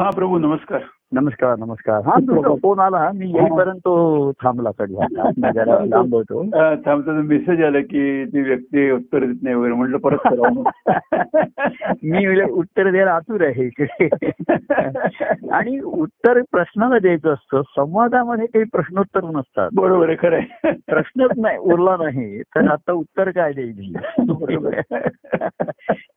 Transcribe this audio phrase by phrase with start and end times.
[0.00, 0.99] हा प्रभू नमस्कार.
[1.12, 2.00] नमस्कार नमस्कार.
[2.06, 3.88] हा तुमचा फोन आला मी येईपर्यंत
[4.42, 4.70] थांबला
[5.52, 9.98] जरा लांब होतो अ, थांबता मेसेज आला की ती व्यक्ती उत्तर देत नाही वगैरे म्हटलं
[9.98, 10.26] परत
[12.02, 14.08] मी उत्तर द्यायला आतुर आहे इकडे.
[15.50, 19.70] आणि उत्तर प्रश्नाला द्यायचं असतं संवादामध्ये काही प्रश्नोत्तर नसतात.
[19.72, 22.42] बरोबर आहे खरं प्रश्नच नाही उरला नाही.
[22.42, 24.80] तर आता उत्तर काय आहे.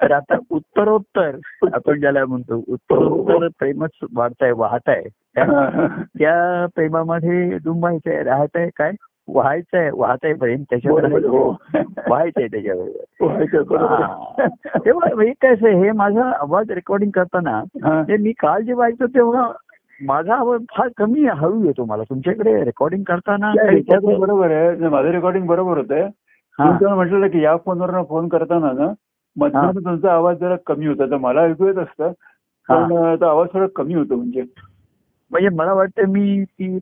[0.01, 1.35] तर आता उत्तरोत्तर
[1.73, 5.09] आपण ज्याला म्हणतो उत्तरोत्तर प्रेमच वाढताय वाहत आहे
[5.39, 8.23] त्या- प्रेमामध्ये डुंबायचंय.
[8.23, 8.91] राहत आहे काय?
[9.27, 9.89] व्हायचंय.
[9.93, 10.63] वाहत आहे प्रेम.
[10.69, 11.05] त्याच्यावर
[12.07, 14.03] व्हायचंय त्याच्याबरोबर हो, आहे.
[14.03, 14.77] हा.
[14.85, 17.63] तेव्हा हे कसं हे माझा आवाज रेकॉर्डिंग करताना.
[18.07, 19.51] ते मी काल जे वाचतो तेव्हा
[20.01, 22.03] माझा आवाज फार कमी हळू येतो मला.
[22.03, 23.51] तुमच्याकडे रेकॉर्डिंग करताना
[24.19, 24.87] बरोबर आहे.
[24.89, 26.01] माझं रेकॉर्डिंग बरोबर होतंय.
[26.59, 26.69] हा.
[26.69, 28.93] तुमचं म्हटलं की या फोनवर फोन करताना ना
[29.39, 31.05] मधनं तुमचा आवाज जरा कमी होता.
[31.05, 32.11] तर मला ऐकू येत असतं.
[32.69, 34.43] पण आवाज थोडा कमी होतो म्हणजे.
[35.33, 36.77] म्हणजे मला वाटतं मी ती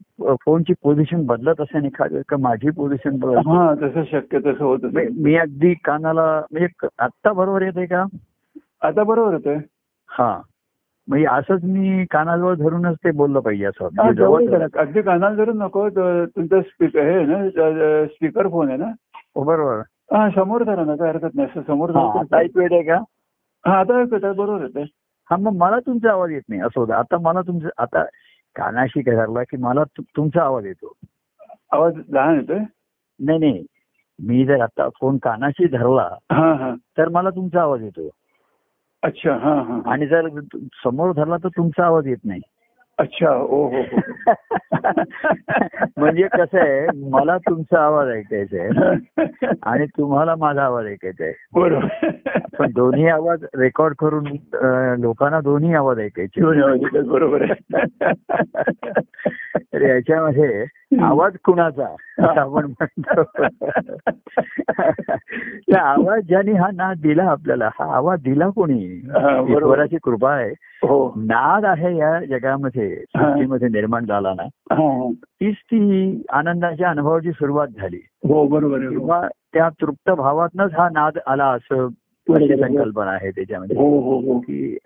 [0.45, 4.79] फोनची पोझिशन बदलत असेल एखादं का माझी पोझिशन बदल हा तसं शक्य तसं होत
[5.17, 8.03] मी अगदी कानाला म्हणजे आत्ता बरोबर येते का?
[8.81, 9.57] आता बरोबर होतंय
[10.09, 10.41] हा.
[11.07, 14.65] म्हणजे असंच मी कानाजवळ धरूनच ते बोललं पाहिजे असं म्हणजे.
[14.79, 18.91] अगदी कानाला धरून नको तुमचा स्पीकर हे आहे ना स्पीकर फोन आहे ना?
[19.35, 19.81] हो, बरोबर.
[20.13, 22.97] हा समोर धरा ना काय हरकत नाही असं समोर हा, आता ऐकू येते का?
[23.65, 24.83] हा आता येतंय, बरोबर येतंय.
[25.29, 26.93] हा मग मला तुमचा आवाज येत नाही असं होतं.
[26.93, 28.03] आता मला तुमचं आता
[28.55, 30.93] कानाशी काय धरला की मला तुमचा आवाज येतो.
[31.71, 32.59] आवाज लहान येतोय?
[33.19, 33.65] नाही नाही.
[34.19, 36.75] मी जर आता फोन कानाशी धरला हा हा.
[36.97, 38.09] तर मला तुमचा आवाज येतो.
[39.03, 39.91] अच्छा हा हा.
[39.91, 40.27] आणि जर
[40.83, 42.41] समोर धरला तर तुमचा आवाज येत नाही.
[42.97, 44.01] अच्छा ओ हो हो.
[45.97, 48.69] म्हणजे कसं आहे मला तुमचा आवाज ऐकायचा आहे
[49.63, 51.33] आणि तुम्हाला माझा आवाज ऐकायचा आहे.
[51.53, 52.09] बरोबर.
[52.59, 54.27] पण दोन्ही आवाज रेकॉर्ड करून
[55.01, 57.01] लोकांना दोन्ही आवाज ऐकायचे.
[57.01, 57.53] बरोबर आहे.
[59.73, 60.65] तर याच्यामध्ये
[61.01, 61.95] आवाज कुणाचा?
[62.41, 63.23] आपण म्हणतो.
[65.41, 69.01] त्या आवाज ज्याने हा नाद दिला आपल्याला हा आवाज दिला कोणी.
[69.49, 70.53] ईश्वराची कृपा आहे.
[70.83, 75.11] नाद आहे या जगामध्ये सृष्टीमध्ये निर्माण झाला ना हा, हा.
[75.11, 77.99] तीच ती आनंदाच्या अनुभवाची सुरुवात झाली.
[78.27, 78.89] हो बरोबर हो.
[78.89, 81.87] किंवा त्या तृप्त भावातनच हा नाद आला असं
[82.29, 83.77] संकल्पना आहे त्याच्यामध्ये.
[83.77, 84.39] हो हो हो.
[84.39, 84.77] की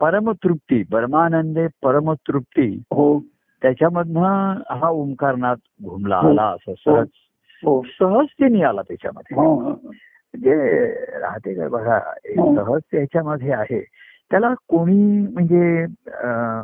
[0.00, 3.18] परमतृप्ती परमानंदे परमतृप्ती हो.
[3.62, 6.28] त्याच्यामधनं हा ओंकारनाथ घुमला हो.
[6.28, 7.06] आला असं सहज
[7.64, 7.82] हो.
[8.00, 9.36] सहजतेने आला त्याच्यामध्ये.
[9.36, 9.74] हा, हा.
[10.34, 10.54] म्हणजे
[11.20, 11.96] राहते काय बघा
[12.38, 12.54] हो.
[12.56, 13.84] सहज त्याच्यामध्ये आहे.
[14.30, 15.84] त्याला कोणी म्हणजे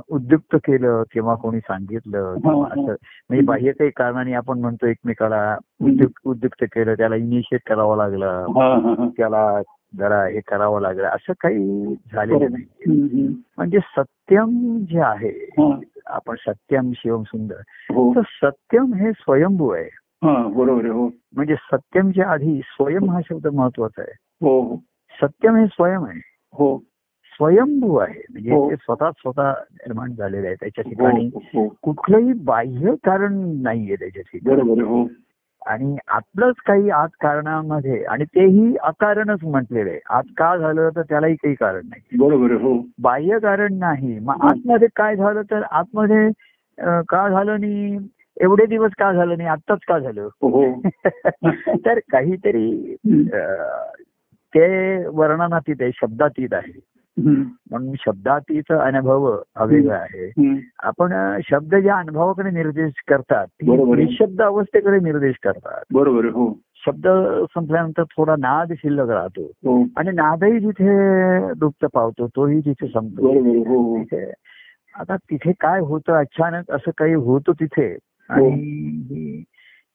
[0.09, 2.65] उद्युक्त केलं किंवा कोणी सांगितलं किंवा हो.
[2.65, 8.27] असं म्हणजे बाह्य काही कारणाने आपण म्हणतो एकमेकाला उद्युक्त उद्युक्त केलं त्याला इनिशिएट करावं लागलं
[8.27, 9.09] हा, हा, हा.
[9.17, 9.61] त्याला
[9.99, 13.27] जरा हे करावं लागलं असं काही झालेलं नाही.
[13.57, 15.81] म्हणजे सत्यम जे आहे हा.
[16.07, 17.61] आपण सत्यम शिवम सुंदर
[17.95, 18.13] हो.
[18.15, 19.89] तर सत्यम हे स्वयंभू आहे.
[20.23, 21.09] हा बरोबर हो.
[21.37, 24.13] म्हणजे सत्यमच्या आधी स्वयं हा शब्द महत्त्वाचा आहे.
[24.41, 24.77] हो हो.
[25.23, 26.21] सत्यम हे स्वयं आहे.
[26.53, 26.77] हो.
[27.41, 28.21] स्वयंभू आहे.
[28.31, 28.71] म्हणजे हो.
[28.71, 31.31] ते स्वतः स्वतः निर्माण झालेलं आहे त्याच्या हो ठिकाणी.
[31.55, 31.69] हो.
[31.83, 34.81] कुठलंही बाह्य कारण नाहीये त्याच्या ठिकाणी.
[34.81, 35.07] हो.
[35.67, 39.99] आणि आपलंच काही आत कारणामध्ये आणि तेही अकारणच म्हटलेलं आहे.
[40.11, 42.17] आत का झालं तर त्यालाही काही कारण नाही.
[42.19, 42.85] बरोबर हो.
[43.03, 44.19] बाह्य कारण नाही.
[44.19, 46.31] मग आतमध्ये काय झालं तर आतमध्ये
[47.09, 47.99] का झालं नाही?
[48.41, 49.49] एवढे दिवस का झालं नाही?
[49.49, 50.29] आत्ताच का झालं?
[51.87, 52.97] तर काहीतरी
[54.55, 56.90] ते वर्णनातीत आहे शब्दातीत आहे.
[57.71, 60.33] म्हणून शब्दातीत अनुभव हा वेगळा आहे.
[60.83, 63.47] आपण शब्द ज्या अनुभवाकडे निर्देश करतात.
[64.07, 65.85] निशब्द अवस्थेकडे निर्देश करतात.
[65.95, 66.59] बरोबर हो.
[66.75, 67.09] शब्द
[67.55, 69.43] संपल्यानंतर थोडा नाद शिल्लक राहतो.
[69.43, 69.83] हो.
[69.97, 70.89] आणि नादही जिथे
[71.55, 73.29] दुप्त पावतो तोही जिथे संपतो.
[73.65, 74.33] हो तिथे
[74.95, 77.97] आता तिथे काय होतं अचानक असं काही होतं तिथे.
[78.29, 79.43] आणि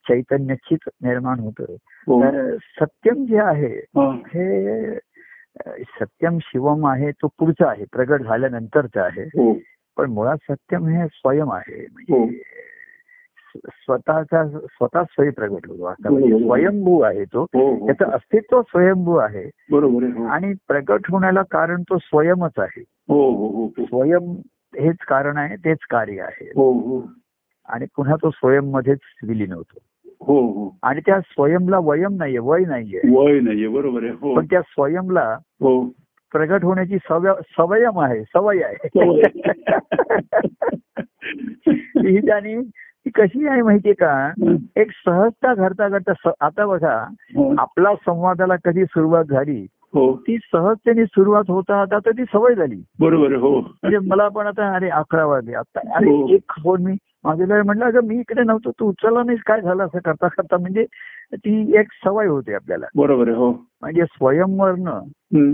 [0.10, 1.64] चैतन्यचीच निर्माण होतं.
[2.22, 4.94] तर सत्यम जे आहे हा.
[5.68, 9.22] हे सत्यम शिवम आहे तो पुढचा आहे प्रगट झाल्यानंतरचा आहे.
[9.22, 9.58] हो.
[9.98, 12.18] पण मुळात सत्यम हे स्वयं आहे हो.
[12.18, 12.38] म्हणजे
[13.38, 15.84] स्व- स्वतःचा स्वतः स्वयं प्रगट होतो.
[15.84, 16.40] आता म्हणजे.
[16.40, 17.44] स्वयंभू आहे तो.
[17.44, 17.86] हो हो.
[17.86, 19.50] त्याचं अस्तित्व स्वयंभू आहे.
[19.72, 20.24] बरोबर हो.
[20.24, 22.84] आणि प्रगट होण्याला कारण तो स्वयंच आहे.
[23.10, 23.66] हो हो हो.
[23.66, 24.36] हो स्वयं
[24.80, 26.52] हेच कारण आहे तेच कार्य आहे.
[26.56, 27.10] हो हो.
[27.66, 29.78] आणि पुन्हा तो स्वयं मध्येच विलीन होतो.
[30.28, 30.78] हो हो.
[30.84, 33.18] आणि त्या स्वयंला वयम नाहीये वय नाहीये.
[33.18, 34.12] वय नाहीये बरोबर आहे.
[34.12, 34.36] हो.
[34.36, 35.90] पण त्या स्वयंला हो.
[36.32, 38.76] प्रगट होण्याची सवय सवयम आहे सवय आहे.
[41.98, 42.62] ही त्याने
[43.06, 44.32] ती कशी आहे माहितीये का?
[44.76, 47.06] एक सहजता घडता घडता स- आता बघा
[47.36, 47.56] हो.
[47.58, 50.18] आपला संवादाला कधी सुरुवात झाली हो.
[50.18, 52.84] ती सहजतेने सुरुवात होता आता तर ती सवय झाली.
[53.00, 53.60] बरोबर हो.
[53.60, 56.34] म्हणजे मला पण आता अरे अकरा वाजले आता अरे.
[56.34, 56.94] एक फोन मी
[57.26, 60.58] माझ्या वेळ म्हटलं अगं मी इकडे नव्हतो तू उचलला नाहीस काय झालं असं करता करता?
[60.58, 60.86] म्हणजे
[61.34, 62.86] ती एक सवय होते आपल्याला.
[62.96, 63.52] बरोबर हो.
[63.82, 65.54] म्हणजे स्वयंवरनं.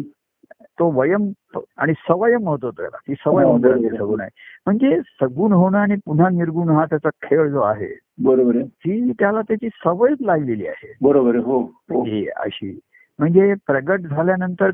[0.79, 1.29] तो वयम
[1.77, 2.97] आणि सवयम होतो त्याला.
[3.07, 3.57] ती सवय हो.
[3.57, 4.29] जाते सगुण आहे.
[4.65, 9.69] म्हणजे सगुण होणं आणि पुन्हा निर्गुण हा त्याचा खेळ जो आहे बरोबर ती त्याला त्याची
[9.69, 10.93] सवयच लागलेली आहे.
[11.01, 11.61] बरोबर हो.
[11.61, 12.03] हो.
[12.03, 12.79] ही अशी.
[13.19, 14.69] म्हणजे प्रगट झाल्यानंतर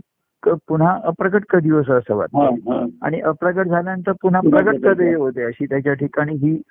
[0.67, 2.85] पुन्हा अप्रगट कधी असं असं वाटतं?
[3.01, 6.61] आणि अप्रगट झाल्यानंतर पुन्हा प्रगट कधी होते अशी त्याच्या ठिकाणी ही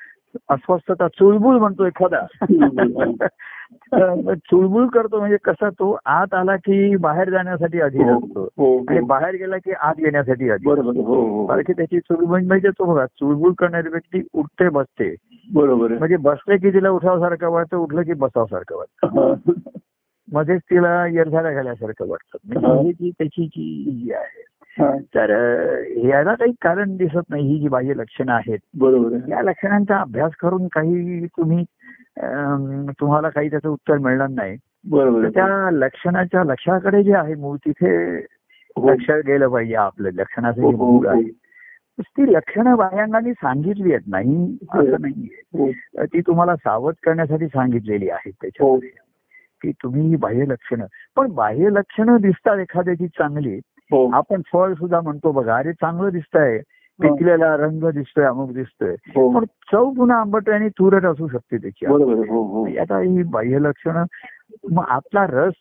[0.48, 2.26] अस्वस्थता चुळबुळ म्हणतो एखादा.
[4.34, 9.00] चुळबुळ करतो म्हणजे कसा तो आत आला की बाहेर जाण्यासाठी आधी हो असतो हो आणि
[9.00, 11.46] बाहेर गेला की आत येण्यासाठी आधी हो हो.
[11.66, 15.14] की त्याची चुळबुळ म्हणजे तो बघा चुळबुळ करणारी व्यक्ती उठते बसते.
[15.52, 15.98] बरोबर.
[15.98, 19.20] म्हणजे बसले की तिला उठावासारखं वाटतं उठलं की बसावसारखं वाटतं.
[19.20, 19.52] हा.
[20.32, 22.60] मध्येच तिला येरझाऱ्या घाल्यासारखं वाटतं.
[22.60, 22.72] हा.
[22.72, 22.92] म्हणजे ही.
[22.92, 24.45] जी त्याची जी ही आहे हा.
[24.80, 25.30] तर
[26.04, 28.58] याला काही कारण दिसत नाही ही जी बाह्य लक्षणं आहेत.
[28.78, 31.64] बरोबर या लक्षणांचा अभ्यास करून काही तुम्ही
[33.00, 34.56] तुम्हाला काही त्याचं उत्तर मिळणार नाही.
[34.90, 37.94] बरोबर त्या लक्षणाच्या लक्षाकडे जे आहे मूळ तिथे
[38.76, 38.90] हो.
[38.90, 40.10] लक्ष गेलं पाहिजे आपलं.
[40.14, 41.12] लक्षणाचं जे हो, मूळ हो.
[41.12, 41.22] आहे.
[42.00, 44.08] ती लक्षणं बाह्यांगाने सांगितली आहेत.
[44.08, 44.56] नाही.
[44.70, 45.72] असं नाहीये.
[46.04, 48.90] ती तुम्हाला सावध करण्यासाठी सांगितलेली आहेत त्याच्यामध्ये.
[49.62, 50.86] की तुम्ही ही बाह्य लक्षणं
[51.16, 53.58] पण बाह्य लक्षणं दिसतात एखाद्याची चांगली
[53.92, 56.60] आपण फळ सुद्धा म्हणतो बघा अरे चांगलं दिसतंय.
[57.00, 58.92] पिकलेला रंग दिसतोय अमुक दिसतोय.
[58.92, 59.38] हो.
[59.38, 61.86] पण चव पुन्हा आंबट आणि तुरट असू शकते त्याची.
[61.86, 61.94] आहे.
[61.94, 62.64] हो हो.
[62.80, 64.04] आता ही बाह्य लक्षणं
[64.72, 65.52] मग आपला रस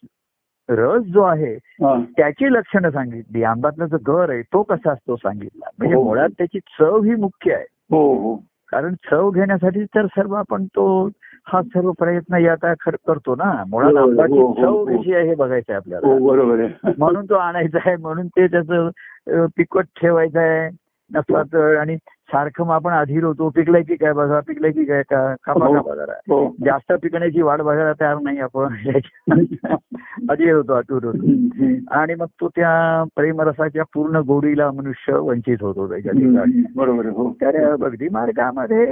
[0.69, 2.03] रस जो आहे हा.
[2.17, 3.43] त्याची लक्षणं सांगितली.
[3.43, 5.69] आंब्यातला जो गर आहे तो कसा असतो सांगितला.
[5.77, 6.03] म्हणजे हो.
[6.03, 7.65] मुळात त्याची चव ही मुख्य आहे.
[7.89, 8.35] हो हो.
[8.71, 11.09] कारण चव घेण्यासाठी तर सर्व आपण तो
[11.47, 13.63] हा सर्व प्रयत्न यात खर करतो ना.
[13.67, 14.85] मुळात हो, हो, चव हो.
[14.85, 16.69] कशी आहे हे बघायचं आहे हो आपल्याला बरोबर आहे.
[16.99, 18.89] म्हणून तो आणायचा आहे म्हणून ते त्याचं
[19.27, 20.69] अ, पिकवट ठेवायचं आहे.
[21.11, 21.95] नसला तर आणि
[22.29, 25.73] सारखं मग आपण अधीर होतो पिकलाय की काय बघा पिकलाय की काय का कापा हो.
[25.73, 28.73] कापा जरा हो जास्त पिकण्याची वाट बघायला तयार नाही आपण
[30.29, 31.67] अधीर होतो अतुर होतो.
[31.91, 36.63] आणि मग तो त्या प्रेमरसाच्या पूर्ण गोडीला मनुष्य वंचित होतो त्याच्या ठिकाणी.
[36.75, 38.85] बरोबर हो तर भक्ती मार्गामध्ये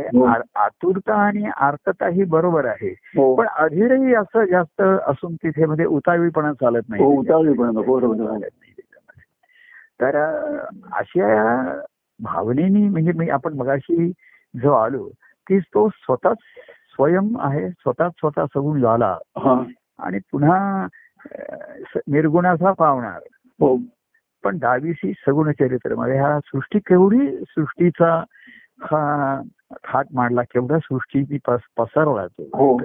[0.55, 2.93] आतुरता आणि आर्तता ही बरोबर आहे
[3.35, 8.15] पण अधीरही असं जास्त असून तिथे मध्ये उतावीपणा चालत नाही हो उतावळी पण बरोबर.
[8.17, 8.71] चालत नाही.
[10.01, 10.15] तर
[10.93, 11.81] अशा
[12.23, 14.11] भावनेनी म्हणजे मी आपण मगाशी
[14.55, 15.09] जो आलो
[15.47, 16.37] की तो स्वतःच
[16.95, 19.17] स्वयं आहे स्वतःच स्वतः सगुण झाला.
[19.99, 20.87] आणि पुन्हा
[22.07, 23.19] निर्गुणाचा पावणार.
[23.59, 23.77] हो.
[24.43, 28.23] पण दहावीसी सगुण चरित्रमध्ये हा सृष्टी केवढी सृष्टीचा
[28.81, 29.41] हा
[29.71, 32.43] थाट मांडला केवढा सृष्टी पस- पसरला तो.
[32.43, 32.77] हो.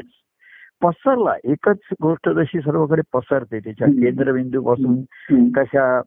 [0.82, 1.34] पसरला.
[1.44, 3.88] एकच गोष्ट जशी सर्वकडे पसरते त्याच्या.
[4.02, 5.02] केंद्रबिंदू पासून.
[5.50, 6.00] कशा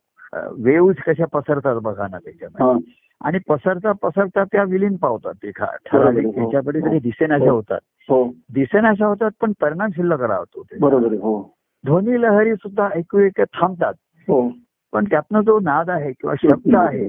[0.58, 2.82] वेव्ज कशा पसरतात बघा ना त्याच्यामध्ये.
[3.26, 5.34] आणि पसरता पसरता त्या विलीन पावतात.
[5.44, 6.32] एका ठराविक हो.
[6.32, 7.56] त्याच्याकडे तरी दिसेनाशा हो.
[7.56, 7.80] होतात.
[8.10, 8.26] हो.
[8.54, 10.78] दिसेनाशा होतात पण परिणाम शिल्लक राहतो ते.
[10.80, 11.54] बरोबर हो.
[11.86, 13.94] ध्वनी लहरी सुद्धा ऐकू एक थांबतात.
[14.28, 14.52] हो.
[14.92, 17.06] पण त्यातनं जो नाद आहे किंवा शब्द आहे.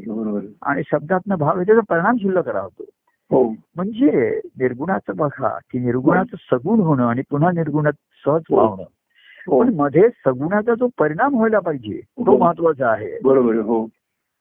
[0.63, 2.85] आणि शब्दातनं भाव आहे त्याचा परिणाम शिल्लक राहतो.
[3.31, 3.51] हो.
[3.77, 7.93] म्हणजे निर्गुणाचं बघा की निर्गुणाचं सगुण होणं आणि पुन्हा निर्गुणात
[8.27, 8.67] सहज हो.
[8.67, 9.61] हो.
[9.61, 12.39] पण मध्ये सगुणाचा जो परिणाम व्हायला पाहिजे तो हो.
[12.39, 13.19] महत्त्वाचा आहे.
[13.25, 13.89] बरोबर हो.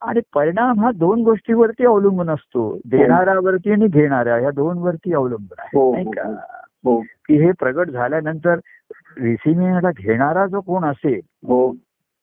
[0.02, 2.80] आणि परिणाम हा दोन गोष्टीवरती अवलंबून असतो.
[2.86, 5.80] देणाऱ्यावरती आणि घेणाऱ्या ह्या दोन वरती अवलंबून आहे.
[5.80, 6.24] हो, नाही हो, का?
[6.86, 8.60] हो की हे प्रगट झाल्यानंतर
[9.18, 11.74] रिसिव्हिंगला घेणारा जो कोण असेल हो.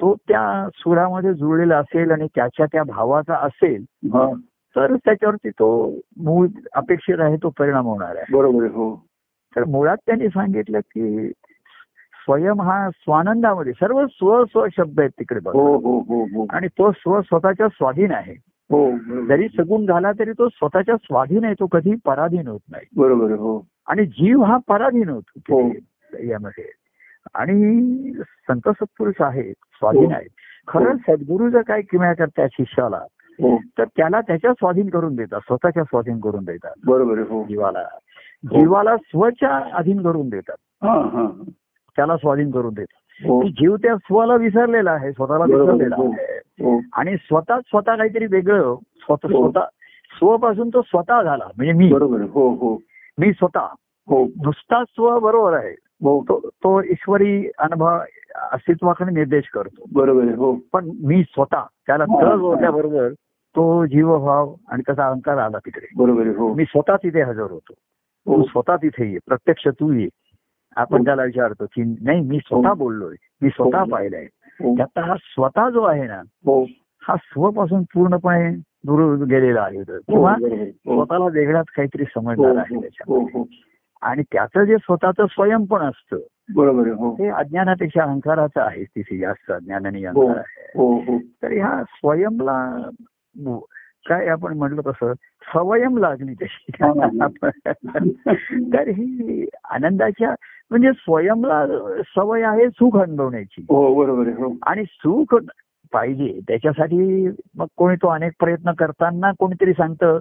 [0.00, 4.32] तो त्या सुरामध्ये जुळलेला असेल आणि त्याच्या त्या भावाचा असेल हा.
[4.76, 8.24] तर त्याच्यावरती तो मूळ अपेक्षित आहे तो परिणाम होणार आहे.
[8.32, 9.04] बरोबर हो.
[9.56, 11.32] तर मुळात त्यांनी सांगितलं की
[12.18, 15.58] स्वयं हा स्वानंदामध्ये सर्व स्व स्व शब्द आहेत तिकडे बघा.
[15.58, 18.34] हो हो हो आणि तो स्व स्वतःच्या स्वाधीन आहे.
[18.70, 18.90] हो.
[19.26, 22.86] जरी सगुण झाला तरी तो स्वतःच्या स्वाधीन आहे तो कधी पराधीन होत नाही.
[22.96, 23.66] बरोबर हो.
[23.86, 25.72] आणि जीव हा पराधीन होतो
[26.22, 26.64] यामध्ये.
[27.34, 30.10] आणि संत सत्पुरुष आहे स्वाधीन हो.
[30.10, 30.26] आहे
[30.68, 33.00] खरं सद्गुरु जर काय किमया करतात शिष्याला
[33.78, 36.72] तर त्याला त्याच्या स्वाधीन करून देतात स्वतःच्या स्वाधीन करून देतात.
[36.86, 37.44] बरोबर हो.
[37.44, 37.82] जीवाला.
[38.44, 40.56] जीवाला स्वच्या अधीन करून देतात.
[41.98, 43.42] त्याला स्वाधीन करून देतात हो.
[43.48, 46.10] जीव त्या स्वला विसरलेला आहे स्वतःला विसरलेला हो.
[46.12, 46.38] आहे.
[46.64, 46.80] हो.
[46.92, 49.28] आणि स्वतः स्वतः काहीतरी वेगळं स्वतः.
[49.28, 49.60] स्वतः
[50.18, 51.92] स्वपासून तो स्वतः झाला म्हणजे मी.
[51.92, 52.78] बरोबर हो हो.
[53.18, 53.66] मी स्वतः.
[54.08, 54.24] हो.
[54.24, 55.74] नुसता स्व बरोबर आहे.
[55.74, 57.98] तो तो ईश्वरी अनुभव
[58.52, 59.84] अस्तित्वाकडे निर्देश करतो.
[59.92, 60.58] बरोबर हो.
[60.72, 62.22] पण मी स्वतः त्याला हा.
[62.22, 63.08] तळ जोडल्याबरोबर
[63.56, 65.86] तो जीवभाव आणि त्याचा अहंकार आला तिकडे.
[65.96, 66.54] बरोबर हो.
[66.54, 67.72] मी स्वतः तिथे हजर होतो.
[67.72, 70.08] तू हो स्वतः तिथे ये प्रत्यक्ष तू ये.
[70.76, 71.04] आपण हो.
[71.04, 72.74] त्याला विचारतो की नाही मी स्वतः हो.
[72.74, 73.84] बोललोय मी स्वतः हो.
[73.84, 74.26] पाहिलंय
[74.60, 76.62] हो त्यातला हा स्वतः जो आहे ना हो
[77.02, 78.50] हा स्वपासून पूर्णपणे
[78.86, 80.32] दूर गेलेला आहे हो, किंवा.
[80.32, 80.64] हो.
[80.66, 83.44] स्वतःला वेगळाच काहीतरी हो, समजणार आहे हो, त्याच्या हो, हो.
[84.02, 86.18] आणि त्याचं जे स्वतःचं स्वयं पण असतं
[86.54, 91.18] बरोबर हो ते अज्ञानापेक्षा अहंकाराचं आहे तिथे जास्त अज्ञान आणि हो अहंकार आहे हो हो
[91.42, 92.80] तर ह्या स्वयंला
[94.08, 95.12] काय आपण म्हटलं तसं
[95.54, 96.34] सवयम लागली
[96.82, 97.26] हा, हा.
[97.28, 100.34] तशी तर ही आनंदाच्या
[100.70, 101.66] म्हणजे स्वयंला
[102.00, 105.34] सवय आहे सुख अनुभवण्याची हो बरोबर हो आणि सुख
[105.92, 110.18] पाहिजे त्याच्यासाठी मग कोणी तो अनेक प्रयत्न करताना कोणीतरी सांगतं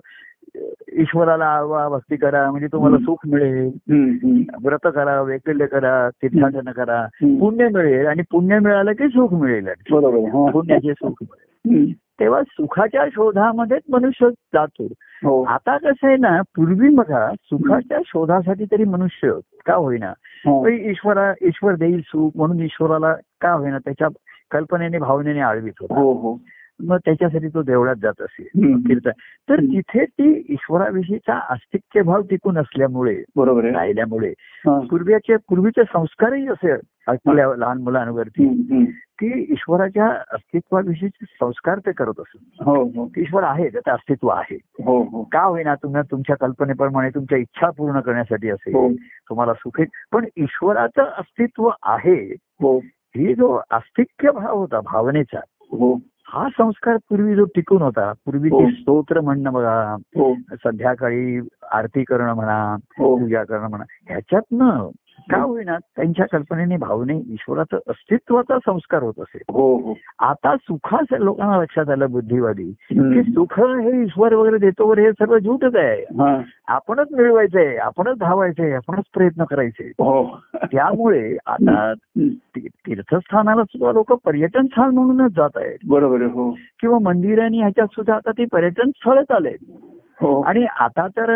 [0.93, 2.97] ईश्वराला आवा भक्ती करा म्हणजे तुम्हाला.
[2.97, 3.71] सुख मिळेल
[4.63, 7.05] व्रत करा वैकल्य करा तीर्थाटन करा.
[7.23, 10.51] पुण्य मिळेल आणि पुण्य मिळालं की सुख मिळेल हो.
[10.51, 11.93] पुण्याचे सुख मिळेल.
[12.19, 14.83] तेव्हा सुखाच्या शोधामध्येच मनुष्य जातो.
[15.23, 15.43] हो.
[15.43, 19.31] आता कसं आहे ना पूर्वी बघा सुखाच्या शोधासाठी तरी मनुष्य
[19.65, 20.09] का होईना?
[20.19, 20.67] हो.
[20.67, 23.77] ईश्वरा ईश्वर देईल सुख म्हणून ईश्वराला का होईना?
[23.77, 24.07] त्याच्या
[24.51, 25.99] कल्पनेने भावनेने आळवीत होता.
[25.99, 26.37] हो.
[26.83, 28.79] मग त्याच्यासाठी तो देवळात जात असेल हम्म.
[28.79, 29.09] कीर्तन
[29.49, 29.55] तर.
[29.55, 34.33] तिथे ती ईश्वराविषयीचा अस्तित्व भाव टिकून असल्यामुळे बरोबर राहिल्यामुळे.
[34.65, 36.71] पूर्वीचे पूर्वीचे संस्कारही असे
[37.07, 38.47] आपल्या लहान मुलांवरती.
[39.19, 42.63] की ईश्वराच्या अस्तित्वाविषयीचे संस्कार ते करत असत.
[42.63, 43.11] हो हो.
[43.17, 44.57] ईश्वर आहे त्याचं अस्तित्व आहे.
[44.65, 48.73] हो का होईना तुम्ही तुमच्या कल्पनेप्रमाणे तुमच्या इच्छा पूर्ण करण्यासाठी असेल
[49.29, 52.35] तुम्हाला सुखे पण ईश्वराचं अस्तित्व आहे.
[52.61, 52.79] हो.
[52.85, 55.39] ही जो अस्तिक्य भाव होता भावनेचा
[56.33, 58.61] हो हा संस्कार पूर्वी जो टिकून होता पूर्वी हो.
[58.61, 60.33] ते स्तोत्र म्हणणं बघा हो.
[60.53, 61.39] संध्याकाळी
[61.71, 63.17] आरती करणं म्हणा हो.
[63.17, 64.89] पूजा करणं म्हणा ह्याच्यातनं
[65.31, 69.93] का होईना त्यांच्या कल्पनेने भावने ईश्वराचं अस्तित्वाचा संस्कार होत असेल हो हो.
[70.19, 73.21] आता सुखाच लोकांना लक्षात आलं बुद्धिवादी की.
[73.23, 76.01] सुख हे ईश्वर वगैरे देतो वगैरे हे सर्व झूटच आहे.
[76.01, 76.41] हा.
[76.67, 80.39] आपणच मिळवायचंय आपणच धावायचंय आपणच प्रयत्न करायचे हो.
[80.55, 81.93] त्यामुळे आता
[82.57, 85.77] तीर्थस्थानाला सुद्धा लोक पर्यटन स्थळ म्हणूनच जात आहेत.
[85.87, 86.51] बरोबर हो.
[86.51, 89.55] किंवा मंदिरांनी ह्याच्यात सुद्धा आता ती पर्यटन स्थळच आले
[90.21, 90.41] हो.
[90.41, 91.31] आणि आता तर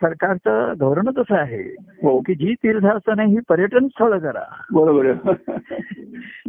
[0.00, 1.62] सरकारचं धोरणच असं आहे
[2.02, 2.18] हो.
[2.20, 4.42] की जी तीर्थस्थानं ही पर्यटन स्थळ करा.
[4.72, 5.12] बरोबर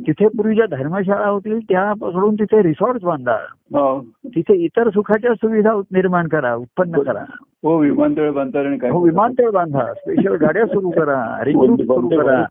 [0.07, 3.37] तिथे पूर्वी ज्या धर्मशाळा होतील त्या पकडून तिथे रिसॉर्ट बांधा.
[4.25, 7.23] तिथे इतर सुखाच्या सुविधा निर्माण करा उत्पन्न करा.
[7.65, 9.93] हो विमानतळ बांधतात आणि काय हो विमानतळ बांधा.
[9.93, 11.43] स्पेशल गाड्या सुरू करा.
[11.43, 12.43] रिंग रोड सुरू करा.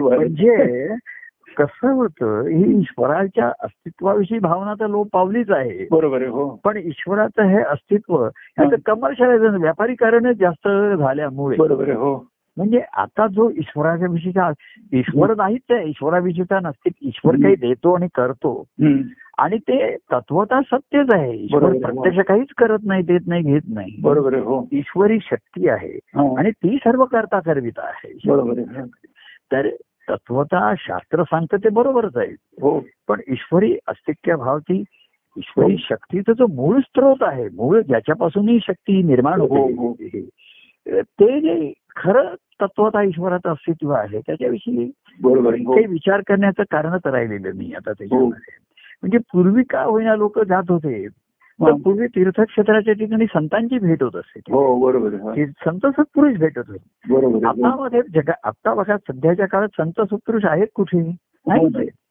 [0.00, 0.88] म्हणजे
[1.56, 5.86] कसं होतं ही ईश्वराच्या अस्तित्वाविषयी भावना तर लोप पावलीच आहे.
[5.90, 6.60] बरोबर आहे हो.
[6.64, 10.68] पण ईश्वराचं हे अस्तित्व ह्याचं कमर्शियलायझेशन व्यापारीकरणच जास्त
[10.98, 12.31] झाल्यामुळे बरोबर हो.
[12.56, 14.50] म्हणजे आता जो ईश्वराच्या विषयीचा
[14.92, 16.90] ईश्वर नाहीच आहे ईश्वराविषयीचा नसते.
[17.02, 18.64] ईश्वर काही देतो आणि करतो.
[19.38, 21.36] आणि ते तत्वता सत्यच आहे.
[21.36, 21.72] ईश्वर.
[21.72, 23.96] प्रत्यक्ष काहीच करत नाही देत नाही घेत नाही.
[24.02, 24.68] बरोबर हो.
[24.72, 25.92] ईश्वरी शक्ती आहे.
[25.92, 26.38] हा.
[26.38, 28.12] आणि ती सर्व करता करविता आहे.
[28.26, 28.54] बरोबर
[29.52, 29.68] तर
[30.10, 32.34] तत्वता शास्त्र सांगतं ते बरोबरच आहे.
[32.62, 32.84] हो.
[33.08, 34.84] पण ईश्वरी अस्तिक्य भाव ती
[35.38, 39.92] ईश्वरी शक्तीचा जो मूळ स्त्रोत आहे मूळ ज्याच्यापासून ही शक्ती निर्माण हो, होते हो.
[41.02, 44.20] ते जे खरं तत्वता ईश्वराचं अस्तित्व आहे.
[44.20, 44.84] त्याच्याविषयी
[45.24, 45.74] हो.
[45.74, 48.58] काही विचार करण्याचं कारणच राहिलेलं नाही आता त्याच्यामध्ये.
[49.02, 51.06] म्हणजे पूर्वी का होईना लोक जात होते?
[51.60, 51.70] हा.
[51.84, 55.34] पूर्वी तीर्थक्षेत्राच्या ठिकाणी संतांची भेट होत असते हो बरोबर हा.
[55.44, 57.46] संत सत्पुरुष भेटत होते.
[57.46, 61.00] आता मध्ये जगा आता बघा सध्याच्या काळात संत सत्पुरुष आहेत कुठे?
[61.46, 61.66] नाही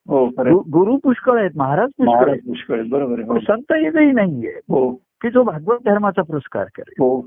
[0.08, 0.26] हो.
[0.26, 2.90] हो गुरु पुष्कळ आहेत महाराज पुष्कळ पुष्कळ आहेत.
[2.90, 3.38] बरोबर हो.
[3.40, 4.52] संत एकही नाहीये.
[4.68, 4.90] हो.
[4.92, 6.94] की जो भागवत धर्माचा पुरस्कार करेल.
[6.98, 7.20] हो.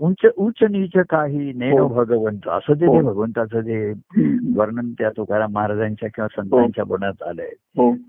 [0.00, 1.88] उंच उच्च नीच काही हो.
[1.88, 2.72] भगवंत असं.
[2.72, 3.92] जे भगवंताचं जे
[4.56, 7.48] वर्णन त्या तुकाराम महाराजांच्या किंवा संतांच्या बनत आलंय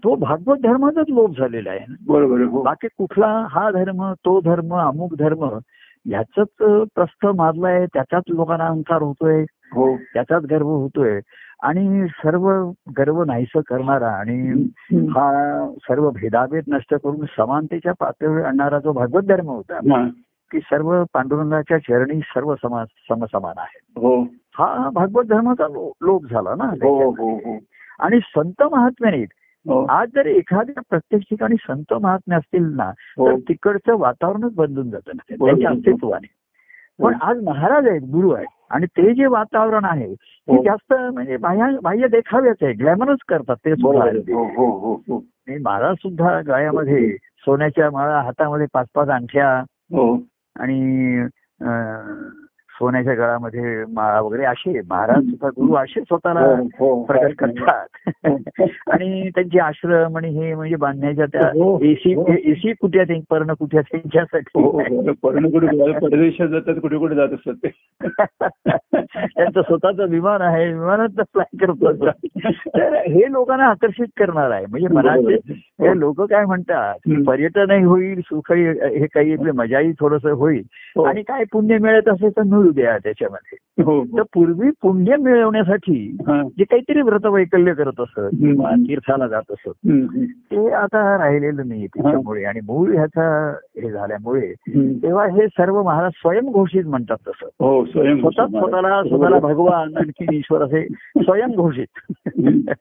[0.04, 1.86] तो भागवत धर्माचाच लोप झालेला आहे.
[2.08, 5.58] बरोबर बाकी कुठला हा धर्म तो धर्म अमुक धर्म
[6.06, 6.46] ह्याच
[6.96, 9.42] प्रस्थ मारलाय त्याच्यात लोकांना अहंकार होतोय
[9.74, 11.20] हो त्याचाच गर्व होतोय
[11.64, 14.68] आणि सर्व गर्व नाहीसं करणारा आणि.
[15.08, 19.80] हा सर्व भेदाभेद नष्ट करून समानतेच्या पातळीवर आणणारा जो भागवत धर्म होता.
[20.54, 24.22] की सर्व पांडुरंगाच्या चरणी सर्व समा समसमान आहे हो.
[24.58, 25.68] हा भागवत धर्माचा
[26.02, 27.10] लोप झाला ना हो.
[27.10, 27.58] हो
[28.00, 29.26] आणि संत महात्म्याने
[29.90, 32.92] आज जर एखाद्या प्रत्येक ठिकाणी संत महात्मे असतील ना.
[32.92, 35.36] तर तिकडचं वातावरणच बदलून जातं ना.
[35.36, 35.52] बरोबर.
[35.52, 36.28] त्याच्या अस्तित्वाने.
[37.04, 38.48] पण आज महाराज आहेत गुरु आहेत.
[38.70, 40.64] आणि ते जे वातावरण आहे ते.
[40.64, 44.06] जास्त म्हणजे बाह्य बाह्य देखाव्याच आहे ग्लॅमरच करतात ते सुद्धा
[45.64, 49.64] महाराज सुद्धा गळ्यामध्ये सोन्याच्या माळा हातामध्ये पाच पाच अंगठ्या
[50.56, 50.80] आणि
[52.74, 57.04] सोन्याच्या गळामध्ये माळा वगैरे असे महाराज सुद्धा गुरु असे स्वतःला हो, हो.
[57.04, 58.10] प्रकट करतात
[58.92, 61.48] आणि त्यांचे आश्रम आणि हे म्हणजे बांधण्याच्या त्या
[61.82, 62.14] एसी.
[62.52, 64.70] एसी कुठ्या ते पर्ण कुठ्या हो, त्यांच्यासाठी हो.
[65.24, 67.72] पर्ण कुठे कुठे परदेशात जातात कुठे कुठे जात असतात ते
[69.36, 72.10] त्यांचं स्वतःचं विमान आहे विमानात फ्लाय करतात
[72.68, 76.96] तर हे लोकांना आकर्षित करणार आहे म्हणजे मनाचे हे लोक काय म्हणतात.
[77.28, 78.68] पर्यटनही होईल सुखही
[79.00, 80.64] हे काही मजाही थोडस होईल.
[81.06, 83.58] आणि काय पुण्य मिळत असेल तर द्या त्याच्यामध्ये.
[83.80, 86.42] तर पूर्वी पुण्य मिळवण्यासाठी हा.
[86.58, 88.20] जे काहीतरी व्रत वैकल्य करत असत.
[88.20, 89.72] किंवा तीर्थाला जात असत.
[90.52, 92.44] ते आता राहिलेलं नाही त्याच्यामुळे.
[92.44, 94.54] आणि मूळ ह्याचा हे झाल्यामुळे.
[94.70, 97.46] तेव्हा हे सर्व महाराज स्वयंघोषित म्हणतात तसं.
[97.46, 100.88] हो स्वतः स्वतःला स्वतःला भगवान आणखी ईश्वर असे
[101.18, 102.12] स्वयंघोषित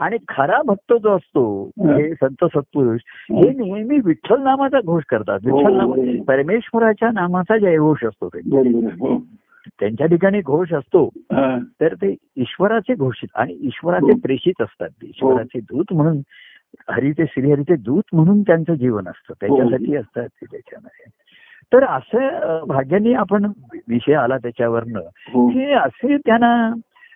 [0.00, 2.14] आणि खरा भक्त जो असतो हे.
[2.14, 5.38] संत सत्पुरुष हे नेहमी विठ्ठल नामाचा घोष करतात.
[5.44, 6.22] विठ्ठल नाम हो.
[6.22, 8.38] परमेश्वराच्या नामाचा जयघोष असतो ते.
[8.80, 9.10] बरोबर.
[9.10, 9.18] हो.
[9.80, 11.04] त्यांच्या ठिकाणी घोष असतो.
[11.16, 11.58] हा.
[11.80, 14.18] तर ते ईश्वराचे घोषित आणि ईश्वराचे हो.
[14.22, 14.88] प्रेषित असतात.
[14.88, 16.18] ते ईश्वराचे दूत म्हणून
[16.90, 19.34] हरिते श्रीहरीचे दूत म्हणून त्यांचं जीवन असतं.
[19.40, 21.10] त्याच्यासाठी असतात ते त्याच्यामध्ये.
[21.72, 23.52] तर असं भाग्याने आपण
[23.88, 25.00] विषय आला त्याच्यावरनं.
[25.28, 25.48] हो.
[25.48, 26.72] की असे त्यांना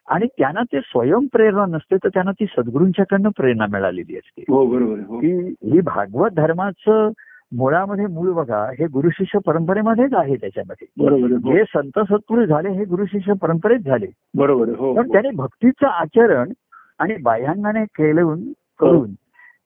[0.09, 4.45] आणि त्यांना ते स्वयंप्रेरणा नसते तर त्यांना ती सद्गुरूंच्याकडनं प्रेरणा मिळालेली असते.
[4.49, 4.67] हो.
[4.67, 5.21] हो.
[5.21, 7.11] की ही भागवत धर्माचं
[7.53, 11.33] मुळामध्ये मूळ बघा हे गुरु शिष्य परंपरेमध्येच आहे त्याच्यामध्ये बरोबर.
[11.33, 11.53] हो.
[11.53, 14.77] जे संत सत्पुरुष झाले हे गुरु शिष्य परंपरेत झाले बरोबर आहे.
[14.77, 16.53] हो पण त्याने भक्तीचं आचरण
[16.99, 18.35] आणि बाह्यांगाने केलं
[18.81, 19.13] करून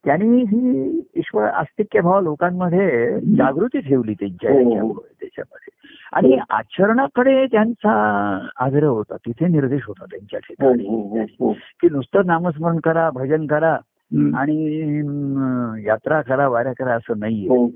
[0.05, 4.93] त्यांनी ही ईश्वर आस्तिक्य भाव लोकांमध्ये जागृती ठेवली त्यांच्या हो, हो.
[5.21, 5.75] त्याच्यामध्ये
[6.12, 7.93] आणि आचरणाकडे त्यांचा
[8.57, 13.11] आग्रह होता तिथे निर्देश होता त्यांच्या हो ठिकाणी हो हो हो की नुसतं नामस्मरण करा
[13.11, 13.76] भजन करा.
[14.15, 14.99] आणि
[15.87, 17.49] यात्रा करा वाऱ्या करा असं नाहीये.
[17.49, 17.71] हो.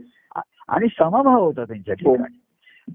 [0.69, 2.15] आणि समभाव होता त्यांच्या हो.
[2.15, 2.41] ठिकाणी.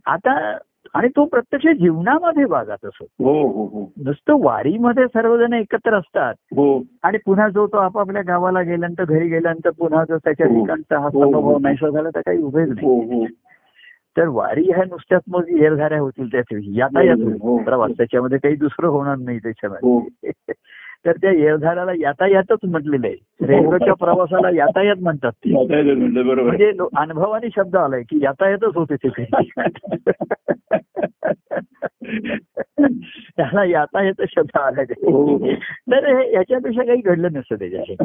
[0.06, 0.58] आता
[0.94, 6.34] आणि तो प्रत्यक्ष जीवनामध्ये बागात असो हो नुसतं वारीमध्ये सर्वजण एकत्र असतात.
[6.56, 6.84] हो.
[7.04, 10.48] आणि पुन्हा जो तो आपापल्या गावाला गेल्यानंतर घरी गेल्यानंतर पुन्हा जर त्याच्या.
[10.48, 11.10] ठिकाणचा हा.
[11.10, 13.25] समभाव नाहीसा झाला तर काही उभेच नाही.
[14.18, 17.18] तर वारी ह्या नुसत्याच मग येरझाऱ्या होतील त्याच यातायात.
[17.24, 19.38] होईल प्रवास त्याच्यामध्ये काही दुसरं होणार नाही.
[19.39, 20.10] त्याच्यामध्ये.
[21.05, 25.51] तर त्या येरझाऱ्याला यातायातच म्हटलेलं आहे रेल्वेच्या प्रवासाला यातायात म्हणतात ते.
[26.43, 29.25] म्हणजे अनुभवाने शब्द आलाय की यातायातच होते तिथे
[33.37, 35.39] त्याला यातायात शब्द आलाय हो.
[35.39, 35.55] ते.
[35.91, 37.96] तर हे- याच्यापेक्षा काही घडलं नसतं त्याच्याशी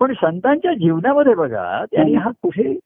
[0.00, 2.78] पण संतांच्या जीवनामध्ये बघा त्यांनी हा कुठे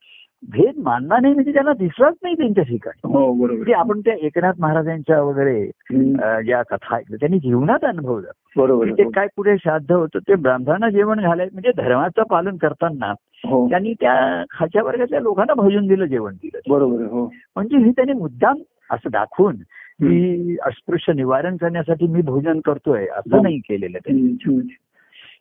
[0.52, 3.12] भेद मानला नाही म्हणजे त्यांना दिसलाच नाही त्यांच्या ठिकाणी.
[3.12, 3.54] हो बरोबर.
[3.54, 5.64] म्हणजे आपण त्या एकनाथ महाराजांच्या वगैरे
[6.44, 8.30] ज्या कथा ऐकल्या त्यांनी जीवनात अनुभवलं.
[8.56, 8.94] बरोबर आहे.
[8.94, 13.12] ते काय पुढे श्राद्ध होतं ते ब्राह्मणांना जेवण घालायचं म्हणजे धर्माचं पालन करताना
[13.46, 13.68] हो.
[13.68, 16.58] त्यांनी त्या खालच्या वर्गातल्या लोकांना भजन दिलं जेवण दिलं.
[16.68, 17.04] बरोबर.
[17.04, 17.24] हो.
[17.56, 18.56] म्हणजे हे त्यांनी मुद्दाम
[18.90, 19.56] असं दाखवून
[20.02, 24.62] की अस्पृश्य निवारण करण्यासाठी मी भोजन करतोय असं नाही केलेलं त्यांनी.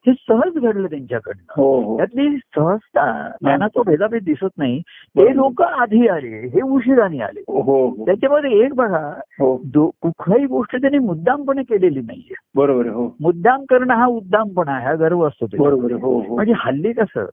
[0.08, 1.62] हे सहज घडलं त्यांच्याकडनं.
[1.62, 1.98] हो हो.
[1.98, 4.82] त्यातली सहजता त्यांना तो भेदाभेद दिसत नाही.
[4.88, 7.40] हे लोक आधी आले हे उशिराने आले.
[7.40, 9.62] हो त्याच्यामध्ये एक बघा हो.
[9.66, 12.34] दो- कुठल्याही गोष्ट त्यांनी मुद्दामपणे केलेली नाहीये.
[12.56, 12.88] बरोबर.
[12.88, 13.16] हो.
[13.20, 15.46] मुद्दाम करणं हा उद्दामपणा आहे, हा गर्व असतो.
[15.64, 15.94] बरोबर
[16.34, 17.26] म्हणजे हल्ली कसं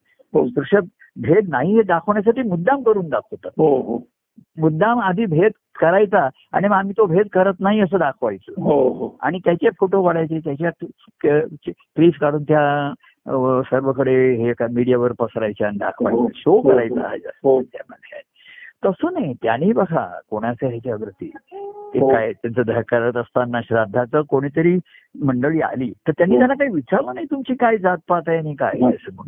[1.16, 3.50] भेद नाही हे दाखवण्यासाठी मुद्दाम करून दाखवतात.
[3.56, 3.98] हो हो.
[4.58, 9.16] मुद्दाम आधी भेद करायचा आणि मग आम्ही तो भेद करत नाही असं दाखवायचं हो हो
[9.22, 10.84] आणि त्याचे फोटो काढायचे त्याच्यात
[11.24, 12.92] क्लिप काढून त्या
[13.70, 16.28] सर्वकडे हे का मीडियावर पसरायचे आणि दाखवायचे हो.
[16.34, 16.60] शो.
[16.60, 18.20] करायचा
[18.84, 21.30] तसं नाही त्यांनी बघा कोणाच्या ह्याच्यावरती
[21.94, 22.08] ते हो.
[22.08, 24.76] काय त्यांचं करत असताना श्राद्धाचं कोणीतरी
[25.22, 26.36] मंडळी आली तर त्यांनी.
[26.36, 29.22] त्यांना काही विचारलं नाही तुमची काय जातपात आहे आणि काय असं.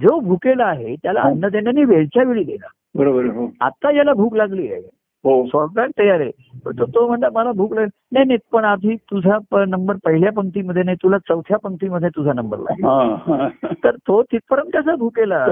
[0.00, 1.20] जो भुकेला आहे त्याला.
[1.20, 3.24] अन्न देण्याने वेळच्या वेळी देणार बरोबर.
[3.24, 3.50] हो.
[3.60, 4.82] आता याला भूक लागली आहे.
[5.24, 5.44] हो.
[5.98, 6.30] तयार आहे.
[6.64, 7.90] पण तो- तो म्हणता मला भूक लागली.
[8.12, 12.86] नाही नाही पण आधी तुझा नंबर पहिल्या पंक्तीमध्ये नाही तुला चौथ्या पंक्तीमध्ये तुझा नंबर लागेल.
[13.84, 15.46] तर तो तिथपर्यंत कसा भुकेला.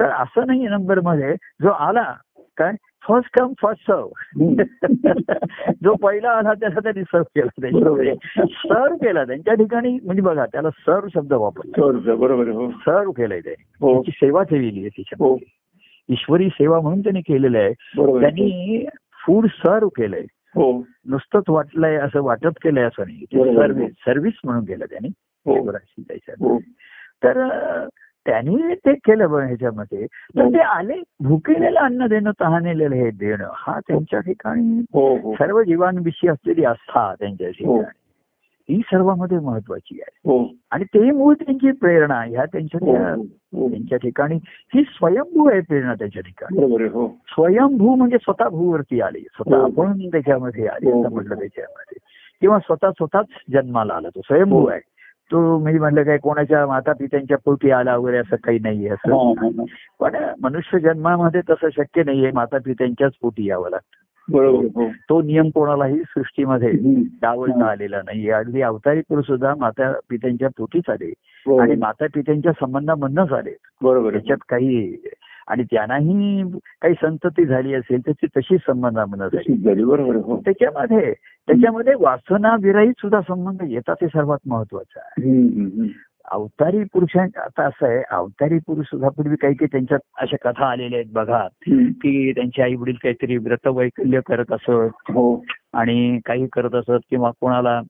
[0.00, 2.14] तर असं नाही नंबरमध्ये जो आला
[2.56, 2.72] काय
[3.08, 4.08] फर्स्ट कम फर्स्ट सर्व.
[5.84, 8.14] जो पहिला आला त्याला त्यांनी सर्व केला त्याच्यामध्ये
[8.48, 9.24] सर्व केला.
[9.24, 11.86] त्यांच्या ठिकाणी म्हणजे बघा त्याला सर्व शब्द वापरला.
[12.14, 12.48] बरोबर.
[12.48, 12.70] हो.
[12.70, 13.92] सर्व केलंय त्याने हो.
[13.94, 14.88] त्याची सेवा ठेवली आहे हो.
[14.88, 15.46] त्याच्यामध्ये
[16.08, 17.72] ईश्वरी सेवा म्हणून त्यांनी केलेलं आहे.
[18.20, 18.86] त्यांनी
[19.26, 20.24] फूड सर्व केलंय.
[20.30, 20.86] हो.
[21.06, 23.24] नुसतंच वाटलंय असं वाटप केलंय असं नाही.
[23.54, 25.08] सर्व्हिस सर्व्हिस म्हणून केलं त्यांनी.
[25.46, 25.70] हो.
[26.40, 26.58] हो.
[27.24, 27.48] तर
[28.26, 30.06] त्यांनी ते केलं ह्याच्यामध्ये.
[30.06, 35.34] तर ते आले भुकेलेलं अन्न देणं तहानेलेलं हे देणं हा त्यांच्या ठिकाणी हो हो.
[35.34, 37.78] सर्व जीवांविषयी असलेली आस्था त्यांच्या हो.
[37.78, 38.02] ठिकाणी.
[38.74, 40.20] ही सर्वांमध्ये महत्वाची आहे.
[40.24, 40.48] हो.
[40.70, 43.16] आणि ते मूळ त्यांची प्रेरणा ह्या त्यांच्या हो त्या-
[43.58, 43.70] हो.
[43.70, 44.38] त्यांच्या ठिकाणी
[44.74, 46.84] ही स्वयंभू आहे प्रेरणा त्यांच्या ठिकाणी.
[46.86, 47.08] हो.
[47.28, 49.20] स्वयंभू म्हणजे स्वतः भूवरती आले.
[49.20, 49.64] स्वतः हो.
[49.64, 51.00] आपण त्याच्यामध्ये आले हो.
[51.00, 51.98] असं म्हटलं त्याच्यामध्ये.
[52.40, 54.66] किंवा स्वतः स्वतःच जन्माला आला तो स्वयंभू हो.
[54.66, 54.80] आहे.
[55.30, 59.14] तो मी म्हटलं काय कोणाच्या माता पित्यांच्या पोटी आला वगैरे असं काही नाहीये हा, असं.
[59.14, 59.64] हा, हा.
[60.00, 64.06] पण मनुष्य जन्मामध्ये तसं शक्य नाहीये माता पित्यांच्याच पोटी यावं लागतं.
[64.32, 64.88] बरोबर हो.
[65.08, 66.72] तो नियम कोणालाही सृष्टीमध्ये.
[67.22, 71.12] डावलता आलेला नाहीये अगदी अवतारी पुरुष सुद्धा माता पित्यांच्या पोटीच आले.
[71.46, 71.58] हो.
[71.58, 73.56] आणि माता पित्यांच्या संबंधामधनच आले.
[73.82, 74.96] बरोबर त्याच्यात काही
[75.48, 76.42] आणि त्यांनाही
[76.82, 79.54] काही संतती झाली असेल त्याची तशी संबंधामध्ये
[80.16, 81.12] हो त्याच्यामध्ये
[81.46, 85.88] त्याच्यामध्ये वासना विरहित सुद्धा संबंध येतात हे सर्वात महत्वाचं आहे.
[86.30, 90.98] अवतारी पुरुषां आता असं आहे अवतारी पुरुष सुद्धा पूर्वी काही काही त्यांच्यात अशा कथा आलेल्या
[90.98, 91.48] आहेत बघा.
[91.68, 97.80] की त्यांचे आई वडील काहीतरी व्रतवैकल्य करत असत हो आणि काही करत असत किंवा कोणाला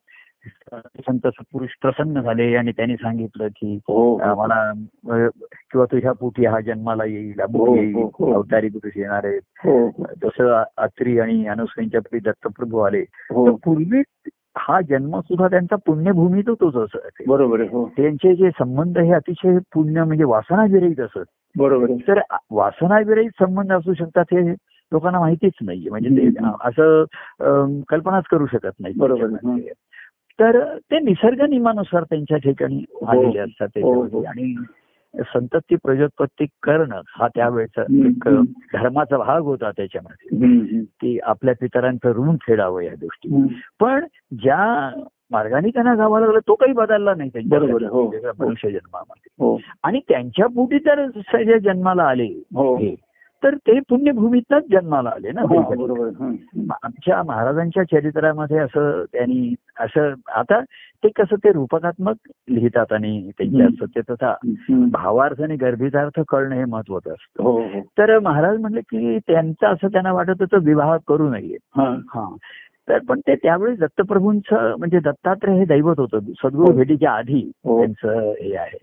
[0.74, 4.68] संत पुरुष प्रसन्न झाले आणि त्यांनी सांगितलं की हो आम्हाला
[5.10, 5.28] अ,
[5.70, 8.32] किंवा तुझ्या पोटी हा जन्माला येईल हो, येईल हो, हो.
[8.32, 9.40] अवतारी पुरुष येणार आहेत.
[9.64, 9.88] हो.
[10.22, 13.46] जसं अत्री आणि अनुसयांच्या पोटी दत्तप्रभू आले हो.
[13.46, 14.02] तर पूर्वी
[14.58, 17.22] हा जन्म सुद्धा त्यांचा पुण्यभूमीतच होत असत.
[17.28, 17.88] बरोबर हो.
[17.96, 21.24] त्यांचे जे संबंध हे अतिशय पुण्य म्हणजे वासनाविरहित असत.
[21.56, 24.52] बरोबर तर वासनाविरहित संबंध असू शकतात हे
[24.92, 25.90] लोकांना माहितीच नाहीये.
[25.90, 26.46] म्हणजे ते.
[26.60, 27.04] असं
[27.88, 29.58] कल्पनाच करू शकत नाही बरोबर.
[30.40, 34.22] तर ते निसर्ग नियमानुसार त्यांच्या ठिकाणी आलेले असतात हो, हो.
[34.22, 34.54] आणि
[35.14, 37.82] संतती प्रजोत्पत्ती करणं हा त्यावेळेचा.
[37.82, 38.28] एक
[38.72, 40.80] धर्माचा भाग होता त्याच्यामध्ये.
[41.00, 43.42] की आपल्या पितरांचं ऋण फेडावं या गोष्टी.
[43.80, 44.90] पण ज्या
[45.30, 47.30] मार्गाने त्यांना जावं लागलं तो काही बदलला नाही
[47.88, 48.10] हो.
[48.10, 51.06] त्यांच्या मनुष्य जन्मामध्ये हो आणि त्यांच्या पोटी तर
[51.58, 52.94] जन्माला आले हो हे,
[53.46, 55.40] तर ते पुण्यभूमीतच जन्माला आले ना.
[56.82, 60.60] आमच्या महाराजांच्या चरित्रामध्ये असं त्यांनी असं आता
[61.04, 62.14] ते कसं ते रूपकात्मक
[62.48, 64.88] लिहितात आणि त्यांच्या हम्म.
[64.88, 67.42] भावार्थ आणि गर्भितार्थ कळणं हे महत्वाचं असतं.
[67.42, 67.80] हो हो.
[67.98, 71.56] तर महाराज म्हणले की त्यांचं असं त्यांना वाटत होतं विवाह करू नये.
[71.76, 71.96] हा.
[72.08, 72.36] हा.
[72.88, 76.18] तर पण ते त्यावेळी दत्तप्रभूंचं म्हणजे दत्तात्रय हे दैवत होतं.
[76.18, 76.72] सद्गुरू.
[76.72, 77.78] भेटीच्या आधी हो.
[77.78, 78.78] त्यांचं हे आहे.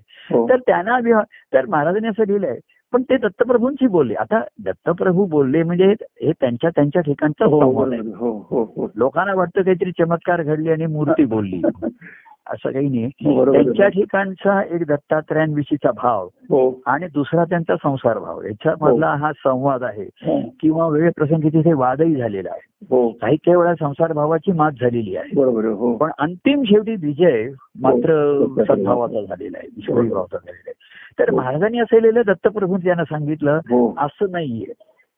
[0.49, 1.23] तर त्यांना विवाह
[1.53, 2.59] तर महाराजांनी असं लिहिलंय
[2.93, 4.13] पण ते दत्तप्रभूंशी बोलले.
[4.13, 7.99] आता दत्तप्रभू बोलले म्हणजे हे त्यांच्या त्यांच्या ठिकाणचा हो आहे.
[7.99, 8.87] हो हो हो.
[8.95, 11.61] लोकांना वाटतं काहीतरी चमत्कार घडले आणि मूर्ती बोलली.
[12.47, 13.35] असं काही नाही.
[13.51, 16.81] त्यांच्या ठिकाणचा एक दत्तात्रयांविषयीचा भाव हो.
[16.85, 18.41] आणि दुसरा त्यांचा संसार भाव.
[18.41, 19.31] याच्यामधला हा.
[19.31, 20.03] संवाद आहे.
[20.03, 20.41] हो.
[20.61, 22.85] किंवा वेळ प्रसंगी तिथे वादही झालेला आहे.
[22.89, 23.09] हो.
[23.09, 25.41] काही काही वेळा संसार भावाची मात झालेली आहे.
[25.41, 25.95] हो.
[25.97, 28.63] पण अंतिम शेवटी विजय मात्र हो.
[28.63, 29.67] सद्भावाचा झालेला आहे.
[29.77, 30.92] ईश्वरी भावाचा झालेला आहे.
[31.19, 33.95] तर महाराजांनी असं लिहिलं दत्तप्रभू त्यांना सांगितलं हो.
[33.97, 34.73] असं नाहीये.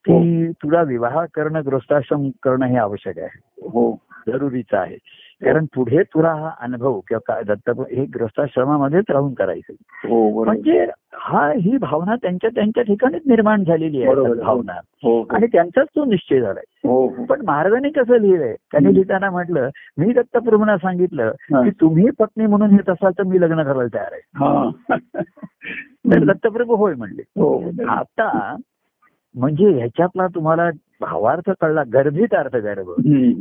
[0.07, 3.39] की तुला विवाह करणं गृहस्थाश्रम करणं हे आवश्यक आहे.
[3.61, 3.95] हो.
[4.27, 4.97] जरुरीचं आहे.
[5.43, 9.73] कारण पुढे तुला हा अनुभव किंवा काय दत्त हे गृहस्थाश्रमामध्येच राहून करायचं.
[10.09, 14.03] हो म्हणजे हा ही भावना त्यांच्या त्यांच्या ठिकाणीच निर्माण झालेली.
[14.03, 14.73] आहे भावना.
[15.03, 16.63] हो आणि त्यांचाच तो निश्चय झालाय.
[16.87, 17.25] हो हो.
[17.25, 18.55] पण महाराजांनी कसं लिहिलंय?
[18.71, 21.63] त्यांनी लिहिताना म्हटलं मी दत्तप्रभूंना सांगितलं हा.
[21.63, 24.21] की तुम्ही पत्नी म्हणून येत असाल तर मी लग्न करायला तयार आहे.
[24.35, 24.69] हा.
[26.13, 27.21] तर दत्तप्रभू होय म्हणले.
[27.21, 28.55] हो आता
[29.35, 30.69] म्हणजे ह्याच्यातला तुम्हाला
[31.01, 32.89] भावार्थ कळला गर्भित अर्थ गर्भ.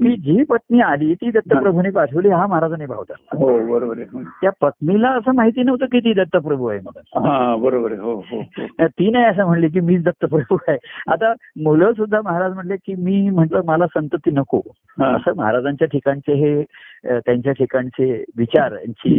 [0.02, 4.02] की जी पत्नी आली ती दत्तप्रभूने पाठवली हा महाराजांनी भाव हो बरोबर
[4.40, 7.28] त्या पत्नीला असं माहिती नव्हतं की ती दत्तप्रभू आहे म्हणून.
[7.28, 8.86] हा बरोबर हो हो हो.
[8.86, 10.78] ती नाही असं म्हणली की मीच दत्तप्रभू आहे.
[11.08, 14.60] आता मुलं सुद्धा महाराज म्हणले की मी म्हंटल मला संतती नको.
[15.00, 16.62] असं महाराजांच्या ठिकाणचे हे
[17.18, 19.14] त्यांच्या ठिकाणचे विचार यांची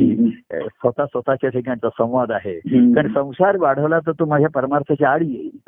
[0.52, 2.60] अ, स्वतः स्वतःच्या ठिकाणचा संवाद आहे.
[2.93, 5.60] कारण संसार वाढवला तर तो माझ्या परमार्थाच्या आडी येईल.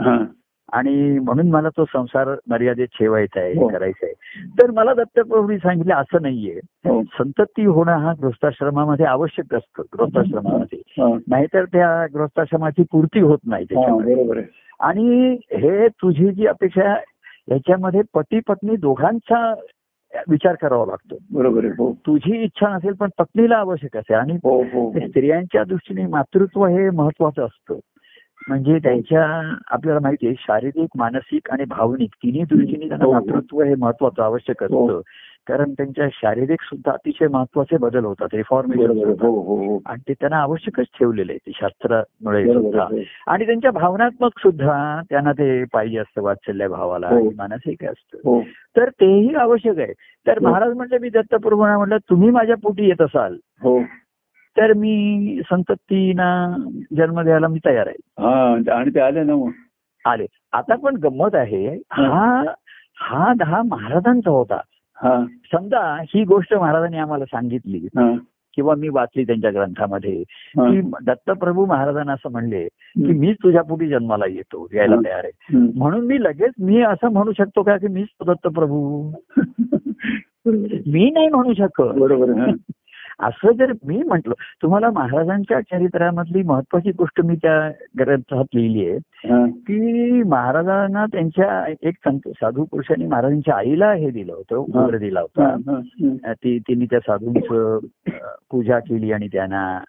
[0.73, 3.67] आणि म्हणून मला तो संसार मर्यादेत ठेवायचा आहे हो.
[3.67, 4.13] करायचा आहे.
[4.61, 6.59] तर मला दत्तप्रभूंनी सांगितलं असं नाहीये.
[6.89, 7.03] हो.
[7.03, 10.79] संतती होणं हा गृहस्थाश्रमामध्ये आवश्यक असतं गृहस्थाश्रमामध्ये.
[11.27, 14.15] नाहीतर त्या गृहस्थाश्रमाची पूर्ती होत नाही त्याच्यामध्ये.
[14.79, 17.03] आणि हे तुझी जी अपेक्षा आहे,
[17.55, 19.53] याच्यामध्ये पती पत्नी दोघांचा
[20.29, 21.15] विचार करावा लागतो.
[21.31, 21.93] बरोबर हो.
[21.93, 24.15] तुझी इच्छा नसेल पण पत्नीला आवश्यक असेल.
[24.15, 24.37] आणि
[25.07, 27.75] स्त्रियांच्या दृष्टीने मातृत्व हे महत्वाचं असतं.
[28.47, 29.23] म्हणजे त्यांच्या
[29.67, 33.11] आपल्याला माहिती आहे शारीरिक मानसिक आणि भावनिक तिन्ही दृष्टीने त्यांना हो.
[33.13, 35.01] मातृत्व हे महत्वाचं आवश्यक असतं हो.
[35.47, 38.97] कारण त्यांच्या शारीरिक सुद्धा अतिशय महत्त्वाचे बदल होतात रिफॉर्मेशन.
[39.21, 42.87] हो आणि ते त्यांना आवश्यकच ठेवलेलं आहे ते शास्त्रामुळे सुद्धा.
[43.27, 48.41] आणि त्यांच्या भावनात्मक सुद्धा त्यांना ते पाहिजे असतं वात्सल्य भावाला मानसिक असतं
[48.77, 49.93] तर तेही आवश्यक आहे
[50.25, 50.39] तर.
[50.39, 53.37] महाराज म्हटले मी दत्तप्रभूंना म्हटलं तुम्ही माझ्या पोटी येत असाल
[54.57, 56.55] तर मी संततीना
[56.97, 57.95] जन्म द्यायला मी तयार आहे.
[58.19, 59.49] हा आणि ते आले ना
[60.05, 60.25] आले.
[60.53, 62.43] आता पण गंमत आहे हा.
[62.99, 64.59] हा दहा महाराजांचा होता.
[65.03, 65.25] हा.
[65.53, 67.87] समजा ही गोष्ट महाराजांनी आम्हाला सांगितली
[68.55, 70.23] किंवा मी वाचली त्यांच्या ग्रंथामध्ये.
[70.57, 74.95] की दत्तप्रभू महाराजांना असं म्हणले की मीच तुझ्या पोटी जन्माला येतो यायला.
[75.05, 75.57] तयार आहे.
[75.75, 79.11] म्हणून मी लगेच मी असं म्हणू शकतो का की मीच तो दत्तप्रभू?
[80.87, 81.81] मी नाही म्हणू शकत.
[81.81, 82.51] बरोबर.
[83.19, 88.97] असं जर मी म्हंटल तुम्हाला महाराजांच्या चरित्रामधली महत्वाची गोष्ट मी त्या ग्रंथात लिहिली आहे.
[89.49, 95.55] की महाराजांना त्यांच्या एक संत साधू पुरुषांनी महाराजांच्या आईला हे दिलं होतं वर दिला होता.
[96.33, 97.79] ती तिने त्या साधूंचं
[98.51, 99.79] पूजा केली आणि त्यांना.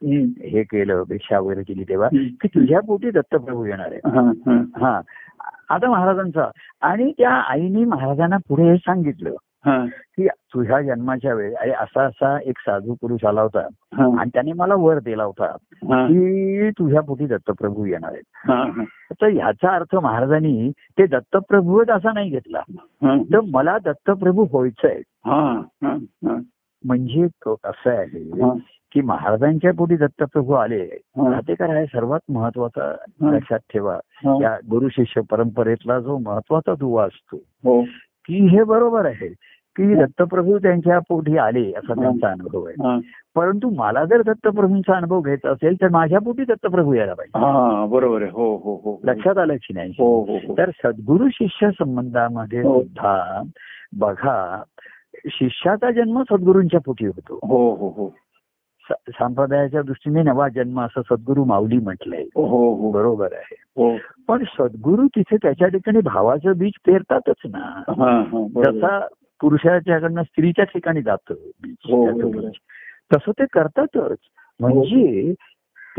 [0.48, 2.08] हे केलं भिक्षा वगैरे केली तेव्हा.
[2.42, 4.00] की तुझ्या पोटी दत्तप्रभू येणार आहे
[4.82, 5.00] हा,
[5.68, 9.34] आता महाराजांचा आणि त्या आईने महाराजांना पुढे हे सांगितलं
[9.88, 13.60] की तुझ्या जन्माच्या वेळी अरे असा असा एक साधू पुरुष आला होता.
[13.94, 18.22] हा, आणि त्याने मला वर दिला होता हा, की तुझ्या पोटी दत्तप्रभू येणार आहेत.
[18.34, 18.84] हा, हा.
[19.12, 22.62] तर ह्याचा अर्थ महाराजांनी ते दत्तप्रभूच असा नाही घेतला.
[22.80, 25.02] हा, तर मला दत्तप्रभू व्हायचंय.
[25.26, 26.40] हा, हा, हा.
[26.84, 27.24] म्हणजे
[27.64, 28.54] असं आहे हा,
[28.92, 30.84] की महाराजांच्या पोटी दत्तप्रभू आले.
[30.84, 31.30] हा.
[31.30, 31.86] प्राधिकार आहे?
[31.86, 33.32] सर्वात महत्त्वाचा हा.
[33.34, 33.94] लक्षात ठेवा.
[33.94, 34.38] हा.
[34.42, 37.36] या गुरु शिष्य परंपरेतला जो महत्त्वाचा दुवा असतो.
[37.36, 37.84] हो.
[38.28, 39.34] की हे बरोबर आहे
[39.76, 42.88] की दत्तप्रभू त्यांच्या पोटी आले असा त्यांचा अनुभव आहे.
[42.88, 42.98] हा,
[43.34, 47.38] परंतु मला जर दत्तप्रभूंचा अनुभव घ्यायचा असेल तर माझ्या पोटी दत्तप्रभू यायला पाहिजे.
[47.38, 48.30] हा बरोबर आहे.
[48.30, 49.00] हो हो हो.
[49.04, 49.90] लक्षात आलं की नाही?
[49.98, 50.58] हो हो हो.
[50.58, 52.82] तर सद्गुरु शिष्य संबंधामध्ये हो.
[52.82, 53.42] सुद्धा
[53.98, 54.62] बघा
[55.26, 57.38] शिष्याचा जन्म सद्गुरूंच्या पोटी होतो.
[57.42, 58.14] हो हो हो.
[58.90, 63.96] संप्रदायाच्या दृष्टीने नवा जन्म असं सद्गुरू माऊली म्हटलंय हो हो बरोबर आहे हो
[64.28, 67.82] पण सद्गुरू तिथे त्याच्या ठिकाणी भावाचं बीज पेरतातच ना.
[68.64, 69.06] जसा
[69.40, 72.30] पुरुषाच्याकडनं स्त्रीच्या ठिकाणी जातं हो.
[72.30, 72.52] बीज.
[73.14, 74.16] तसं ते करतातच
[74.60, 75.34] म्हणजे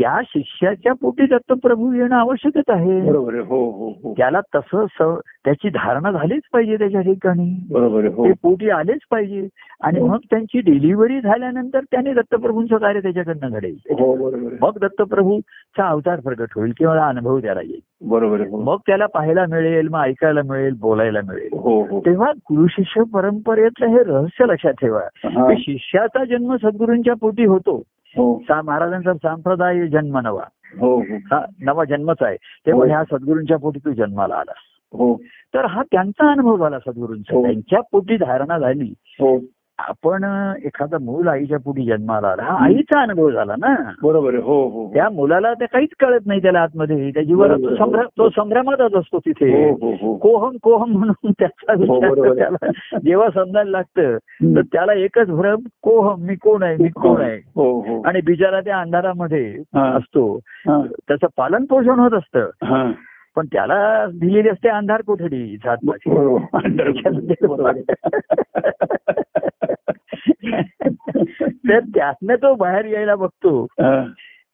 [0.00, 3.10] त्या शिष्याच्या पोटी दत्तप्रभू येणं आवश्यकच आहे.
[3.10, 4.14] बरोबर हो हो हो.
[4.16, 7.66] त्याला तसं त्याची धारणा झालीच पाहिजे त्याच्या ठिकाणी.
[7.70, 8.24] बरोबर हो.
[8.24, 9.48] ते पोटी आलेच पाहिजे.
[9.80, 10.06] आणि हो.
[10.06, 13.76] मग त्यांची डिलिव्हरी झाल्यानंतर त्याने दत्तप्रभूंचं कार्य त्याच्याकडनं घडेल.
[14.60, 17.80] मग दत्तप्रभूचा अवतार प्रकट होईल किंवा अनुभव त्याला येईल.
[18.02, 21.50] बरोबर मग त्याला पाहायला मिळेल मग ऐकायला मिळेल बोलायला मिळेल.
[22.04, 25.00] तेव्हा गुरु शिष्य परंपरेतलं हे रहस्य लक्षात ठेवा.
[25.58, 27.82] शिष्याचा जन्म सद्गुरूंच्या पोटी होतो.
[28.62, 30.42] महाराजांचा संप्रदाय जन्म नवा.
[30.80, 31.16] हो हो.
[31.16, 32.36] हा नवा जन्मच आहे.
[32.36, 32.90] तेव्हा हो.
[32.90, 34.56] ह्या सद्गुरूंच्या पोटी तू जन्माला आलास
[34.92, 35.16] हो.
[35.54, 37.34] तर हा त्यांचा अनुभव झाला सद्गुरूंचा.
[37.34, 37.42] हो.
[37.42, 38.94] त्यांच्या पोटी धारणा झाली.
[39.06, 39.38] हो.
[39.88, 40.24] आपण
[40.64, 43.74] एखादा मूल आईच्या पोटी जन्माला आला हा आईचा अनुभव झाला ना.
[44.02, 47.10] बरोबर आहे हो हो त्या मुलाला ते काहीच कळत नाही त्याला आतमध्ये.
[47.10, 47.78] त्या जीवाला तो बरोबर.
[47.78, 49.64] संभ्रम तो संभ्रमातच असतो तिथे.
[49.64, 50.16] हो हो हो.
[50.16, 52.70] कोहम कोहम म्हणून त्याचा हो, विचार
[53.04, 54.16] जेव्हा समजायला लागतं.
[54.56, 57.36] तर त्याला एकच भ्रम कोहम मी कोण आहे मी कोण आहे?
[57.36, 58.02] हो हो.
[58.02, 59.90] आणि बिचारा त्या अंधारामध्ये हा.
[59.96, 60.36] असतो.
[60.68, 62.50] हा, त्याचं पालन पोषण होत असतं.
[62.62, 62.92] हा.
[63.36, 66.90] पण त्याला दिलेली असते अंधार कोठडी झातमाची बरोबर.
[67.46, 67.72] बरोबर.
[71.68, 74.04] तर त्यातनं तो बाहेर यायला बघतो हा,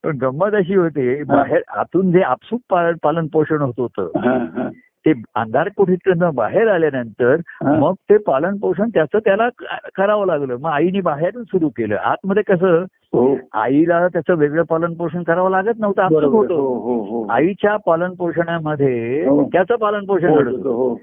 [0.04, 4.68] पण गंमत अशी होते बाहेर आतून जे आपसूक पालन पालन पोषण होत होतं हा, हा.
[5.06, 7.36] ते अंधार कोठीतनं बाहेर आल्यानंतर.
[7.62, 9.48] मग ते पालन पोषण त्याचं त्याला
[9.94, 10.56] करावं लागलं.
[10.60, 11.96] मग आईने बाहेरून सुरू केलं.
[11.96, 13.36] आतमध्ये कसं हो.
[13.54, 16.36] आईला त्याचं वेगळं पालन पोषण करावं लागत नव्हतं बरोबर.
[16.36, 16.54] होतं.
[16.54, 19.24] हो हो आईच्या पालन पोषणामध्ये.
[19.52, 20.94] त्याचं पालन पोषण घडत होतं.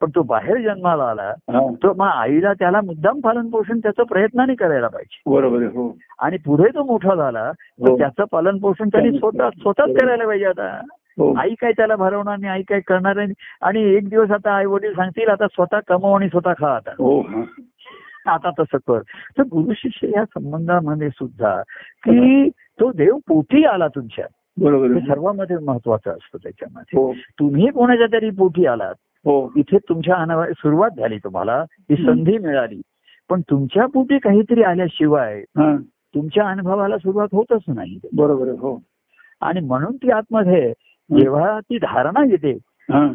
[0.00, 1.32] पण तो बाहेर जन्माला आला
[1.82, 5.30] तर मग आईला त्याला मुद्दाम पालन पोषण त्याचं प्रयत्नाने करायला पाहिजे.
[5.30, 5.88] बरोबर
[6.18, 7.96] आणि पुढे तो मोठा झाला तर.
[7.98, 10.80] त्याचं पालन पोषण त्यांनी स्वतः स्वतःच करायला पाहिजे आता.
[11.20, 13.32] आई काय त्याला भरवणार नाही आई काय करणार नाही.
[13.62, 16.90] आणि एक दिवस आता आई वडील सांगतील आता स्वतः कमव आणि स्वतः खा आता.
[16.90, 17.42] हो हा.
[18.26, 18.98] आता तसं कर.
[19.38, 21.62] तर गुरु शिष्य या संबंधामध्ये सुद्धा
[22.04, 24.26] की तो देव पोटी आला तुमच्या
[24.60, 24.86] बरोबर.
[24.86, 27.00] हे सर्वांमध्ये महत्वाचं असतं त्याच्यामध्ये.
[27.00, 27.12] हो.
[27.12, 28.94] तुम्ही कोणाच्या तरी पोटी आलात.
[29.24, 29.52] हो.
[29.56, 32.80] इथे तुमच्या सुरुवात झाली तुम्हाला ही संधी मिळाली.
[33.30, 35.76] पण तुमच्या पोटी काहीतरी आल्याशिवाय हा.
[36.14, 37.98] तुमच्या अनुभवाला सुरुवात होतच नाही.
[38.12, 38.82] बरोबर हो.
[39.40, 40.72] आणि म्हणून ती आतमध्ये
[41.16, 42.50] जेव्हा ती धारणा येते
[42.92, 43.12] हा.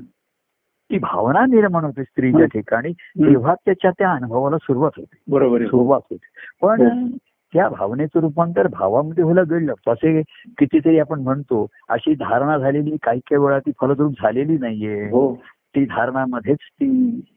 [0.92, 5.18] ती भावना निर्माण होते स्त्रीच्या ठिकाणी तेव्हा त्याच्या त्या अनुभवाला सुरुवात होते.
[5.28, 6.26] बरोबर हो सुरुवात होते.
[6.62, 7.18] पण हो.
[7.54, 9.74] त्या भावनेचं रूपांतर भावामध्ये व्हायला घडलं.
[9.88, 10.22] असे
[10.58, 15.10] कितीतरी आपण म्हणतो अशी धारणा झालेली काही काही वेळा ती फलद्रूप झालेली नाहीये.
[15.76, 16.86] हो ती धारणामध्येच ती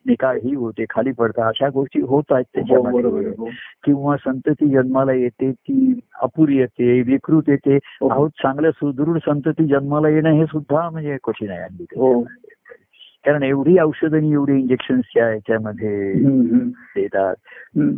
[0.06, 1.44] निकाळ ही होते खाली पडतात.
[1.48, 3.48] अशा गोष्टी होत आहेत हो त्याच्यामध्ये आहे हो.
[3.84, 7.76] किंवा संतती जन्माला येते ती अपुरी येते विकृत येते.
[7.76, 8.08] हो.
[8.08, 11.82] अहो चांगलं सुदृढ संतती जन्माला येणं हे सुद्धा म्हणजे कठीण आहे.
[11.82, 12.24] हो.
[13.26, 16.12] कारण एवढी औषधं आणि एवढी इंजेक्शन याच्यामध्ये
[16.96, 17.34] देतात.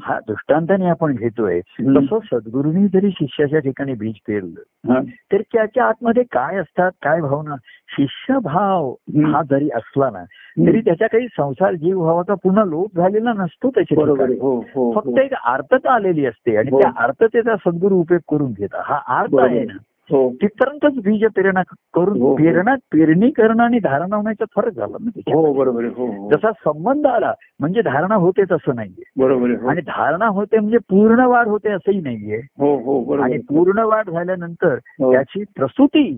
[0.02, 1.60] हा दृष्टांताने आपण घेतोय.
[1.80, 5.00] तसं सद्गुरूंनी जरी शिष्याच्या ठिकाणी बीज पेरलं हा,
[5.32, 7.56] तर त्याच्या आतमध्ये काय असतात काय भावना
[7.88, 8.92] शिष्यभाव.
[9.26, 10.24] हा जरी असला ना
[10.66, 14.38] तरी त्याच्या काही संसार जीव भावाचा पूर्ण लोप झालेला नसतो त्याच्या बरोबर ठिकाणी.
[14.40, 15.20] हो हो फक्त हो.
[15.20, 16.80] एक आर्तता आलेली असते आणि हो.
[16.80, 19.38] त्या आर्ततेचा सद्गुरू उपयोग करून घेतात हा आर्त.
[19.40, 19.78] आहे ना हो
[20.12, 22.35] तिथपर्यंतच बीज प्रेरणा हो, करून हो.
[22.37, 25.21] प्रेरणा पेरणी करणं आणि धारणा होण्याचा फरक झाला ना.
[25.35, 25.85] हो बरोबर.
[25.87, 29.51] हो हो जसा संबंध आला म्हणजे धारणा होते तसं नाहीये बरोबर.
[29.51, 29.68] हो.
[29.68, 33.38] आणि धारणा होते म्हणजे पूर्ण वाढ होते असंही नाहीये हो हो आणि.
[33.38, 35.12] पूर्ण वाढ झाल्यानंतर हो.
[35.12, 36.09] त्याची प्रसूती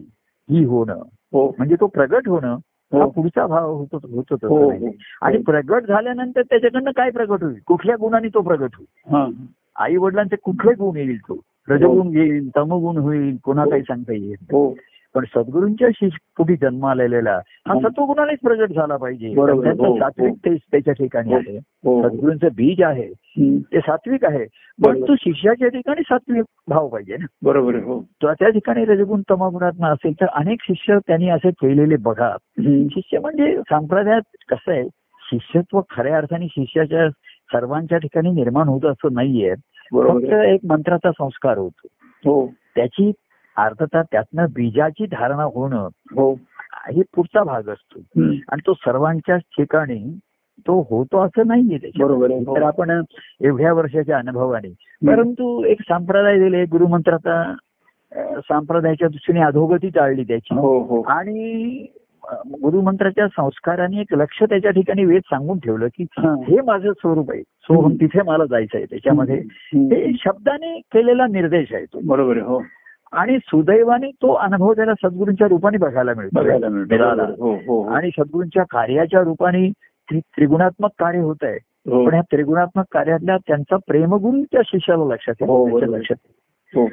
[0.49, 2.57] ही होणं हो म्हणजे तो प्रगट होणं
[2.93, 3.09] हा हो.
[3.11, 3.99] पुढचा भाव होतो
[4.49, 4.71] हो.
[4.71, 4.91] हो
[5.23, 9.27] आणि प्रगट झाल्यानंतर त्याच्याकडनं काय प्रगट होईल कुठल्या गुणाने तो प्रगट होईल हा
[9.77, 14.75] आई वडिलांचे कुठले गुण येईल तो रजगुण येईल तमगुण होईल पुन्हा काही सांगता येईल हो
[15.15, 17.31] पण सद्गुरूंच्या पुढे जन्म आलेला
[17.69, 17.81] हा हो.
[17.81, 19.35] सत्वगुणानेच प्रगट झाला पाहिजे.
[19.35, 20.55] त्यांचं हो, सात्विक हो.
[20.55, 21.39] त्याच्या ठिकाणी हो.
[21.39, 23.13] आहे हो सद्गुरूंचं बीज आहे.
[23.59, 24.97] ते सात्विक आहे बरोबर.
[24.97, 27.75] परंतु शिष्याच्या ठिकाणी सात्विक भाव पाहिजे ना बरोबर.
[27.75, 32.37] हो त्या ठिकाणी रजगुण तमागुणात असेल तर अनेक शिष्य त्यांनी असे केलेले बघा.
[32.61, 34.89] शिष्य म्हणजे संप्रदायात कसं आहे
[35.23, 37.09] शिष्यत्व खऱ्या अर्थाने शिष्याच्या
[37.53, 39.55] सर्वांच्या ठिकाणी निर्माण होत असं नाहीये
[39.95, 40.33] फक्त.
[40.33, 41.87] एक मंत्राचा संस्कार होतो
[42.25, 43.13] हो त्याची
[43.57, 46.33] अर्थता त्यातनं बीजाची धारणा होणं हो
[46.73, 47.99] हे पुढचा भाग असतो.
[48.49, 50.19] आणि तो सर्वांच्याच ठिकाणी
[50.67, 51.91] तो होतो असं नाहीये.
[51.99, 52.31] बरोबर.
[52.31, 52.57] हो.
[52.57, 53.03] तर आपण
[53.41, 54.69] एवढ्या वर्षाच्या अनुभवाने
[55.07, 57.55] परंतु एक संप्रदाय दिले गुरुमंत्राचा
[58.37, 60.55] संप्रदायाच्या दृष्टीने अधोगती टाळली त्याची
[61.07, 61.87] आणि
[62.63, 66.35] गुरुमंत्राच्या संस्काराने एक लक्ष त्याच्या ठिकाणी वेद सांगून ठेवलं की हा.
[66.67, 67.97] माझं स्वरूप आहे सोहम हम्म.
[68.01, 69.43] तिथे मला जायचं आहे त्याच्यामध्ये.
[69.75, 72.41] हे शब्दाने केलेला निर्देश आहे तो बरोबर आहे.
[72.41, 72.63] हो
[73.13, 76.41] आणि सुदैवाने तो अनुभव त्याला सद्गुरूंच्या रूपाने बघायला मिळतो.
[77.43, 77.89] हो हो हो.
[77.89, 81.59] आणि सद्गुरूंच्या कार्याच्या रूपाने त्रि- त्रिगुणात्मक कार्य होत आहे
[82.07, 85.35] पण या त्रिगुणात्मक कार्यातल्या त्यांचा प्रेमगुण त्या शिष्याला लक्षात.
[85.89, 86.17] लक्षात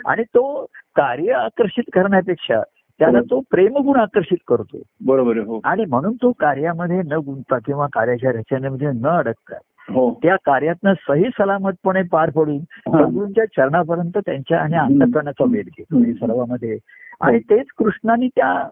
[0.06, 2.62] आणि तो कार्य आकर्षित करण्यापेक्षा
[3.00, 3.24] त्याला हो.
[3.24, 5.38] तो प्रेमगुण आकर्षित करतो बरोबर.
[5.38, 9.58] हो आणि म्हणून तो कार्यामध्ये न गुंतता किंवा कार्याच्या रचनेमध्ये न अडकता
[9.90, 12.60] हो त्या कार्यातनं सही सलामतपणे पार पडून.
[12.60, 14.76] सद्गुरूंच्या चरणापर्यंत त्यांच्या आणि.
[14.76, 16.78] अंतकरणाचा वेध घेतो सर्वांमध्ये
[17.22, 17.56] आणि हो.
[17.56, 18.68] तेच कृष्णाने त्या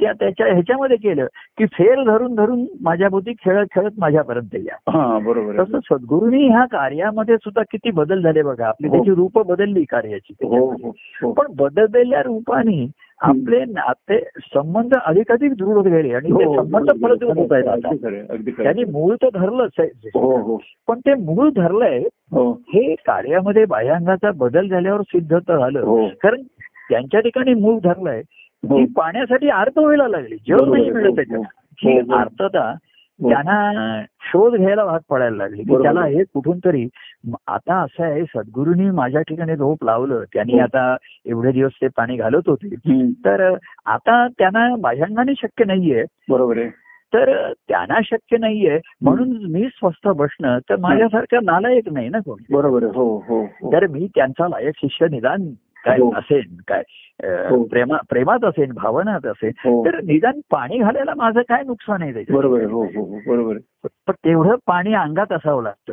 [0.00, 1.26] त्या त्याच्या ह्याच्यामध्ये केलं
[1.58, 4.90] की फेर धरून धरून माझ्या भोवती खेळत खेळत माझ्यापर्यंत या.
[4.90, 5.62] हा बरोबर.
[5.62, 8.66] तसं सद्गुरूंनी ह्या कार्यामध्ये सुद्धा किती बदल झाले बघा.
[8.66, 8.94] आपली हो.
[8.94, 10.90] त्याची रूप बदलली कार्याची हो.
[11.22, 12.86] हो पण बदललेल्या रूपाने
[13.20, 14.18] आपले नाते
[14.54, 16.90] संबंध अधिकाधिक दृढ होत गेले आणि ते हो, संबंध.
[17.02, 18.84] फलत होत आहेत त्यांनी.
[18.84, 19.88] मूळ तर धरलंच आहे.
[20.88, 21.98] पण ते मूळ धरलंय.
[22.32, 22.52] हो.
[23.06, 26.08] कार्यामध्ये बाह्यांगाचा बदल झाल्यावर सिद्ध तर झालं.
[26.22, 26.42] कारण
[26.90, 28.22] त्यांच्या ठिकाणी मूळ धरलंय.
[28.62, 30.70] ती पाण्यासाठी अर्थ व्हायला लागली आहे.
[30.70, 31.42] मिळत हो, त्याच्यात हो.
[31.82, 32.18] ही हो, हो.
[32.18, 32.72] अर्थता
[33.20, 33.30] हो.
[33.30, 35.76] त्यांना शोध घ्यायला भाग पडायला लागली की.
[35.82, 36.86] त्याला हे कुठून तरी
[37.46, 40.58] आता असं आहे सद्गुरूंनी माझ्या ठिकाणी रोप लावलं त्यांनी हो.
[40.58, 42.74] आता एवढे दिवस ते पाणी घालत होते.
[43.24, 43.54] तर
[43.86, 46.68] आता त्यांना बाह्यांगाने शक्य नाहीये बरोबर आहे
[47.12, 52.84] तर त्यांना शक्य नाहीये म्हणून मी स्वस्थ बसणं तर माझ्यासारखा नालायक नाही ना कोणी बरोबर
[52.84, 55.48] हो हो हो तर मी त्यांचा लायक शिष्य निदान
[55.84, 56.10] काय हो.
[56.16, 56.82] असेन काय
[57.50, 57.62] हो.
[57.64, 62.36] प्रेमा प्रेमात असेल भावनात असेल हो तर निदान पाणी घालायला माझं काय नुकसान आहे त्याच्यात
[62.38, 65.92] बरोबर हो हो हो बरोबर पण तेवढं पाणी अंगात असावं लागतं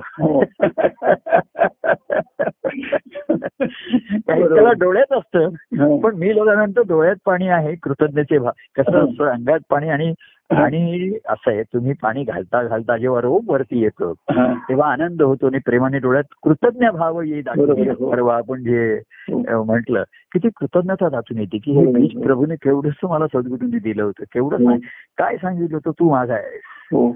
[4.74, 5.50] डोळ्यात असतं.
[5.98, 9.06] पण मी लोकांनंतर डोळ्यात पाणी आहे कृतज्ञते भाव कसं.
[9.06, 10.14] असतं अंगात पाणी आणि
[10.50, 14.54] आणि असं आहे तुम्ही पाणी घालता घालता जेव्हा रोप वरती येतं हा.
[14.70, 18.12] तेव्हा आनंद होतो आणि प्रेमाने डोळ्यात कृतज्ञ भाव येईल आहे, हो.
[18.12, 18.94] परवा आपण जे
[19.30, 19.64] हो.
[19.64, 21.86] म्हटलं की ती कृतज्ञता दाखवून येते की हे.
[21.92, 24.70] बीज प्रभूने केवढंच मला सद्गुरूंनी दिलं होतं केवढं हो.
[24.70, 24.80] नाही.
[25.18, 27.12] काय सांगितलं होतं तू माझा आहेस हो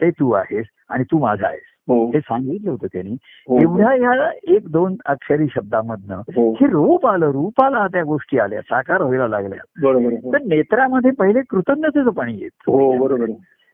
[0.00, 2.08] ते तू आहेस आणि तू माझा आहेस हो.
[2.08, 3.12] हे सांगितलं होतं त्यांनी.
[3.48, 3.58] हो.
[3.62, 6.52] एवढ्या ह्या एक दोन अक्षरी शब्दामधनं हो.
[6.52, 9.58] हे रूप आलं रूपाला त्या गोष्टी आल्या साकार व्हायला लागल्या.
[9.62, 10.32] हो.
[10.32, 12.50] तर नेत्रामध्ये पहिले कृतज्ञतेचं पाणी येत.
[12.60, 13.26] हो बरोबर.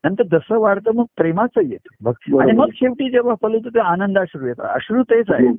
[0.05, 2.05] नंतर जसं वाढतं मग प्रेमाचं येतं.
[2.05, 2.43] बरोबर.
[2.43, 4.67] आणि मग शेवटी जेव्हा फलवतं ते आनंदाश्रू येतात.
[4.75, 5.55] अश्रू तेच आहे हो.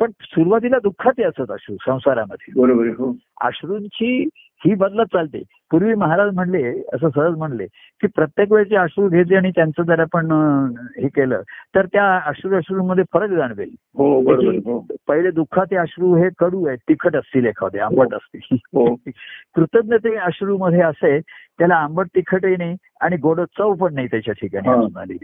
[0.00, 2.60] पण सुरुवातीला दुःखाचे असत अश्रू संसारामध्ये.
[2.60, 3.16] बरोबर हो.
[3.40, 4.28] अश्रूंची
[4.66, 5.42] ही बदलत चालते.
[5.70, 7.66] पूर्वी महाराज म्हणले असं सहज म्हणले
[8.00, 10.30] की प्रत्येक वेळेचे अश्रू घ्यायचे आणि त्यांचं जर आपण
[10.98, 11.42] हे केलं
[11.74, 13.70] तर त्या अश्रू अश्रूमध्ये फरक जाणवेल.
[13.94, 14.86] हो बरोबर आहे हो.
[15.08, 18.56] पहिले दुःखाचे अश्रू हे कडू आहेत तिखट असतील एखादे आंबट असतील.
[18.62, 18.94] हो.
[19.54, 21.20] कृतज्ञते अश्रू मध्ये असे
[21.58, 24.68] त्याला आंबट तिखटही नाही आणि गोड चव पण नाही त्याच्या ठिकाणी.
[24.68, 25.16] अजून आली.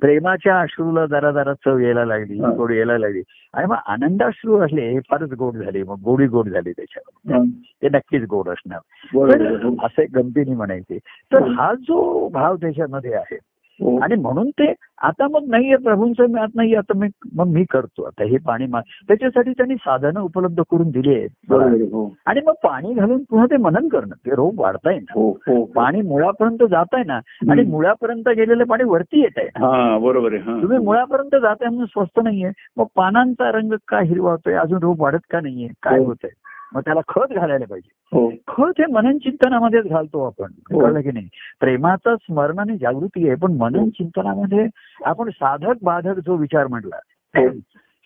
[0.00, 2.38] प्रेमाच्या अश्रूला जरा जरा चव यायला लागली.
[2.56, 3.22] गोड यायला लागली
[3.54, 7.44] आणि मग आनंदाश्रू असले हे फारच गोड झाले मग गोडी गोड झाली त्याच्यावर.
[7.82, 8.78] ते नक्कीच गोड असणार
[9.14, 9.74] हो.
[9.86, 10.98] असे गमतीने म्हणायचे
[11.32, 11.52] तर हो.
[11.52, 13.38] हा जो भाव त्याच्यामध्ये आहे.
[13.82, 18.02] आणि म्हणून ते आता मग नाहीये प्रभूंचं मी आता नाही आता मी मग मी करतो.
[18.02, 18.66] आता हे पाणी
[19.08, 21.28] त्याच्यासाठी त्यांनी साधनं उपलब्ध करून दिली आहेत.
[21.52, 21.82] आहे.
[21.82, 22.14] हो.
[22.26, 25.12] आणि मग पाणी घालून पुन्हा ते मनन करणं ते रोग वाढताय ना.
[25.14, 25.64] हो हो.
[25.64, 27.20] पाणी मुळापर्यंत जात आहे ना
[27.50, 30.62] आणि मुळापर्यंत गेलेलं पाणी वरती येत आहे हा बरोबर आहे हा.
[30.62, 32.50] तुम्ही मुळापर्यंत जाताय म्हणून स्वस्त नाहीये.
[32.76, 34.54] मग पानांचा रंग का हिरवा होतोय?
[34.54, 35.68] अजून रोग वाढत का नाहीये?
[35.82, 36.04] काय हो.
[36.04, 36.30] होतंय?
[36.74, 37.88] मग त्याला खत घालायला पाहिजे.
[38.12, 38.30] हो.
[38.48, 40.52] खत हे मनन चिंतनामध्येच घालतो आपण.
[40.72, 40.80] हो.
[40.80, 41.28] कळलं की नाही?
[41.60, 44.66] प्रेमाचं स्मरण आणि जागृती आहे पण मनन चिंतनामध्ये
[45.04, 46.96] आपण साधक बाधक जो विचार म्हटला
[47.34, 47.48] हो.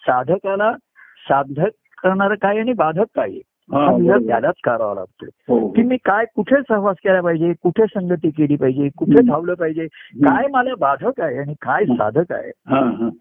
[0.02, 0.72] साधकाला
[1.28, 1.68] साधक
[2.02, 3.30] करणारं काय आणि बाधक काय.
[4.28, 7.52] त्यालाच करावा लागतो की मी काय कुठे सहवास केला पाहिजे?
[7.62, 8.88] कुठे संगती केली पाहिजे?
[8.98, 9.22] कुठे.
[9.26, 9.86] धावलं पाहिजे?
[10.24, 12.50] काय मला बाधक आहे आणि काय साधक आहे?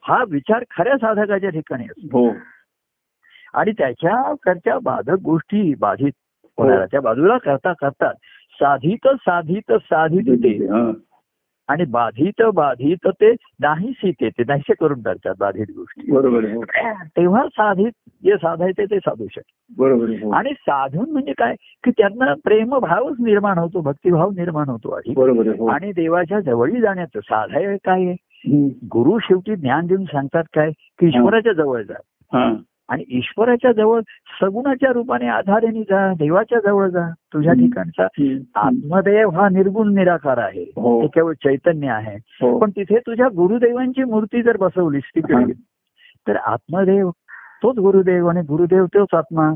[0.03, 2.29] हा विचार खऱ्या साधकाच्या ठिकाणी असतो.
[3.53, 6.11] आणि त्याच्याकडच्या बाधक गोष्टी बाधित
[6.57, 8.13] होणाऱ्या त्या बाजूला करता करतात
[8.59, 10.91] साधित साधित साधित ते हा
[11.69, 16.45] आणि बाधित बाधित ते नाहीशी ते ते नाहीसे करून टाकतात बाधित गोष्टी बरोबर.
[16.45, 16.63] हो
[17.17, 17.91] तेव्हा साधित
[18.23, 20.09] जे साधायचे ते साधू शकतात बरोबर.
[20.23, 20.31] हो.
[20.31, 25.13] आणि साधन म्हणजे काय की त्यांना प्रेमभावच निर्माण होतो भक्तिभाव निर्माण होतो आधी.
[25.17, 25.67] हो.
[25.67, 28.67] आणि देवाच्या जवळी जाण्याचं साधाय काय आहे.
[28.87, 31.93] गुरु शेवटी ज्ञान देऊन सांगतात काय की ईश्वराच्या जवळ जा
[32.31, 32.53] हा
[32.91, 33.99] आणि ईश्वराच्या जवळ
[34.41, 37.53] सगुणाच्या रूपाने आधाराने जा देवाच्या जवळ जा तुझ्या.
[37.53, 38.03] ठिकाणचा.
[38.55, 40.63] आत्मदेव हा निर्गुण निराकार आहे.
[40.63, 41.01] हो.
[41.01, 42.15] ते केवळ चैतन्य आहे.
[42.15, 42.59] हो.
[42.59, 45.53] पण तिथे तुझ्या गुरुदेवांची मूर्ती जर बसवलीस तिकडे
[46.27, 47.09] तर आत्मदेव
[47.63, 49.47] तोच गुरुदेव आणि गुरुदेव तोच आत्मा.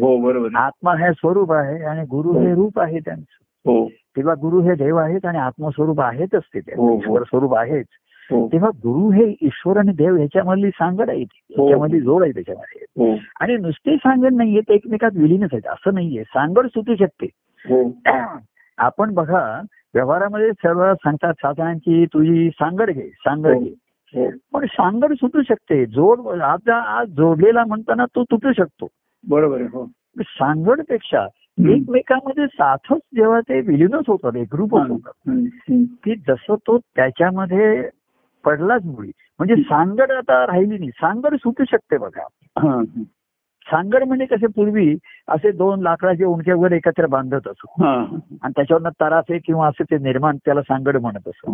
[0.00, 0.48] हो बरोबर.
[0.54, 3.70] आत्मा हे स्वरूप आहे आणि गुरु हे रूप आहे त्यांचं.
[3.70, 3.88] हो.
[3.88, 6.98] तेव्हा गुरु हे देव आहेत आणि आत्मस्वरूप आहेतच ते हो, हो.
[6.98, 7.86] ईश्वर स्वरूप आहेच.
[7.90, 11.54] हो तेव्हा गुरु हे ईश्वर आणि देव ह्याच्यामधली सांगड आहे ती.
[11.56, 11.86] हो.
[11.86, 13.10] जोड आहे त्याच्यामध्ये.
[13.10, 13.16] हो.
[13.40, 15.66] आणि नुसती सांगड नाहीये ते एकमेकात विलीनच आहेत.
[15.66, 16.22] असं नाहीये.
[16.22, 17.26] सांगड सुटू शकते.
[17.70, 17.94] हो.
[18.78, 19.62] आपण बघा
[19.94, 23.60] व्यवहारामध्ये सर्व सांगतात साधनांची तुझी सांगड घे सांगड हो.
[23.60, 23.74] घे.
[24.14, 24.30] हो.
[24.52, 25.86] पण सांगड सुटू शकते.
[25.86, 28.88] जोड आता आज जोडलेला म्हणताना तो तुटू शकतो.
[29.28, 29.60] बरोबर.
[29.60, 29.90] हो.
[30.20, 31.26] सांगडपेक्षा.
[31.68, 35.30] एकमेकांमध्ये साथच जेव्हा ते विलीनच होतात एकरूपच होतात.
[36.04, 37.88] की जसं तो त्याच्यामध्ये
[38.48, 39.10] पडलाच मुळी.
[39.38, 40.90] म्हणजे सांगड आता राहिली नाही.
[40.90, 42.26] सांगड सुटू शकते बघा.
[43.70, 44.96] सांगड म्हणजे कसे पूर्वी
[45.28, 47.84] असे दोन लाकडाचे उंडके वगैरे एकत्र बांधत असो.
[48.42, 51.50] आणि त्याच्यावरनं तरासे किंवा असे ते निर्माण त्याला सांगड म्हणत असो.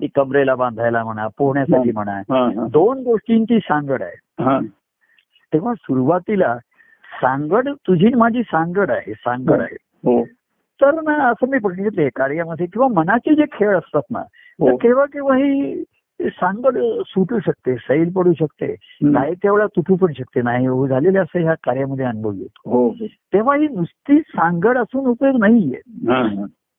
[0.00, 2.22] ती कमरेला बांधायला म्हणा पोहण्यासाठी म्हणा.
[2.72, 4.44] दोन गोष्टींची सांगड आहे.
[4.44, 4.58] हा.
[5.52, 6.58] तेव्हा सुरुवातीला
[7.22, 9.76] सांगड तुझी माझी सांगड आहे सांगड आहे.
[9.82, 10.24] हो.
[10.80, 14.76] तर ना असं मी बघितले कार्यामध्ये किंवा मनाचे जे खेळ असतात ना हो.
[14.76, 15.84] केव्हा केव्हा ही
[16.20, 18.74] सांगड सुटू शकते सैल पडू शकते.
[19.02, 22.70] नाही तेवढा तुटू पण शकते नाही हो झालेले असं ह्या कार्यामध्ये अनुभव येतो.
[22.70, 22.94] हो.
[23.04, 25.80] तेव्हा ही नुसती सांगड असून उपयोग नाहीये.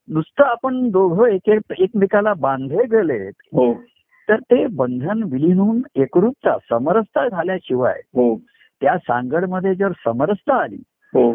[0.08, 3.72] नुसतं आपण दोघं एक एकमेकाला बांधले गेलेत हो.
[4.28, 8.00] तर ते बंधन विलीन होऊन एकरूपता समरसता झाल्याशिवाय
[8.80, 10.82] त्या सांगडमध्ये जर समरसता आली
[11.14, 11.34] हो.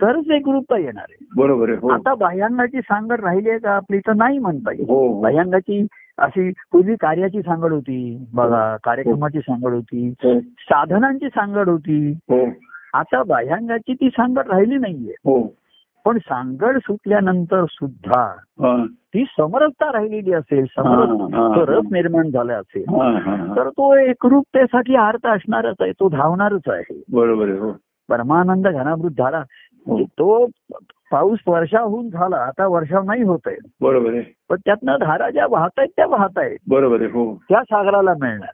[0.00, 1.26] तरच एकरूपता येणार आहे.
[1.36, 5.20] बरोबर आता बाह्यांगाची सांगड राहिली आहे का आपली तर नाही म्हणता येईल.
[5.20, 5.86] बाह्यांगाची
[6.18, 8.26] अशी पूर्वी कार्याची सांगड होती.
[8.34, 10.08] बघा कार्यक्रमाची सांगड होती.
[10.08, 10.40] हो.
[10.40, 12.10] साधनांची सांगड होती.
[12.12, 12.46] हो.
[12.94, 15.12] आता बाह्यांगाची ती सांगड राहिली नाहीये.
[15.24, 15.54] हो.
[16.04, 18.20] पण सांगड सुटल्यानंतर सुद्धा
[18.62, 18.86] हा.
[18.86, 21.88] ती समरसता राहिलेली असेल हा, समरस हा, रस हा.
[21.92, 23.56] निर्माण झाला असेल हा हा हा.
[23.56, 27.02] तर तो एकरूपतेसाठी अर्थ असणारच आहे तो धावणारच आहे.
[27.12, 27.72] बरोबर हो.
[28.08, 29.38] परमानंद घनामृत झाला.
[29.38, 29.73] हो.
[29.90, 30.46] तो
[31.10, 33.56] पाऊस वर्षाहून झाला आता वर्षाव नाही होत आहे.
[33.80, 34.22] बरोबर आहे.
[34.48, 36.58] पण त्यातनं धारा ज्या वाहत आहेत त्या वाहत आहेत.
[36.68, 37.34] बरोबर आहे हो.
[37.48, 38.48] त्या सागराला मिळणार.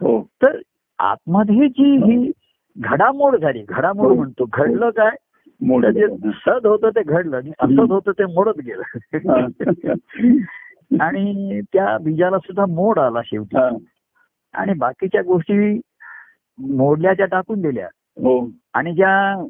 [0.00, 0.22] हो.
[0.22, 0.58] तर
[0.98, 2.30] आतमध्ये जी ही
[2.78, 4.14] घडामोड झाली घडामोड हो.
[4.14, 5.10] म्हणतो घडलं काय?
[5.92, 8.82] जे सद होतं ते घडलं आणि असद होतं ते मोडत गेलं.
[11.00, 13.86] आणि त्या बीजाला सुद्धा मोड आला शेवटी.
[14.52, 15.80] आणि बाकीच्या गोष्टी
[16.58, 17.88] मोडल्या त्या टाकून दिल्या.
[17.94, 18.48] हो.
[18.74, 19.44] आणि ज्या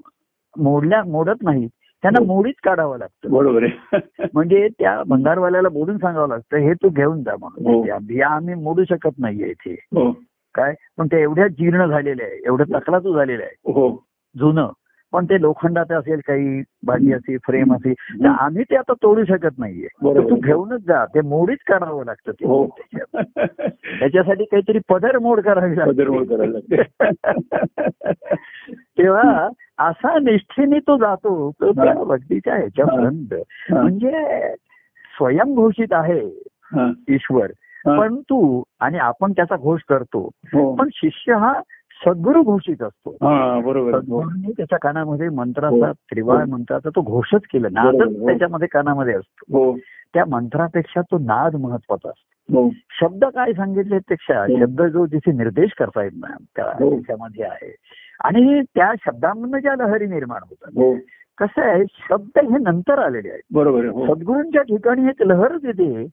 [0.57, 1.69] मोडल्या मोडत नाहीत
[2.03, 2.27] त्यांना हो.
[2.27, 3.31] मोडीच काढावं लागतं.
[3.31, 3.99] बरोबर आहे.
[4.35, 7.75] म्हणजे त्या भंगारवाल्याला बोलून सांगावं लागतं हे तू घेऊन जा म्हणून.
[7.75, 7.87] हो.
[7.87, 9.73] त्या बिया आम्ही मोडू शकत नाहीये इथे.
[9.73, 10.13] हो.
[10.55, 10.75] काय?
[10.99, 12.41] पण ते एवढ्या जीर्ण झालेले आहे.
[12.47, 13.73] एवढं तकलातू झालेलं आहे.
[13.73, 14.05] हो.
[14.37, 14.69] जुनं.
[15.13, 19.59] पण ते लोखंडात असेल काही भाजी असेल फ्रेम असेल तर आम्ही ते आता तोडू शकत
[19.59, 19.87] नाहीये.
[20.31, 22.67] तू घेऊनच जा ते मोडीच काढावं लागतं ते हो.
[23.15, 26.83] त्याच्यासाठी काहीतरी पदर मोड करावी लागते
[28.99, 29.49] तेव्हा
[29.79, 31.93] असा निष्ठेने तो जातो तो त्या.
[32.05, 33.35] भक्तीच्या ह्याच्यापर्यंत.
[33.73, 34.55] म्हणजे
[35.19, 36.21] स्वयंघोषित आहे.
[37.09, 37.51] ईश्वर
[37.87, 37.99] हा.
[38.01, 41.53] पण तू आणि आपण त्याचा घोष करतो हो पण शिष्य हा
[42.05, 43.11] सद्गुरु घोषित असतो
[43.61, 43.99] बरोबर.
[43.99, 45.93] सद्गुरूंनी त्याच्या कानामध्ये मंत्राचा हो.
[45.93, 46.51] त्रिवाळ हो.
[46.51, 48.27] मंत्राचा तो घोषच केला नादच हो.
[48.27, 49.77] त्याच्यामध्ये कानामध्ये असतो
[50.15, 54.47] त्या मंत्रापेक्षा तो नाद महत्त्वाचा असतो हो शब्द काय सांगितले पेक्षा.
[54.61, 56.65] शब्द जो जिथे निर्देश करतायत ना त्या.
[56.65, 57.75] त्याच्यामध्ये आहे
[58.25, 61.01] आणि त्या शब्दांमधून ज्या लहरी निर्माण होतात
[61.39, 66.07] कसं आहे शब्द हे नंतर आलेले आहेत बरोबर सद्गुरूंच्या ठिकाणी एक लहरच येते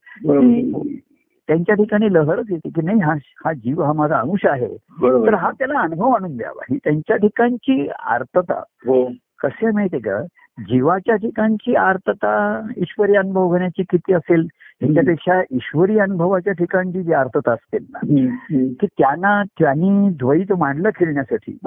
[1.48, 3.14] त्यांच्या ठिकाणी लहरच येते की नाही हा
[3.46, 4.78] हा जीव हा माझा अंश आहे.
[5.26, 5.34] तर.
[5.34, 6.64] हा त्याला अनुभव आणून द्यावा.
[6.70, 8.60] ही त्यांच्या ठिकाणची आर्तता.
[8.60, 9.12] हो.
[9.44, 10.24] कसे माहितीये का?
[10.60, 14.48] जीवाच्या ठिकाणची आर्तता ईश्वरी अनुभव घेण्याची किती असेल
[14.82, 18.00] ह्याच्यापेक्षा ईश्वरी अनुभवाच्या ठिकाणची जी आर्तता असते ना.
[18.80, 21.58] की त्यांना त्यांनी द्वैत मांडलं खेळण्यासाठी.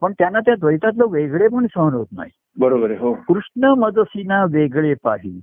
[0.00, 2.30] पण त्यांना त्या द्वैतातलं वेगळे पण सहन होत नाही.
[2.60, 3.12] बरोबर आहे हो.
[3.28, 5.40] कृष्ण मदसीना वेगळे पाही.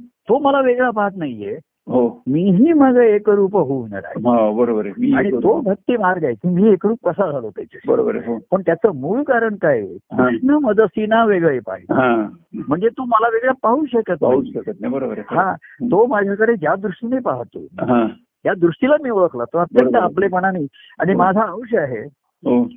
[0.00, 1.58] तो मला वेगळा पाहत नाहीये.
[1.86, 2.22] हो.
[2.26, 4.20] मीही माझं एकरूप होणार आहे
[4.54, 4.94] बरोबर आहे.
[4.98, 5.60] मी आणि तो.
[5.60, 6.34] भक्ती मार्ग आहे.
[6.34, 7.88] की मी एकरूप कसा झालो त्याच्याशी?
[7.88, 8.38] बरोबर आहे हो.
[8.50, 9.86] पण त्याचं मूळ कारण काय?
[9.86, 12.28] कृष्ण मदसीना वेगळे पाहिजे हा.
[12.68, 14.52] म्हणजे तू मला वेगळा पाहू शकत नाही.
[14.52, 14.92] शकत नाही.
[14.92, 15.34] बरोबर आहे.
[15.36, 15.54] हा.
[15.82, 18.06] तो माझ्याकडे ज्या दृष्टीने पाहतो हा.
[18.46, 19.44] या दृष्टीला मी ओळखला.
[19.44, 19.96] तो अत्यंत.
[19.96, 20.66] आपलेपणाने
[20.98, 21.18] आणि हो.
[21.18, 22.00] माझा अंश आहे
[22.44, 22.68] हो.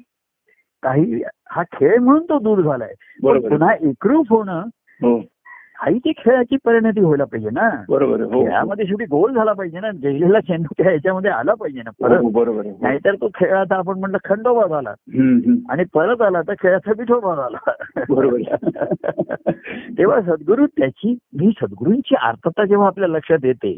[0.83, 2.93] काही हा खेळ म्हणून तो दूर झालाय.
[3.23, 4.63] पुन्हा एकरूप होणं
[5.79, 7.69] हो हाही ती खेळाची परिणती व्हायला पाहिजे ना.
[7.89, 9.91] बरोबर आहे हो खेळामध्ये शेवटी गोल झाला पाहिजे ना.
[9.91, 12.31] गेलेला चेंडू त्या ह्याच्यामध्ये आला पाहिजे ना हो, परत.
[12.33, 14.89] बरोबर नाहीतर तो खेळाचा आपण म्हटलं खंडोबा झाला.
[15.69, 17.71] आणि परत आला तर खेळाचा विठोबा झाला
[18.09, 18.35] बरोबर
[19.97, 23.73] तेव्हा सद्गुरू त्याची ही सद्गुरूंची आर्तता जेव्हा आपल्या लक्षात येते.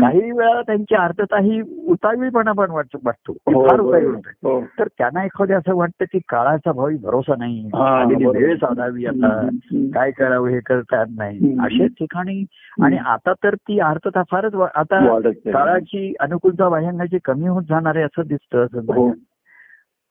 [0.00, 3.36] काही वेळा त्यांची आर्तता ही उतावीळपणा पण वाटतो.
[3.54, 3.80] हो, फार.
[3.80, 4.14] उतावीळ
[4.44, 4.60] हो.
[4.78, 7.66] तर त्यांना एखाद्या असं वाटतं की काळाचा भावी भरोसा नाही.
[7.66, 8.04] हा.
[8.32, 9.48] वेळ साधावी आता.
[9.94, 11.29] काय करावं हे करता येत नाही.
[11.36, 11.64] हम्म.
[11.64, 12.44] अशा ठिकाणी
[12.82, 15.50] आणि आता तर ती आर्तता फारच आता आहे.
[15.50, 19.12] काळाची अनुकूलता बाह्यांची कमी होत जाणार आहे असं दिसतं असं हो.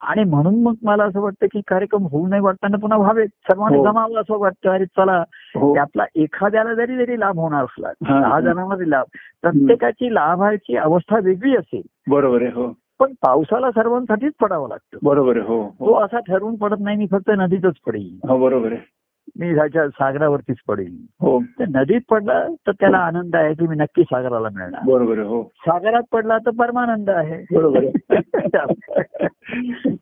[0.01, 3.83] आणि म्हणून मग मला असं वाटतं की कार्यक्रम होऊ नये वाटताना पुन्हा व्हावे सर्वांनी हो.
[3.83, 4.69] जमावं असं वाटतं.
[4.69, 5.23] अरे चला
[5.55, 5.75] हो.
[5.75, 7.91] त्यातला एखाद्याला जरी जरी लाभ होणार असला.
[8.01, 9.05] दहा जणांमध्ये लाभ
[9.41, 11.81] प्रत्येकाची लाभाची अवस्था वेगळी असेल.
[12.09, 12.73] बरोबर आहे हो.
[12.99, 14.97] पण पावसाला सर्वांसाठीच पडावं लागतं.
[15.03, 18.81] बरोबर आहे हो तो हो असा ठरवून पडत नाही मी फक्त नदीतच पडेल बरोबर आहे.
[19.37, 21.39] मी ह्याच्या सागरावरतीच पडेल हो.
[21.59, 24.81] नदीत पडला तर त्याला आनंद आहे की मी नक्की सागराला मिळणार.
[24.85, 25.43] बरोबर हो.
[25.43, 27.55] सागरात पडला तर परमानंद आहे.
[27.55, 27.79] बरोबर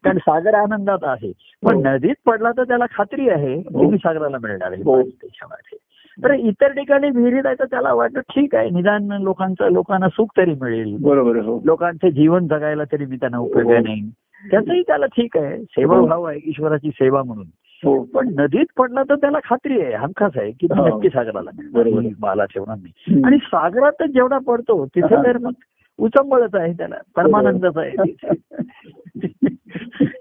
[0.04, 1.32] कारण सागर आनंदात आहे.
[1.66, 1.82] पण हो.
[1.86, 3.90] नदीत पडला तर त्याला खात्री आहे की हो.
[3.90, 4.82] मी सागराला मिळणार आहे.
[4.82, 5.02] हो.
[5.02, 5.78] त्याच्यामध्ये.
[6.24, 8.70] तर इतर ठिकाणी विहिरीत आहे तर त्याला वाटतं ठीक आहे.
[8.70, 10.98] निदान लोकांचं लोकांना सुख तरी मिळेल.
[11.02, 11.62] बरोबर हो.
[11.66, 13.72] लोकांचे जीवन जगायला तरी मी त्यांना उपयोग.
[13.72, 14.12] नाही
[14.52, 15.64] त्याचंही त्याला ठीक आहे.
[15.64, 17.46] सेवाभाव आहे ईश्वराची सेवा म्हणून.
[17.86, 20.88] हो पण नदीत पडला तर त्याला खात्री आहे हमखास आहे की मी हो.
[20.88, 21.50] नक्की सागराला
[22.20, 23.22] मला ठेवणार नाही.
[23.24, 25.16] आणि सागरातच जेवढा पडतो तिथे.
[25.16, 25.52] तर मग
[26.00, 28.28] उचंबळच आहे त्याला परमानंदच आहे तिथे.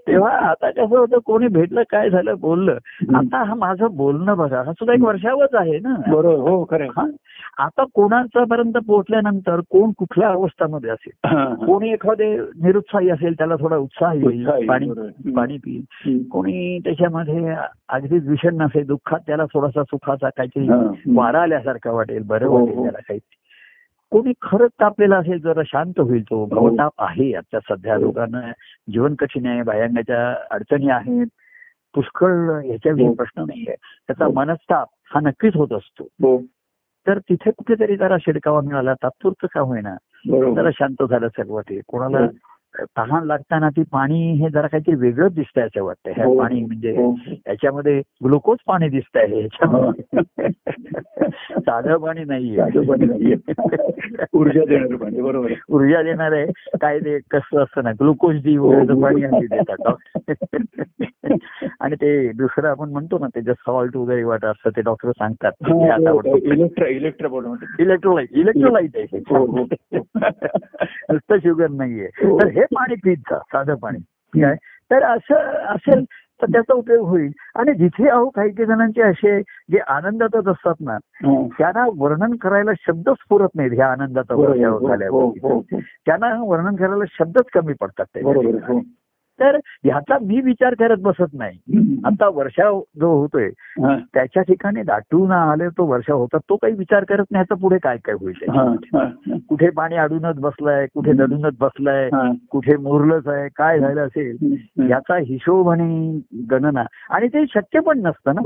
[0.07, 2.77] तेव्हा आता कसं होतं कोणी भेटलं काय झालं बोललं
[3.15, 6.87] आता हा माझं बोलणं बघा हा सुद्धा एक वर्षावच आहे ना बरोबर हो खरं.
[6.97, 7.05] हा
[7.57, 11.65] आता कोणाचा पर्यंत पोहोचल्यानंतर कोण कुठल्या अवस्थामध्ये असेल.
[11.65, 14.89] कोणी एखादे निरुत्साही असेल त्याला थोडा उत्साह येईल पाणी.
[15.35, 16.23] पाणी पिईल.
[16.31, 17.55] कोणी त्याच्यामध्ये
[17.89, 20.67] अगदीच विषण नसेल दुःखात त्याला थोडासा सुखाचा काहीतरी.
[21.15, 22.83] वारा आल्यासारखं वाटेल बरं हो, वाटेल हो.
[22.83, 23.19] त्याला काही
[24.11, 26.45] कोणी खरंच तापलेला असेल जरा शांत होईल तो.
[26.45, 28.01] भवताप आहे आता सध्या हो.
[28.01, 28.51] लोकांना.
[28.89, 31.25] जीवन कठीण आहे भयांगाच्या अडचणी आहेत.
[31.95, 33.13] पुष्कळ ह्याच्याविषयी हो.
[33.13, 33.75] प्रश्न नाहीये.
[34.07, 34.31] त्याचा हो.
[34.31, 36.03] मनस्ताप हा नक्कीच होत असतो.
[36.03, 36.41] हो.
[37.07, 39.95] तर तिथे कुठेतरी जरा शिडकावा मिळाला तात्पुरतं का होईना?
[40.55, 42.25] जरा शांत झालं सर्व ते कोणाला हो.
[42.75, 46.37] तहान लागताना ती पाणी हे जरा काहीतरी वेगळंच दिसतंय असं वाटतं ह्या हो.
[46.39, 47.13] पाणी म्हणजे हो.
[47.47, 50.49] याच्यामध्ये ग्लुकोज पाणी दिसत आहे ह्याच्यामध्ये
[51.59, 53.35] साधं पाणी नाहीये.
[54.33, 55.55] ऊर्जा देणारं पाणी बरोबर आहे.
[55.69, 59.93] ऊर्जा देणार आहे काय ते कसं असतं ना ग्लुकोज डी वगैरे पाणी आणली देतात
[61.79, 65.73] आणि ते दुसरं आपण म्हणतो ना त्याच्यात सॉल्ट वगैरे वाटत असतं ते डॉक्टर सांगतात हा,
[65.73, 66.87] हे हो, इलेक्ट्रा.
[66.87, 69.63] इलेक्ट्रोलाइट इलेक्ट्रोलाइट आहे हो, हो.
[69.63, 69.97] हे.
[69.97, 72.39] नुसतं शुगर नाहीये हो.
[72.39, 73.97] तर हे पाणी पीत जा साधं पाणी.
[74.41, 74.55] काय
[74.91, 75.35] तर असं
[75.75, 76.03] असेल
[76.41, 77.31] तर त्याचा उपयोग होईल.
[77.55, 81.47] आणि जिथे अहो काही काही जणांचे असे जे आनंदातच असतात ना हा.
[81.57, 84.35] त्यांना वर्णन करायला शब्दच पुरत नाहीत ह्या आनंदाचा
[84.87, 85.61] झाल्यावर हो, हो.
[86.05, 88.05] त्यांना वर्णन करायला शब्दच कमी पडतात
[89.41, 89.43] हो.
[89.43, 91.97] तर ह्याचा मी विचार करत बसत नाही.
[92.05, 93.47] आता वर्षा जो होतोय
[93.83, 97.77] हा, त्याच्या ठिकाणी दाटून आले तो वर्षा होता तो काही विचार करत नाही ह्याचा पुढे
[97.77, 98.63] काय काय होईल हा.
[98.95, 102.31] हा, कुठे पाणी अडूनच बसलाय कुठे दडूनच बसलाय हा.
[102.51, 104.55] कुठे मुरलंच आहे काय झालं असेल.
[104.89, 108.41] याचा हिशोब आणि गणना आणि ते शक्य पण नसतं ना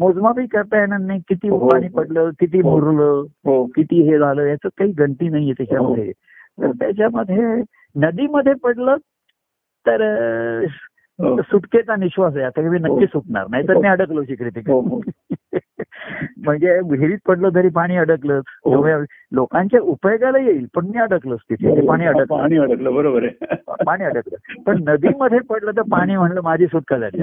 [0.00, 1.68] मोजमापही करता येणार नाही किती हो.
[1.68, 2.70] पाणी पडलं किती हो.
[2.70, 6.12] मुरलं हो किती हे झालं याचं काही गणती नाहीये त्याच्यामध्ये
[6.60, 7.62] तर त्याच्यामध्ये
[7.94, 8.96] नदीमध्ये पडलं
[9.88, 10.64] तर
[11.18, 11.42] हो.
[11.42, 12.44] सुटकेचा निश्वास आहे.
[12.44, 13.46] आता मी नक्की सुटणार.
[13.50, 14.60] नाही तर मी अडकलो तिकडे.
[14.66, 15.00] हो, हो.
[15.00, 15.58] तिकडे
[16.36, 18.70] म्हणजे विहिरीत पडलं तरी पाणी अडकलंच हो.
[18.70, 18.94] त्यामुळे
[19.32, 22.24] लोकांच्या उपयोगाला येईल पण मी अडकलोच तिथे पाणी अडकलं.
[22.24, 22.94] पाणी अडकलं.
[22.94, 23.54] बरोबर आहे.
[23.84, 24.62] पाणी अडकलं.
[24.62, 27.22] पण नदीमध्ये पडलं तर पाणी म्हणलं माझी सुटका झाली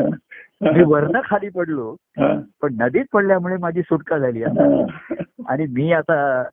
[0.61, 2.41] मी वरनं खाली पडलो हा.
[2.61, 6.43] पण नदीत पडल्यामुळे माझी सुटका झाली आणि मी आता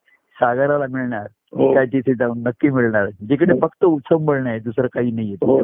[0.41, 1.21] सागराला मिळणार.
[1.21, 1.42] हो.
[1.57, 5.61] काय तिथे जाऊन नक्की मिळणार जिकडे फक्त उत्संबळ नाही दुसरं काही नाहीये हो.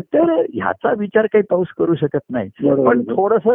[0.00, 2.48] तर ह्याचा विचार काही पाऊस करू शकत नाही.
[2.86, 3.46] पण थोडस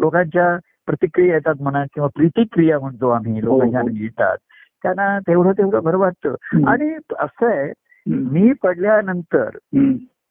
[0.00, 3.88] लोकांच्या प्रतिक्रिया येतात म्हणा किंवा प्रतिक्रिया म्हणतो आम्ही हो, लोकांच्या हो.
[3.94, 4.36] येतात
[4.82, 6.34] त्यांना तेवढं तेवढं बरं वाटतं.
[6.66, 7.72] आणि असं आहे.
[8.06, 9.48] मी पडल्यानंतर.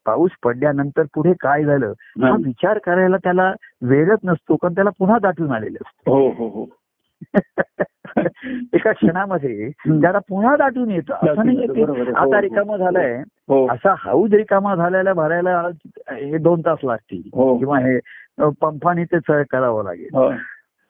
[0.05, 2.35] पाऊस पडल्यानंतर पुढे काय झालं हा हा.
[2.45, 6.75] विचार करायला त्याला वेळच नसतो कारण त्याला पुन्हा दाटून आलेलं हो हो हो असतं
[8.73, 9.69] एका क्षणामध्ये.
[9.87, 11.63] त्याला पुन्हा दाटून येतं असं नाही
[12.15, 12.41] आता.
[12.41, 13.17] रिकामं झालंय
[13.47, 15.69] हो असा हाऊस रिकामा झालेला भरायला
[16.11, 17.57] हे दोन तास लागतील हो.
[17.57, 17.99] किंवा हे
[18.61, 20.31] पंपाने ते चळ करावं लागेल हो.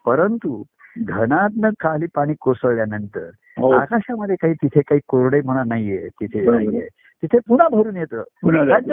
[0.06, 0.64] परंतु
[1.00, 3.30] घनातनं खाली पाणी कोसळल्यानंतर.
[3.76, 6.52] आकाशामध्ये काही तिथे काही कोरडे म्हणा नाहीये तिथे.
[6.52, 6.88] नाहीये
[7.24, 8.24] तिथे पुन्हा भरून येतं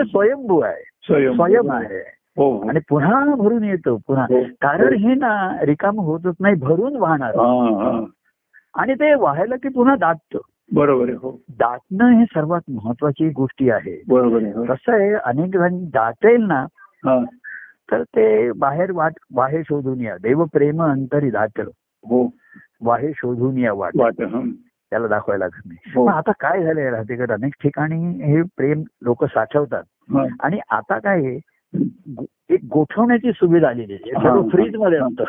[0.05, 2.20] स्वयंभू आहे स्वयं आहे.
[2.41, 4.25] आणि पुन्हा भरून येतो पुन्हा.
[4.25, 4.43] हो.
[4.45, 7.37] कारण हे ना रिकाम होतच नाही भरून वाहणार.
[7.37, 8.05] हा हा.
[8.75, 10.39] आणि ते वाहायला की पुन्हा दाटतं.
[10.75, 11.41] बरोबर हो.
[11.49, 14.03] दाटणं हे सर्वात महत्वाची गोष्टी आहे.
[14.09, 14.65] बरोबर आहे हो.
[14.65, 16.67] कसं आहे अनेक जण दाटेल ना
[17.07, 17.25] हा.
[17.91, 20.17] तर ते बाहेर वाट वाहे शोधून या.
[20.23, 21.67] देव प्रेम अंतरी दाटल.
[22.05, 22.31] हो.
[22.81, 23.93] वाहे शोधून या वाट.
[23.97, 24.51] वाट हं.
[24.91, 25.93] त्याला दाखवायला लागत नाही.
[25.95, 26.07] हो.
[26.07, 29.83] आता काय झालंय राहतेकडे अनेक ठिकाणी हे प्रेम लोक साठवतात.
[30.15, 30.27] हा.
[30.43, 31.39] आणि आता काय
[32.51, 34.49] एक गोठवण्याची सुविधा आलेली आहे.
[34.49, 35.25] फ्रीजमध्ये नव्हतं.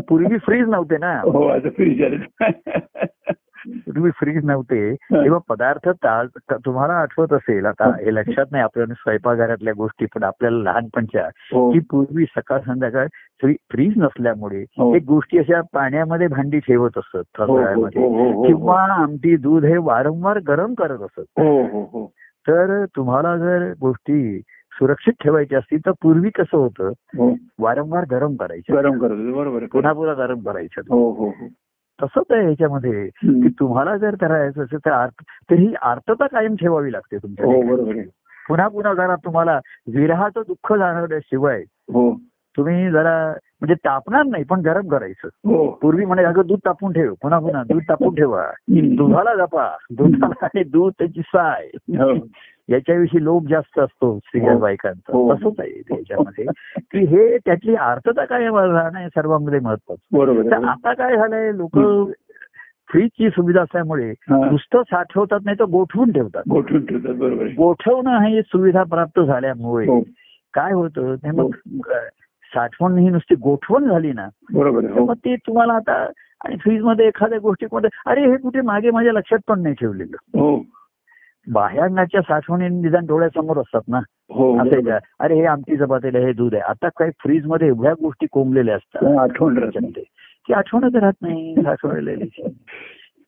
[0.00, 1.20] पूर्वी फ्रीज नव्हते ना.
[1.20, 2.20] हो फ्रीज
[3.68, 4.94] पूर्वी फ्रीज नव्हते.
[4.94, 5.88] तेव्हा पदार्थ
[6.52, 8.14] तुम्हाला आठवत असेल आता हे.
[8.14, 11.70] लक्षात नाही आपल्याला स्वयंपाकघरातल्या गोष्टी पण आपल्याला लहानपणच्या हो.
[11.70, 13.06] की पूर्वी सकाळ संध्याकाळ
[13.40, 14.96] फ्री- फ्रीज नसल्यामुळे हो.
[14.96, 17.88] एक गोष्टी अशा पाण्यामध्ये भांडी ठेवत असत हो.
[18.46, 21.40] किंवा आमटी दूध हे वारंवार गरम करत असत.
[22.50, 24.42] तर तुम्हाला जर गोष्टी
[24.78, 26.88] सुरक्षित ठेवायच्या असतील तर पूर्वी कसं होतं?
[26.88, 27.34] हो.
[27.58, 28.74] वारंवार गरम करायचं.
[28.74, 30.80] गरम होते, बरोबर पुन्हा पुन्हा गरम करायचं?
[30.88, 31.46] हो हो हो.
[32.02, 33.40] तसंच आहे ह्याच्यामध्ये हं.
[33.40, 35.06] की तुम्हाला जर करायचं असेल तर
[35.50, 37.60] तर ही आर्तता कायम ठेवावी लागते तुमच्या हो
[38.48, 39.60] पुन्हा पुन्हा जरा तुम्हाला
[39.94, 41.62] विरहाचं दुःख जाणवल्याशिवाय
[41.92, 42.14] हो.
[42.56, 45.28] तुम्ही जरा म्हणजे तापणार नाही पण गरम करायचं.
[45.44, 45.70] हो.
[45.82, 47.14] पूर्वी म्हणे अगं दूध तापून ठेव.
[47.22, 48.44] पुन्हा पुन्हा दूध तापून ठेवा.
[48.68, 49.76] दुधाला जपा.
[49.90, 51.68] दुधाला आणि दूध त्याची साय.
[51.74, 52.14] हो.
[52.68, 54.58] याच्याविषयी लोक जास्त असतो स्त्रिया हो.
[54.58, 55.34] बायकांचा.
[55.34, 56.44] तसंच आहे त्याच्यामध्ये.
[56.78, 61.78] की हे त्यातली आर्थता काय राहणं सर्वांमध्ये महत्वाचं बरोबर आता काय झालंय लोक
[62.90, 64.14] फ्रीजची सुविधा असल्यामुळे.
[64.30, 66.42] नुसतं साठवतात नाही तर गोठवून ठेवतात.
[66.50, 70.00] गोठवून ठेवतात बरोबर गोठवणं ही सुविधा प्राप्त झाल्यामुळे
[70.54, 71.14] काय होतं?
[71.14, 71.50] ते मग
[72.54, 75.06] साठवण ही नुसती गोठवण झाली ना बरोबर आहे हो.
[75.06, 76.06] मग ते तुम्हाला आता
[76.44, 80.40] आणि फ्रीजमध्ये एखाद्या गोष्टीमध्ये अरे हे कुठे मागे माझ्या लक्षात पण नाही ठेवलेलं.
[80.40, 80.62] हो.
[81.46, 83.98] बाह्यांच्या साठवणी निदान डोळ्यासमोर असतात ना
[84.30, 84.90] हो असं.
[84.90, 84.98] आहे?
[85.20, 86.62] अरे हे आमटी चपातीला हे दूध आहे.
[86.62, 89.18] आता काय फ्रीजमध्ये एवढ्या गोष्टी कोंबलेल्या असतात.
[89.18, 89.70] आठवण.
[90.48, 92.28] ती आठवणच राहत नाही साठवलेली.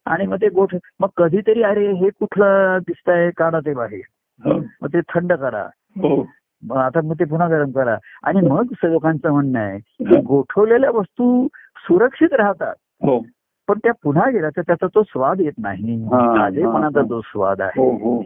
[0.06, 4.00] आणि मग ते गोठ मग कधीतरी अरे हे कुठलं दिसतंय काढा ते बाहेर.
[4.82, 5.66] मग ते थंड करा.
[6.76, 7.96] आता मग ते पुन्हा गरम करा.
[8.22, 11.46] आणि मग स- लोकांचं म्हणणं आहे की गोठवलेल्या वस्तू
[11.76, 12.74] सुरक्षित राहतात.
[12.80, 13.18] हो.
[13.68, 16.04] पण त्या पुन्हा गेल्या तर त्याचा तो स्वाद येत नाही.
[16.04, 17.06] हा, ताजेपणाचा हा.
[17.06, 17.80] जो स्वाद आहे.
[17.80, 18.22] हो हो.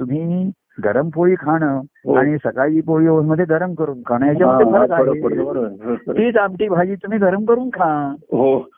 [0.00, 0.50] तुम्ही
[0.84, 2.14] गरम पोळी खाणं हो.
[2.14, 5.96] आणि सकाळी पोळी मध्ये गरम करून खाणं याच्यामध्ये हा, फरक आहे.
[5.96, 8.14] तीच आमटी भाजी तुम्ही गरम करून खा.
[8.22, 8.68] हो.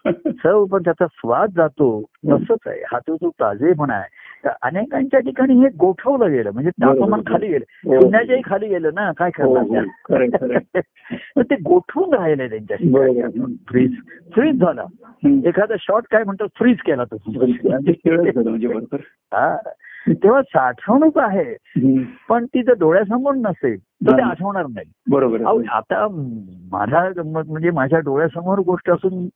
[0.45, 2.03] चव पण त्याचा स्वाद जातो.
[2.31, 2.83] तसंच आहे.
[2.93, 4.16] हा तो जो ताजेपणा आहे.
[4.63, 7.21] अनेकांच्या ठिकाणी हे गोठवलं गेलं म्हणजे तापमान.
[7.27, 8.01] खाली गेलं हो.
[8.01, 9.65] शून्याच्याही खाली गेलं ना काय हो, हो.
[9.65, 10.59] करणार
[11.51, 13.27] ते गोठवून राहिले त्यांच्या बरोबर.
[13.29, 13.93] ठिकाणी फ्रीज
[14.35, 15.41] फ्रीज झाला हं.
[15.47, 18.97] एखादा शॉर्ट काय म्हणतो फ्रीज केला तो म्हणजे बरोबर
[19.33, 19.57] हा.
[20.09, 22.03] तेव्हा साठवणूक आहे हं.
[22.29, 24.23] पण ती जर डोळ्यासमोर नसेल तर ते.
[24.23, 25.63] आठवणार नाही बरोबर.
[25.71, 26.07] आता
[26.73, 29.29] माझा गंमत म्हणजे माझ्या डोळ्यासमोर गोष्ट असून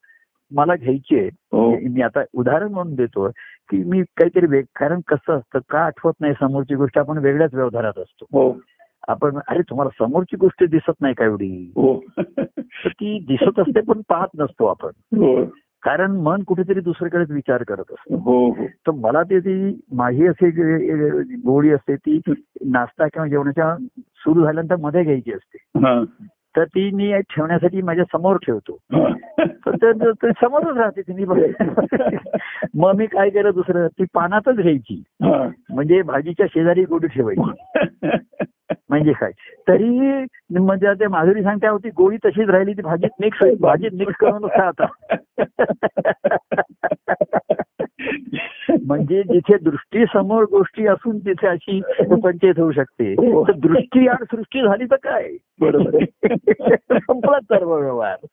[0.52, 1.28] मला घ्यायची आहे.
[1.28, 1.70] हो.
[1.70, 3.28] मी आता उदाहरण म्हणून देतो
[3.70, 7.98] की मी काहीतरी वेग कारण कसं असतं का आठवत नाही समोरची गोष्ट आपण वेगळ्याच व्यवहारात
[7.98, 8.26] असतो.
[8.32, 8.60] हो.
[9.08, 11.72] आपण अरे तुम्हाला समोरची गोष्ट दिसत नाही का एवढी?
[11.76, 12.00] हो.
[12.86, 14.90] ती दिसत असते पण पाहत नसतो आपण.
[15.82, 18.16] कारण मन कुठेतरी दुसरीकडेच विचार करत असतो.
[18.86, 22.20] तर मला ते ती माझी ग- गोळी असते ती
[22.66, 23.76] नाश्ता किंवा जेवणाच्या
[24.16, 25.80] सुरू झाल्यानंतरमध्ये घ्यायची असते.
[26.56, 28.78] तर ती मी ठेवण्यासाठी माझ्यासमोर ठेवतो.
[29.82, 32.16] तर समोरच राहते ती मी बघ-
[32.74, 33.86] मग मी काय केलं दुसरं?
[33.86, 35.02] ती पानातच घ्यायची.
[35.22, 37.74] म्हणजे भाजीच्या शेजारी गोडी ठेवायची.
[38.88, 39.30] म्हणजे काय?
[39.68, 40.24] तरी
[40.58, 44.50] म्हणजे ते माधुरी सांगते "अहो, ती गोळी तशीच राहिली ती भाजीत मिक्स भाजीत मिक्स करून
[44.50, 44.86] आता.
[48.86, 51.80] म्हणजे जिथे दृष्टी समोर गोष्टी असून तिथे अशी
[52.22, 53.12] पंचायत होऊ शकते.
[53.12, 53.48] हो.
[53.48, 55.28] तर दृष्टी आड सृष्टी झाली तर काय?
[55.60, 56.04] बरोबर.
[56.98, 58.26] संपला सर्व व्यवहार.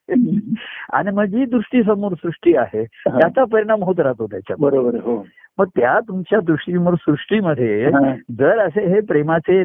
[0.93, 4.61] आणि मग जी दृष्टी समोर सृष्टी आहे त्याचा परिणाम होत राहतो त्याच्यात.
[4.61, 5.27] बरोबर हो.
[5.57, 7.89] मग त्या तुमच्या दृष्टीसमोर सृष्टीमध्ये
[8.31, 9.63] जर असे हे प्रेमाचे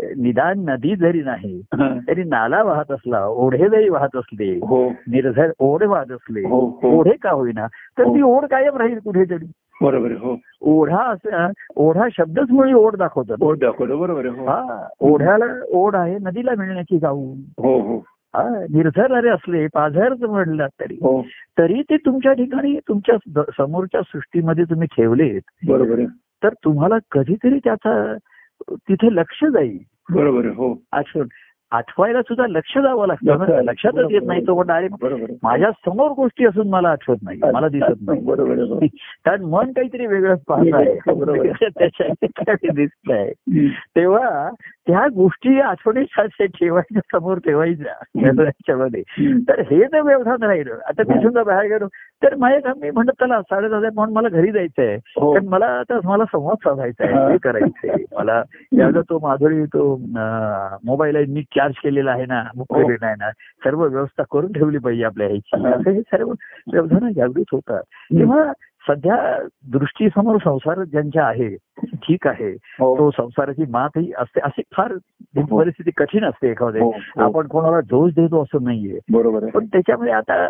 [0.00, 1.62] निदान नदी जरी नाही.
[2.08, 4.88] तरी नाला वाहत असला ओढे जरी वाहत असले हो.
[4.88, 6.88] निर्झर ओढे वाहत असले हो, हो.
[6.98, 8.04] ओढे का होईना तर.
[8.04, 9.46] ती ओढ कायम राहील कुठेतरी.
[9.82, 10.36] बरोबर हो.
[10.60, 13.36] ओढा असं ओढा शब्दच मुळे ओढ दाखवतात.
[13.40, 14.46] हो दाखवलं बरोबर हो.
[14.46, 18.04] हा ओढ्याला ओढ आहे नदीला मिळण्याची जाऊ हो हो.
[19.34, 21.22] असले पाझर म्हणलं तरी हो.
[21.58, 25.40] तरी ते तुमच्या ठिकाणी तुमच्या समोरच्या सृष्टीमध्ये तुम्ही ठेवलेत.
[25.68, 26.04] बरोबर
[26.42, 28.16] तर तुम्हाला कधीतरी त्याचा
[28.70, 29.78] तिथे लक्ष जाईल.
[30.10, 30.82] बरोबर हो.
[30.92, 31.26] आठवण.
[31.72, 35.20] आठवायला सुद्धा लक्ष द्यावं लागतं लक्षातच येत नाही तो बरोबर.
[35.20, 35.38] आहे.
[35.42, 37.40] माझ्यासमोर गोष्टी असून मला आठवत नाही.
[37.52, 38.20] मला दिसत नाही.
[38.20, 38.86] हो.
[39.24, 41.14] कारण मन काहीतरी वेगळंच पाहत आहे.
[41.14, 41.46] बरोबर.
[41.62, 43.32] त्याच्या दिसत आहे.
[43.68, 44.50] तेव्हा
[44.86, 48.22] त्या गोष्टी आठवणीसाठी ठेवायच्या समोर ठेवायच्या.
[48.32, 49.02] त्याच्यामध्ये.
[49.48, 50.74] तर हे जर व्यवधान राहिलं.
[50.88, 51.86] आता मी समजा बाहेर गेलो.
[52.22, 54.94] तर माझ्या मी म्हणत चला साडेदहा म्हणून मला घरी जायचंय.
[54.94, 55.32] हो.
[55.32, 57.14] कारण मला आता मला संवाद साधायचा आहे.
[57.14, 57.28] हा.
[57.28, 57.94] हे करायचंय.
[58.12, 58.42] मला
[58.72, 60.00] याचा तो माधुरी तो
[60.84, 61.24] मोबाईल आहे.
[61.28, 62.80] मी चार्ज केलेला आहे ना बुक हो.
[62.80, 63.30] आहे ना
[63.64, 65.70] सर्व व्यवस्था करून ठेवली पाहिजे आपल्या ह्याची हा.
[65.70, 66.32] असं हे सर्व
[66.72, 67.82] व्यवधान जागृत होतात.
[68.18, 68.52] तेव्हा
[68.88, 69.38] सध्या
[69.72, 72.98] दृष्टीसमोर संसार ज्यांच्या आहे ठीक आहे हो.
[72.98, 74.40] तो संसाराची मात ही असते.
[74.40, 74.92] अशी फार
[75.52, 77.22] परिस्थिती कठीण असते एखाद्या हो, हो.
[77.22, 78.98] आपण कोणाला दोष देतो असं नाहीये.
[79.12, 80.48] बरोबर पण त्याच्यामध्ये आता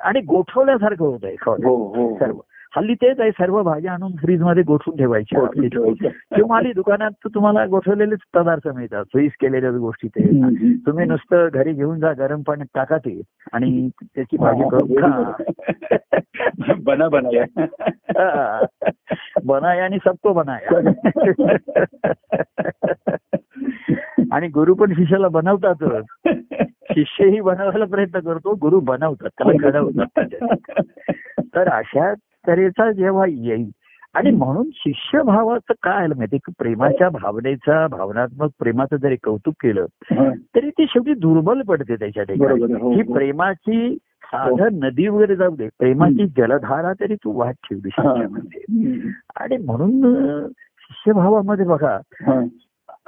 [0.00, 2.18] आणि गोठवल्यासारखं होत आहे हो हो.
[2.18, 2.36] सर्व.
[2.76, 6.10] हल्ली तेच आहे सर्व भाज्या आणून फ्रीजमध्ये गोठवून ठेवायच्या गोठवून ठेवायच्या.
[6.36, 9.04] किंवा हल्ली दुकानात तुम्हाला गोठवलेलेच पदार्थ मिळतात.
[9.04, 10.22] फ्रीज केलेल्याच गोष्टी ते.
[10.86, 13.22] तुम्ही नुसतं घरी घेऊन जा गरम पाण्यात टाका ते.
[13.52, 15.32] आणि त्याची भाजी करून खा.
[16.84, 17.64] बना बनाया.
[18.10, 18.64] हा.
[19.44, 20.90] बनाया आणि सबको बनाया.
[24.32, 26.04] आणि गुरु पण शिष्याला बनवतातच.
[26.90, 30.06] शिष्यही बनवायला प्रयत्न करतो गुरु बनवतात त्याला घडवतात.
[30.16, 30.82] त्याच्यात.
[31.54, 32.14] तर अशा
[32.44, 33.70] तऱ्हेचा जेव्हा येईल
[34.14, 40.28] आणि म्हणून शिष्यभावाचं काय आलं माहिती प्रेमाच्या भावनेचा भावनात्मक प्रेमाचं जरी कौतुक केलं हा.
[40.54, 43.12] तरी ती शेवटी दुर्बल पडते त्याच्या ठिकाणी हो, ही हो.
[43.14, 48.02] प्रेमाची साधं नदी वगैरे जाऊ दे प्रेमाची जलधारा तरी तू वाट ठेवली हा.
[48.04, 49.10] शिष्यामध्ये हम्म.
[49.36, 50.46] आणि म्हणून
[50.80, 52.40] शिष्यभावामध्ये बघा हा.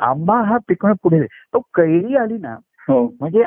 [0.01, 1.24] आंबा हा पिकणं पुढे
[1.55, 2.55] तो कैरी आली ना
[2.89, 3.43] हो म्हणजे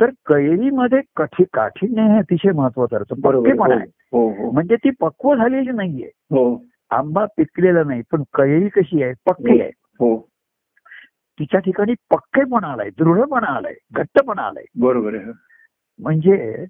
[0.00, 3.14] तर कैरीमध्ये कठी काठीण्य हे अतिशय महत्वाचं असतं.
[3.14, 3.82] पक्केपणा आहे.
[3.82, 3.90] आहे.
[4.12, 4.50] हो हो.
[4.50, 6.10] म्हणजे ती पक्व झालेली नाहीये.
[6.16, 6.64] हो.
[6.90, 9.12] आंबा पिकलेला नाही पण कैरी कशी आहे?
[9.26, 9.70] पक्की आहे.
[9.78, 10.28] हो.
[11.38, 14.64] तिच्या ठिकाणी पक्केपणा आलाय दृढपणा आलाय घट्टपणा आलाय.
[14.80, 15.14] बरोबर
[15.98, 16.64] म्हणजे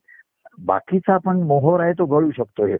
[0.59, 2.75] बाकीचा आपण मोहर आहे तो गळू शकतो हे.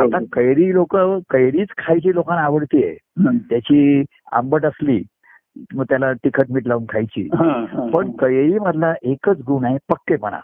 [0.00, 0.96] आता कैरी लोक
[1.30, 2.96] कैरीच खायची लोकांना आवडतीये.
[3.02, 3.36] हा.
[3.50, 5.02] त्याची आंबट असली
[5.74, 7.28] मग त्याला तिखट मीठ लावून खायची.
[7.94, 10.38] पण कैरी मधला एकच गुण आहे पक्केपणा.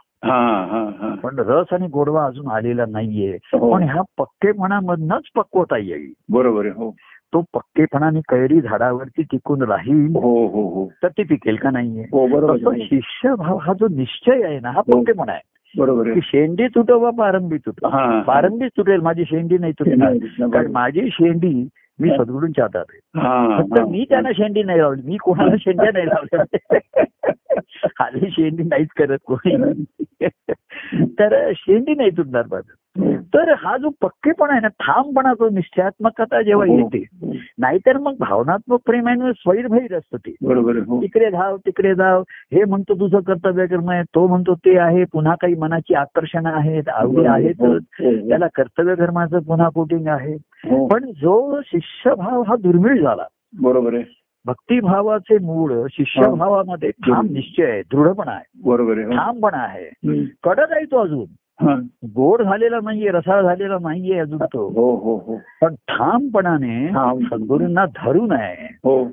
[1.22, 3.38] पण रस आणि गोडवा अजून आलेला नाहीये.
[3.52, 3.72] हो.
[3.72, 6.12] पण ह्या पक्केपणामधनच पक्वता येईल.
[6.28, 6.90] बरोबर आहे हो.
[7.34, 12.04] तो पक्केपणाने कैरी झाडावरती टिकून राहील हो तर ती पिकेल का नाहीये.
[12.84, 14.80] शिष्यभाव हा जो निश्चय आहे ना हा.
[14.80, 15.40] पक्केपणा आहे.
[15.78, 17.88] बरोबर की शेंडी तुटो वा पारंबी तुटो.
[18.22, 20.12] पारंबीच तुटेल माझी शेंडी नाही तुटणार.
[20.48, 21.68] कारण माझी शेंडी
[22.00, 23.80] मी सद्गुरूंच्या हातात आहे हा, फक्त.
[23.80, 25.02] मी त्यांना शेंडी नाही लावली.
[25.04, 26.44] मी कोणाला शेंड्या नाही लावल्या?
[28.00, 29.56] हल्ली शेंडी नाहीच करत कोणी.
[31.18, 32.72] तर शेंडी नाही तुटणार माझं.
[33.34, 36.78] तर हा जो पक्केपणा आहे ना ठामपणा जो निश्चयात्मकता जेव्हा हो.
[36.78, 37.04] येते
[37.58, 42.22] नाहीतर मग भावनात्मक प्रेम आहे स्वैरभैर असतं ते बरोबर आहे हो तिकडे धाव तिकडे धाव
[42.52, 46.88] हे म्हणतो तुझं कर्तव्य कर्म आहे तो म्हणतो ते आहे पुन्हा काही मनाची आकर्षण आहेत
[46.88, 47.78] आवडी आहेत हो.
[48.28, 50.36] त्याला कर्तव्य कर्माचं पुन्हा कोटिंग आहे.
[50.88, 53.26] पण जो शिष्यभाव हा दुर्मिळ झाला
[53.60, 54.04] बरोबर आहे
[54.46, 59.16] भक्तिभावाचे मूळ शिष्यभावामध्ये ठाम निश्चय आहे दृढपणा आहे बरोबर आहे.
[59.16, 60.24] ठामपणा आहे.
[60.42, 61.24] कडक आहे तो अजून.
[62.04, 64.68] गोड झालेला नाहीये रसाळ झालेला नाहीये अजून तो.
[64.68, 65.40] हो हो हो.
[65.60, 67.18] पण ठामपणाने ठाम.
[67.18, 69.08] सद्गुरूंना धरून आहे हो.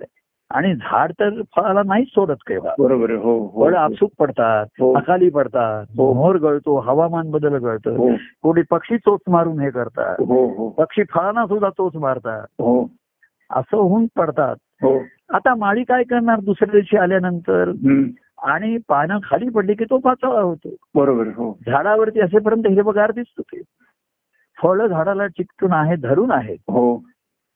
[0.52, 2.74] आणि झाड तर फळाला नाहीच सोडत केव्हा.
[2.80, 3.66] बरोबर हो हो.
[3.66, 4.94] फळ आपसूक पडतात हो.
[4.94, 6.14] अकाली पडतात हो.
[6.14, 8.16] मोहर गळतो हवामान बदल गळतं.
[8.44, 10.16] कोणी पक्षी चोच मारून हे करतात.
[10.78, 12.62] पक्षी फळांना सुद्धा चोच मारतात.
[13.50, 14.56] असं होऊन पडतात.
[14.84, 15.00] हो.
[15.30, 17.72] आता माळी काय करणार दुसऱ्या दिवशी आल्यानंतर.
[18.44, 20.76] आणि पानं खाली पडली की तो पाचोळा होतो.
[20.96, 21.58] बरोबर आहे हो.
[21.68, 23.62] झाडावरती असेपर्यंत हिरवगार दिसतो ते.
[24.64, 26.58] फळं झाडाला चिकटून आहे धरून आहेत.
[26.62, 27.04] हो.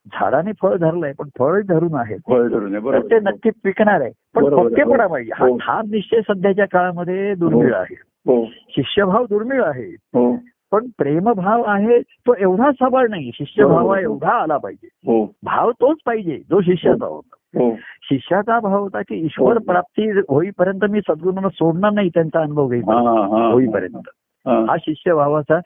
[0.07, 4.11] झाडाने फळ धरलंय पण फळ धरून आहे फळ धरून आहे, ते नक्की पिकणार आहे.
[4.35, 4.69] पण आहे.
[4.69, 5.57] पक्केपणा पाहिजे हा हो.
[5.91, 7.95] निश्चय सध्याच्या काळामध्ये दुर्मिळ आहे.
[8.01, 8.45] हो.
[8.45, 9.89] शिष्यभाव दुर्मिळ आहे.
[9.91, 10.37] हो.
[10.71, 13.31] पण प्रेमभाव आहे तो एवढा सबळ नाही.
[13.33, 13.95] शिष्यभाव.
[13.95, 14.87] एवढा आला पाहिजे.
[14.93, 15.25] हो.
[15.43, 17.29] भाव तोच पाहिजे जो शिष्याचा होता.
[17.33, 19.63] हो शिष्याचा भाव होता की ईश्वर हो.
[19.63, 23.51] प्राप्ती होईपर्यंत मी सद्गुरूंना सोडणार नाही त्यांचा अनुभव हा घेईल हा.
[23.51, 24.09] होईपर्यंत.
[24.45, 24.65] हा.
[24.69, 25.59] हा शिष्य भावाचा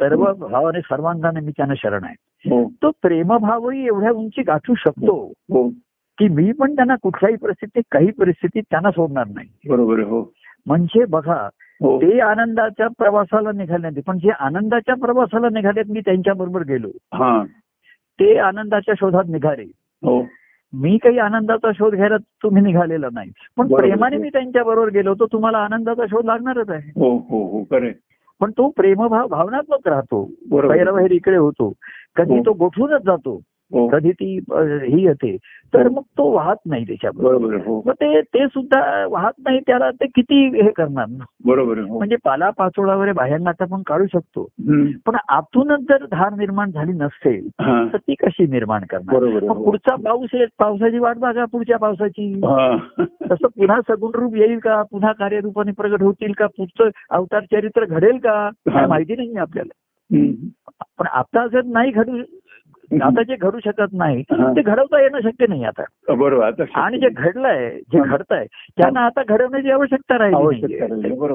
[0.00, 2.14] सर्व भावाने सर्वांगाने मी त्यांना शरण आहे.
[2.50, 2.68] हो.
[2.82, 5.68] तो प्रेमभावही एवढ्या उंची गाठू शकतो हो.
[6.18, 9.48] की मी पण त्यांना कुठल्याही परिस्थितीत काही परिस्थितीत त्यांना सोडणार नाही.
[9.68, 10.32] बरोबर हो.
[10.66, 11.48] म्हणजे बघा
[11.80, 11.98] हो.
[12.02, 16.88] ते आनंदाच्या प्रवासाला निघाले नाही पण जे आनंदाच्या प्रवासाला निघालेत मी त्यांच्या बरोबर गेलो.
[17.14, 17.44] हा.
[18.20, 19.62] ते आनंदाच्या शोधात निघाले.
[20.02, 20.26] हो.
[20.74, 23.30] मी काही आनंदाचा शोध घ्यायला तुम्ही निघालेला नाही.
[23.56, 23.66] पण.
[23.68, 26.92] प्रेमाने मी त्यांच्या बरोबर गेलो तर तुम्हाला आनंदाचा शोध लागणारच आहे.
[26.96, 27.64] हो हो हो
[28.40, 30.30] पण तो प्रेमभाव भावनात्मक राहतो.
[30.92, 31.72] बाहेर इकडे होतो.
[32.16, 32.40] कधी.
[32.40, 33.40] तो गोठूनच जातो.
[33.72, 35.36] कधी ती ही येते
[35.74, 37.54] तर मग तो वाहत नाही त्याच्याबरोबर.
[37.54, 37.82] हो.
[37.86, 41.24] मग ते ते सुद्धा वाहत नाही त्याला ते किती हे करणार ना?
[41.44, 41.98] बरोबर हो.
[41.98, 44.48] म्हणजे पाला पाचोळा वगैरे बाहेरनात आपण काढू शकतो.
[45.06, 47.84] पण आतूनच जर धार निर्माण झाली नसेल हा.
[47.92, 49.22] तर ती कशी निर्माण करणार?
[49.24, 49.64] मग हो.
[49.64, 52.32] पुढचा पाऊस येईल पावसाची वाट बघा पुढच्या पावसाची.
[52.32, 52.76] हा.
[53.00, 54.82] तसं पुन्हा सगुण रूप येईल का?
[54.82, 56.46] पुन्हा कार्यरूपाने प्रगट होतील का?
[56.46, 58.50] पुढचं अवतार चरित्र घडेल का?
[58.88, 59.80] माहिती नाही आपल्याला.
[60.98, 62.18] पण आता जर नाही घडू
[62.92, 64.52] आता जे घडू शकत नाही हा.
[64.52, 68.04] ते घडवता येणं शक्य नाही आता बरोबर आणि जे घडलंय जे हा.
[68.04, 68.44] घडतंय
[68.76, 70.78] त्यांना आता घडवण्याची आवश्यकता राहिली.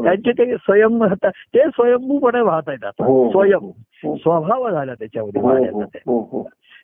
[0.03, 1.05] त्यांचे ते स्वयं
[1.53, 3.31] ते स्वयंभूपणे वाहत आहेत आता हो.
[3.31, 3.57] स्वयं
[4.03, 4.15] हो.
[4.15, 5.81] स्वभाव झाला त्याच्यामध्ये हो हो.
[6.07, 6.43] हो हो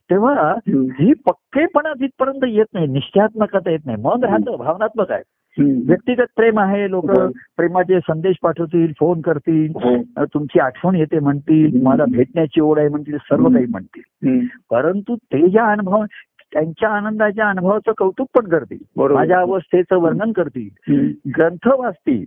[0.10, 0.54] तेव्हा.
[0.68, 5.22] ही पक्केपणा तिथपर्यंत येत नाही निश्चयात्मकता येत नाही मन राहतं भावनात्मक आहे.
[5.60, 7.12] व्यक्तिगत प्रेम आहे लोक.
[7.58, 11.82] प्रेमाचे संदेश पाठवतील फोन करतील हो तुमची आठवण येते म्हणतील.
[11.82, 13.48] मला भेटण्याची ओढ आहे म्हणतील सर्व.
[13.50, 14.48] काही म्हणतील.
[14.72, 16.04] परंतु ते ज्या अनुभव
[16.54, 18.78] त्यांच्या आनंदाच्या अनुभवाचं कौतुक पण करतील.
[19.12, 20.70] माझ्या अवस्थेचं वर्णन करतील.
[21.38, 22.24] ग्रंथ वाचतील.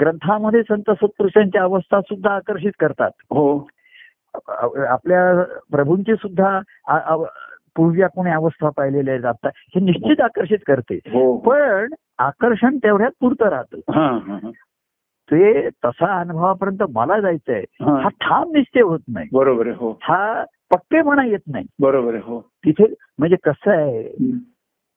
[0.00, 3.68] ग्रंथामध्ये संत सत्पुरुषांच्या अवस्था सुद्धा आकर्षित करतात हो
[4.88, 6.58] आपल्या प्रभूंची सुद्धा
[7.76, 13.48] पूर्वी कोणी अवस्था पाहिलेल्या आहेत आता हे निश्चित आकर्षित करते हो पण आकर्षण तेवढ्यात पुरतं
[13.48, 13.78] राहतं.
[13.92, 14.50] हा हा हा.
[15.30, 18.08] ते तसा अनुभवापर्यंत मला जायचंय हा.
[18.08, 19.28] ठाम निश्चय होत नाही.
[19.32, 19.98] बरोबर आहे हो.
[20.02, 21.66] हा पक्केपणा येत नाही.
[21.80, 22.40] बरोबर आहे हो.
[22.40, 22.84] तिथे
[23.18, 24.02] म्हणजे कसं आहे.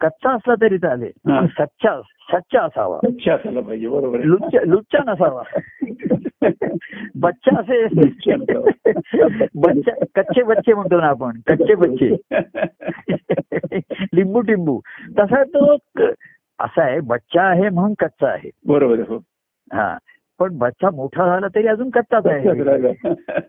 [0.02, 2.02] कच्चा असला तरी चालेल सच्चा
[2.34, 3.00] सच्चा असावा.
[3.04, 5.44] लक्ष असायला पाहिजे बरोबर लुच्चा लुच्चा नसावा
[7.16, 7.86] बच्चा असे.
[9.56, 12.16] बच्चा कच्चे बच्चे म्हणतो ना आपण कच्चे बच्चे.
[14.14, 14.80] लिंबू टिंबू.
[15.20, 15.76] तसा तो
[16.62, 18.50] असा आहे बच्चा आहे म्हणून कच्चा आहे.
[18.68, 19.18] बरोबर हो.
[19.74, 19.98] हा.
[20.40, 22.94] पण बच्चा मोठा झाला तरी अजून कच्चाच आहे.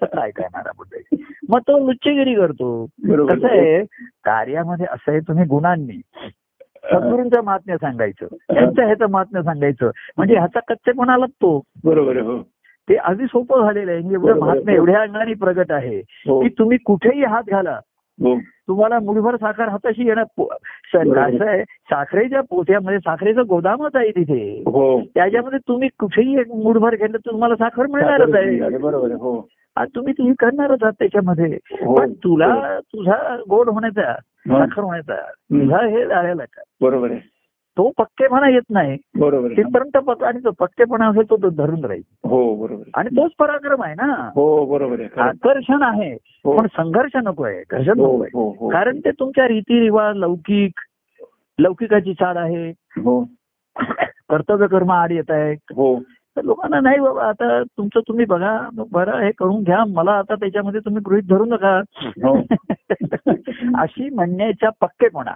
[0.06, 1.16] काय करणार आपण?
[1.48, 2.86] मग तो लुच्चेगिरी करतो.
[3.26, 3.84] कसं आहे
[4.24, 6.00] कार्यामध्ये असं आहे तुम्ही गुणांनी.
[6.84, 8.26] सद्गुरूंचं महात्म्य सांगायचं.
[8.26, 9.90] त्यांचं ह्याचं महात्म्य सांगायचं.
[10.16, 12.42] म्हणजे ह्याचा कच्चेपणा लागतो बरोबर हो.
[12.88, 14.00] ते अगदी सोपं झालेलं आहे.
[14.00, 14.32] म्हणजे.
[14.32, 16.42] महात्म्य एवढ्या अंगाने प्रगट आहे हो.
[16.42, 17.91] की तुम्ही कुठेही हात घाला हो
[18.68, 20.24] तुम्हाला मुठभर साखर हाताशी येणार
[21.64, 24.62] साखरेच्या पोत्यामध्ये साखरेचं गोदामच आहे तिथे.
[24.66, 25.00] हो.
[25.00, 28.78] त्याच्यामध्ये तुम्ही कुठेही एक मुठभर घेतलं तुम्हाला साखर मिळणारच आहे.
[28.78, 29.14] बरोबर आहे.
[29.14, 29.48] हो.
[29.78, 31.58] तुम्ही ती करणारच आहात त्याच्यामध्ये.
[31.70, 31.94] हो.
[31.94, 34.14] पण तुला तुझा गोड होण्याचा.
[34.46, 37.20] साखर होण्याचा तुझा हे झालेला का बरोबर आहे.
[37.78, 38.98] तो पक्केपणा येत नाही.
[39.18, 42.02] बरोबर तिथपर्यंत आणि तो पक्केपणा असेल तो धरून राहील.
[42.24, 44.30] हो बरोबर आणि तोच पराक्रम आहे ना.
[44.34, 45.00] हो बरोबर.
[45.16, 46.12] आकर्षण आहे.
[46.44, 46.58] हो.
[46.58, 47.62] पण संघर्ष नको आहे.
[47.70, 48.30] घर्षण हो नको आहे.
[48.36, 50.72] हो कारण ते तुमच्या रीतिरिवाज लौकिक
[51.58, 52.70] लौकिकाची चाल आहे.
[52.70, 53.24] हो.
[54.28, 56.00] कर्तव्य कर्म आड येत आहे हो.
[56.36, 59.84] तर लोकांना नाही बाबा आता तुमचं तुम्ही बघा बरं हे करून घ्या.
[59.88, 61.80] मला आता त्याच्यामध्ये तुम्ही गृहित धरू नका.
[61.96, 62.38] हो.
[63.82, 65.32] अशी म्हणण्याचा पक्केपणा.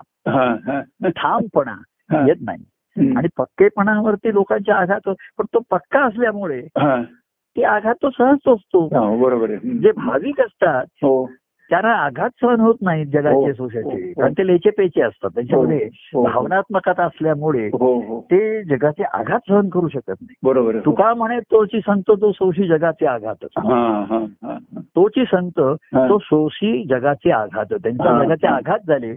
[1.09, 1.75] ठामपणा.
[2.13, 3.13] येत नाही.
[3.17, 7.03] आणि पक्केपणावरती लोकांच्या आघात पण तो पक्का असल्यामुळे हा.
[7.57, 9.51] ते आघात तो सहज असतो हा, बरोबर.
[9.55, 11.27] जे भाविक असतात हो.
[11.71, 14.09] त्यांना आघात सहन होत नाही जगाचे हो, सोसायटी.
[14.09, 15.31] हो, कारण ते लेचे पेचे असतात.
[15.35, 16.33] त्याच्यामध्ये हो, हो.
[16.33, 18.21] भावनात्मकता असल्यामुळे हो हो.
[18.21, 20.35] ते जगाचे आघात सहन करू शकत नाही.
[20.43, 20.81] बरोबर हो.
[20.81, 24.59] तुका म्हणे तोची संत तो सोशी जगाचे आघात हा हा हा.
[24.81, 26.09] तोची संत हा.
[26.09, 27.67] तो सोशी जगाचे आघात.
[27.73, 28.25] त्यांच्या हा.
[28.25, 29.17] जगाचे आघात झाले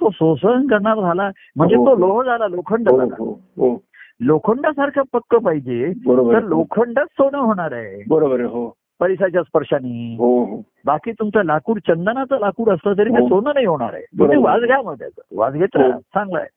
[0.00, 1.30] तो सोसहन करणार झाला.
[1.56, 1.86] म्हणजे हो.
[1.86, 3.14] तो लोह झाला लोखंड हो झाला.
[3.18, 3.84] हो हो.
[4.20, 5.92] लोखंडासारखं पक्क पाहिजे.
[5.92, 6.42] तर.
[6.42, 8.04] लोखंडच सोनं होणार आहे.
[8.08, 8.72] बरोबर हो.
[9.00, 10.16] परिसाच्या स्पर्शाने.
[10.18, 10.62] हो हो.
[10.84, 13.28] बाकी तुमचं लाकूड चंदनाचं लाकूड असलं तरी ते हो.
[13.28, 14.02] सोनं नाही होणार आहे.
[14.02, 15.20] तुम्ही वाज घ्या मग त्याचं.
[15.32, 15.90] वाज घेत हो.
[16.00, 16.48] चांगलं आहे.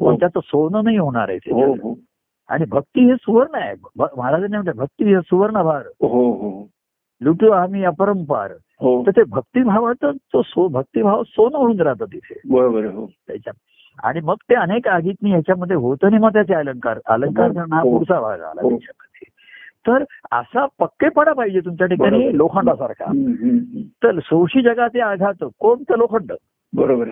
[0.00, 0.06] हो.
[0.06, 1.72] पण त्याचं सोनं नाही होणार आहे हो.
[1.72, 1.98] हो.
[2.48, 3.74] आणि भक्ती हे सुवर्ण आहे.
[4.16, 5.82] महाराजांनी म्हटलं भक्ती हे सुवर्ण भार.
[5.86, 6.68] हो हो.
[7.20, 8.50] लुटू आम्ही अपरंपार.
[8.50, 12.40] हो तर ते भक्तिभावाचं तो सो भक्तिभाव सोनं होऊन राहतं तिथे.
[12.48, 13.06] बरोबर हो.
[13.06, 13.54] त्याच्यात.
[14.04, 16.98] आणि मग ते अनेक आगीतनी ह्याच्यामध्ये होतं आणि मग त्याचे अलंकार.
[17.06, 17.98] अलंकार हा हो.
[17.98, 18.70] पुढचा भाग आला हो.
[18.70, 19.30] त्याच्यामध्ये.
[19.86, 20.04] तर
[20.38, 22.36] असा पक्केपणा पाहिजे तुमच्या ठिकाणी.
[22.36, 23.12] लोखंडासारखा.
[24.02, 25.44] तर सोशी जगाचे आघात.
[25.58, 26.32] कोणतं लोखंड?
[26.76, 27.08] बरोबर.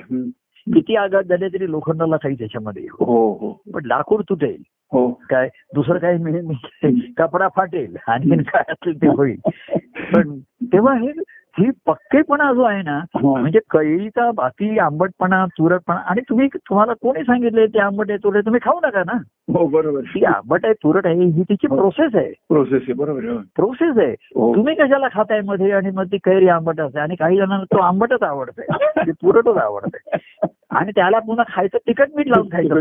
[0.75, 2.87] किती आघात झाले तरी लोखंडाला काही त्याच्यामध्ये.
[2.91, 3.63] हो हो.
[3.75, 4.63] पण लाकूड तुटेल.
[4.93, 5.11] हो.
[5.11, 7.13] काय दुसरं काही मिळेल नाही.
[7.19, 7.97] कपडा फाटेल.
[8.09, 9.37] आणखीन काय असेल ते होईल.
[10.15, 11.13] पण तेव्हा हे
[11.57, 13.21] ही पक्केपणा जो आहे ना हा.
[13.31, 18.45] म्हणजे कैरीचा बाकी आंबटपणा तुरटपणा आणि तुम्ही तुम्हाला कोणी सांगितले ते आंबट आहे तुरट?
[18.45, 19.17] तुम्ही खाऊ नका ना
[19.49, 21.77] हो बरोबर ती आंबट आहे तुरट आहे ही तिची हो.
[21.77, 23.37] प्रोसेस आहे प्रोसेस आहे बरोबर.
[23.57, 27.65] प्रोसेस आहे हो तुम्ही कशाला खातायमध्ये आणि मग ती कैरी आंबट असते आणि काही जणांना
[27.65, 28.67] तो आंबटच आवडतंय
[29.07, 32.81] ते तुरटच आवडतंय आणि त्याला पुन्हा खायचं तिखट मीठ लावून खायचं.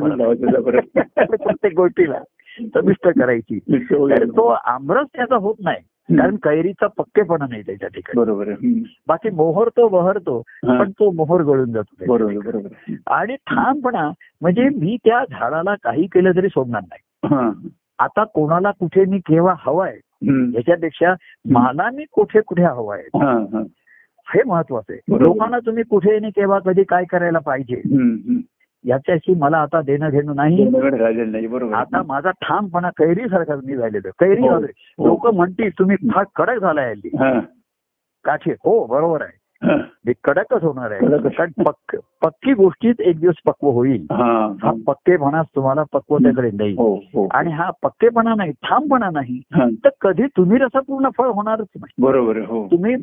[1.35, 2.19] प्रत्येक गोष्टीला
[2.75, 3.59] चविष्ट करायची.
[4.27, 5.77] तो आमरस त्याचा होत नाही
[6.17, 8.49] कारण कैरीचा पक्केपणा नाही त्याच्या ठिकाणी बरोबर.
[9.07, 10.79] बाकी मोहरतो बहरतो हा.
[10.79, 12.57] पण तो मोहर गळून जातो बरोबर.
[13.07, 17.69] आणि ठामपणा म्हणजे मी त्या झाडाला काही केलं तरी सोडणार नाही.
[17.99, 19.97] आता कोणाला कुठे मी केव्हा हवाय.
[20.55, 21.13] याच्यापेक्षा
[21.45, 23.63] मला मी कुठे कुठे हवाय हा,
[24.45, 25.23] महत्वाचं आहे.
[25.23, 27.81] लोकांना तुम्ही कुठे आणि केव्हा कधी काय करायला पाहिजे.
[28.85, 30.63] याच्याशी मला आता देणं घेणं नाही.
[31.73, 34.49] आता माझा ठामपणा कैरी सारखा मी झालेलो कैरी हो.
[34.49, 37.39] झालोय लोक म्हणतील तुम्ही फार कडक झालाय हल्ली हा.
[38.25, 39.77] काठी हो बरोबर आहे हा.
[40.23, 41.29] कडकच होणार आहे.
[41.29, 44.05] कारण पक्क पक्की गोष्टीत एक दिवस पक्व होईल.
[44.11, 44.71] हा.
[44.87, 47.27] पक्केपणाच तुम्हाला पक्वतेकडे नेईल हो हो.
[47.33, 49.41] आणि हा पक्केपणा नाही ठामपणा नाही.
[49.55, 52.01] तर कधी तुम्ही रसपूर्ण फळ होणारच नाही.
[52.01, 52.37] बरोबर.
[52.37, 52.67] हो.
[52.71, 52.93] तुम्ही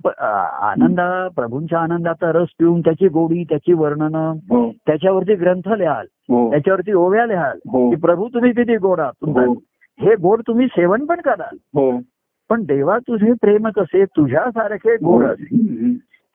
[0.62, 4.34] आनंदा प्रभूंच्या आनंदाचा रस पिऊन त्याची गोडी त्याची वर्णनं
[4.86, 6.06] त्याच्यावरती ग्रंथ लिहाल
[6.50, 7.58] त्याच्यावरती ओव्या लिहाल
[7.90, 9.12] की प्रभू तुम्ही किती गोड आहात.
[9.12, 9.52] तुमचा हो
[10.22, 11.56] गोड तुम्ही सेवन पण कराल.
[12.50, 14.04] पण देवा तुझे प्रेम कसे?
[14.04, 15.56] तुझ्यासारखे गोड असे.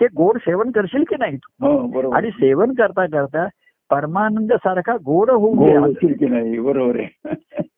[0.04, 1.68] ते गोड सेवन करशील की नाही तू?
[1.68, 3.48] हो आणि सेवन करता करता
[3.90, 6.60] परमानंद सारखा गोड होऊन की नाही?
[6.60, 7.34] बरोबर आहे.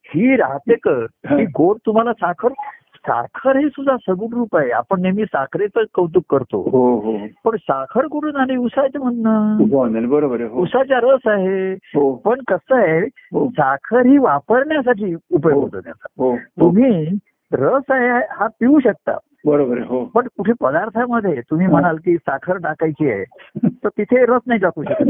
[0.07, 1.45] ही राहते ही.
[1.45, 2.47] गोड तुम्हाला साखर
[2.95, 4.69] साखर हे सुद्धा सगुण रूप आहे.
[4.69, 6.69] आपण नेहमी साखरेचं कौतुक करतो.
[6.69, 7.17] हो हो.
[7.45, 10.07] पण साखर कुठून आली उसाचं म्हणणं.
[10.09, 10.61] बरोबर हो.
[10.61, 11.73] उसाचा रस आहे.
[11.73, 12.15] हो.
[12.15, 13.01] पण कसं आहे
[13.49, 16.35] साखर ही वापरण्यासाठी उपयोग होतो त्याचा.
[16.37, 17.17] तुम्ही
[17.53, 19.17] रस आहे हा पिऊ शकता.
[19.45, 20.05] बरोबर आहे हो.
[20.05, 23.23] पण कुठे पदार्थामध्ये तुम्ही म्हणाल की साखर टाकायची आहे
[23.67, 25.05] तर तिथे रस नाही टाकू शकत.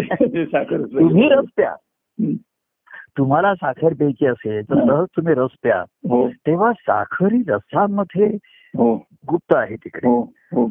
[0.70, 1.74] रस तुम्ही रस प्या.
[3.18, 5.80] तुम्हाला साखर प्यायची असेल तर सहज तुम्ही रस प्या.
[5.80, 6.28] हो.
[6.28, 8.38] तेव्हा साखरी रसामध्ये
[8.78, 8.96] हो.
[9.28, 10.08] गुप्त आहे तिकडे.
[10.08, 10.70] हो.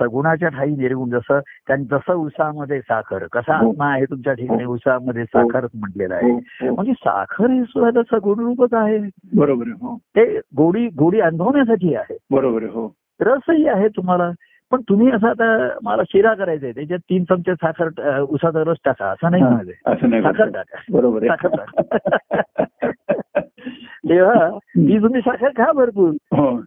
[0.00, 1.40] सगुणाच्या ठाई निर्गुण जसं
[1.70, 3.70] जसं उसामध्ये साखर कसा हो.
[3.70, 6.30] आत्मा आहे तुमच्या ठिकाणी उसामध्ये साखरच म्हटलेलं आहे.
[6.30, 6.36] हो.
[6.36, 6.74] हो.
[6.74, 8.98] म्हणजे साखर हे सुद्धा त्याचं गुणरूपच आहे.
[9.36, 9.96] बरोबर हो.
[9.96, 12.16] ते गोडी गोडी अनुभवण्यासाठी आहे.
[12.30, 12.94] बरोबर हो.
[13.20, 14.30] रसही आहे तुम्हाला.
[14.70, 19.06] पण तुम्ही असं आता मला शिरा करायचा आहे त्याच्यात तीन चमचे साखर उसाचा रस टाका
[19.06, 19.50] असं नाही हा,
[20.02, 20.48] नाही साखर.
[20.48, 20.80] टाका.
[20.92, 21.82] बरोबर साखर टाका.
[24.08, 26.10] तेव्हा ती तुम्ही साखर खा भरपूर.
[26.10, 26.60] हो.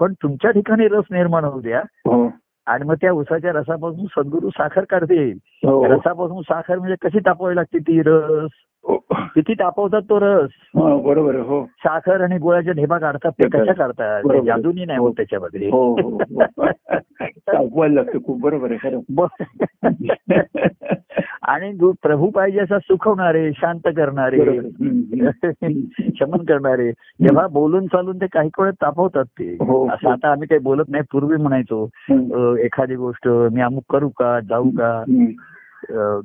[0.00, 1.78] पण तुमच्या ठिकाणी रस निर्माण होऊ द्या.
[1.78, 2.28] हो.
[2.68, 5.30] आणि मग त्या उसाच्या रसापासून सद्गुरू साखर काढते.
[5.64, 5.84] हो.
[5.84, 7.78] रसापासून साखर म्हणजे कशी तापवावी लागते?
[7.78, 8.50] ती रस.
[9.34, 10.50] किती तापवतात तो रस.
[10.76, 11.64] हा, बरोबर हो.
[11.64, 14.22] साखर आणि गुळाच्या ढेबा काढतात ते कशा काढतात.
[14.44, 15.68] जादूनी नाही होत त्याच्यामध्ये.
[15.68, 16.64] हो हो हो.
[17.94, 18.96] लागतं खूप बरोबर आहे
[21.42, 24.60] आणि प्रभू पाहिजे असा सुखवणारे शांत करणारे.
[26.20, 29.52] शमन करणारे जेव्हा बोलून चालून ते काही वेळ तापवतात ते.
[29.52, 29.88] हो.
[29.88, 31.88] असं आता आम्ही काही बोलत नाही पूर्वी म्हणायचो
[32.56, 35.04] एखादी गोष्ट मी अमुक करू का जाऊ का?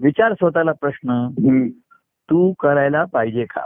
[0.01, 1.28] विचार स्वतःला प्रश्न.
[2.30, 3.65] तू करायला पाहिजे का.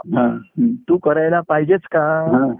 [0.88, 2.52] तू करायला पाहिजेच का.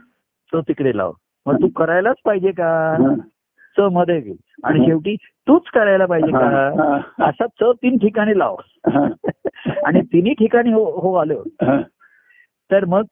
[0.53, 1.13] तो तिकडे लाव
[1.47, 2.97] मग तू करायलाच पाहिजे का.
[3.77, 4.33] च मध्ये घे
[4.65, 5.15] आणि शेवटी
[5.49, 6.31] तूच करायला पाहिजे.
[6.33, 7.01] का.
[7.25, 8.57] असा च तीन ठिकाणी लाव.
[9.87, 11.81] आणि तिन्ही ठिकाणी हो हो आलं हा.
[12.71, 13.05] तर मग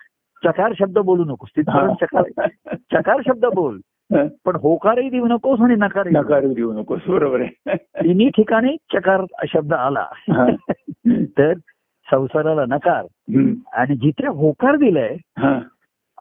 [0.45, 3.79] चकार शब्द बोलू नकोस तिथपर्यंत चकार चकार शब्द बोल.
[4.45, 9.73] पण होकारही देऊ नकोस आणि नकार नकार देऊ नकोस बरोबर आहे तिन्ही ठिकाणी चकार शब्द
[9.75, 10.05] आला.
[11.39, 11.53] तर
[12.11, 13.05] संसाराला नकार.
[13.73, 15.59] आणि जिथे होकार दिलाय हा.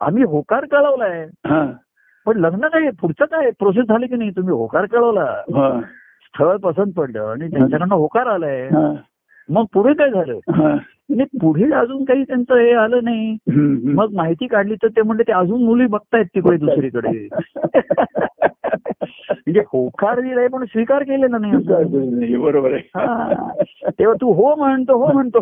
[0.02, 1.26] आम्ही होकार कळवलाय.
[2.26, 5.24] पण लग्न काय पुढचं काय प्रोसेस झाली की नाही तुम्ही होकार कळवला
[5.56, 5.80] हा.
[6.24, 8.70] स्थळ पसंत पडलं आणि त्यांच्याकडनं होकार आलाय.
[9.50, 10.78] मग पुढे काय झालं
[11.10, 11.14] हा.
[11.14, 13.38] आणि पुढे अजून काही त्यांचं हे आलं नाही.
[13.94, 17.28] मग माहिती काढली तर ते म्हणले ते अजून मुली बघतायत तिकडे दुसरीकडे
[19.48, 22.74] म्हणजे होकार दिलाय पण स्वीकार केलेला नाही बरोबर.
[22.74, 25.40] आहे तेव्हा तू हो म्हणतो हो म्हणतो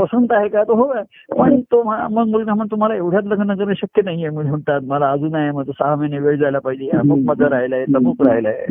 [0.00, 0.92] पसंत आहे का तो हो.
[1.38, 5.34] पण तो मग मुलगा म्हणतो मला एवढ्यात लग्न करणं शक्य नाहीये म्हणजे म्हणतात मला अजून
[5.34, 8.66] आहे मग सहा महिने वेळ जायला पाहिजे अमुक माझं राहिलंय तमुक राहिलंय.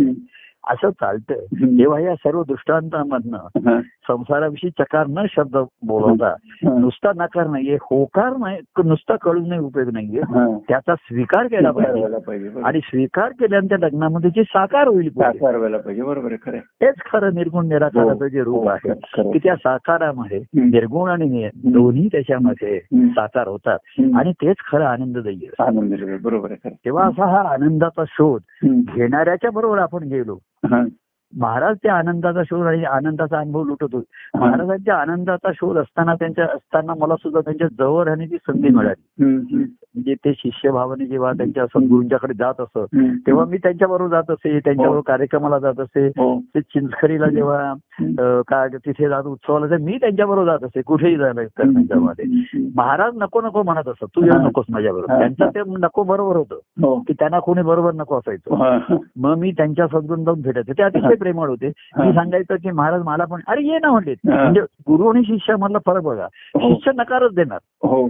[0.69, 1.33] असं चालतं.
[1.53, 3.81] तेव्हा या सर्व दृष्टांतामधनं हा.
[3.81, 6.79] संसाराविषयी चकार न शब्द बोलवता हा.
[6.79, 10.57] नुसता नकार नाहीये होकार नाही नुसता कळून नाही उपयोग नाहीये हा.
[10.69, 12.61] त्याचा स्वीकार केला पाहिजे.
[12.63, 16.35] आणि स्वीकार केल्यानंतर लग्नामध्ये जे साकार होईल बरोबर.
[16.81, 18.93] तेच खरं निर्गुण निराकाराचं जे रूप हो, आहे.
[19.33, 20.39] की त्या साकारामध्ये.
[20.55, 22.79] निर्गुण आणि दोन्ही त्याच्यामध्ये.
[22.93, 23.77] साकार होतात.
[24.15, 25.49] आणि तेच खरं आनंददायी
[26.23, 28.41] बरोबर तेव्हा असा हा आनंदाचा शोध.
[28.95, 30.79] घेणाऱ्याच्या बरोबर आपण गेलो हा.
[31.33, 36.93] महाराज त्या आनंदाचा शोध आणि आनंदाचा अनुभव लुटत होते महाराजांच्या आनंदाचा शोध असताना त्यांच्या असताना
[36.99, 39.23] मला सुद्धा त्यांच्या जवळ राहण्याची संधी मिळाली.
[39.23, 42.95] म्हणजे ते शिष्यभावाने जेव्हा त्यांच्या सद्गुरूंच्याकडे जात असत.
[43.27, 46.39] तेव्हा मी त्यांच्याबरोबर जात असे त्यांच्याबरोबर कार्यक्रमाला जात असे हो.
[46.39, 47.73] ते चिंचखरीला जेव्हा
[48.47, 52.25] काय तिथे जात उत्सवाला तर मी त्यांच्याबरोबर जात असे कुठेही जायला त्यांच्यामध्ये.
[52.75, 54.05] महाराज नको नको म्हणत असत.
[54.15, 54.47] तू येऊ हा.
[54.47, 55.13] नकोस माझ्याबरोबर.
[55.13, 55.19] हा.
[55.19, 56.59] त्यांचं ते नको बरोबर होतं.
[56.81, 56.95] हो.
[57.07, 58.55] की त्यांना कोणी बरोबर नको असायचं.
[58.55, 58.95] हा.
[59.17, 63.25] मग मी त्यांच्या सद्गुण जाऊन भेटायचे ते अतिशय प्रेमळ होते मी सांगायचं की महाराज मला
[63.25, 64.13] पण अरे ये ना म्हणले.
[64.25, 66.25] म्हणजे गुरु आणि शिष्य मधला फरक बघा
[66.55, 66.73] हो.
[66.73, 68.07] शिष्य नकारच देणार हो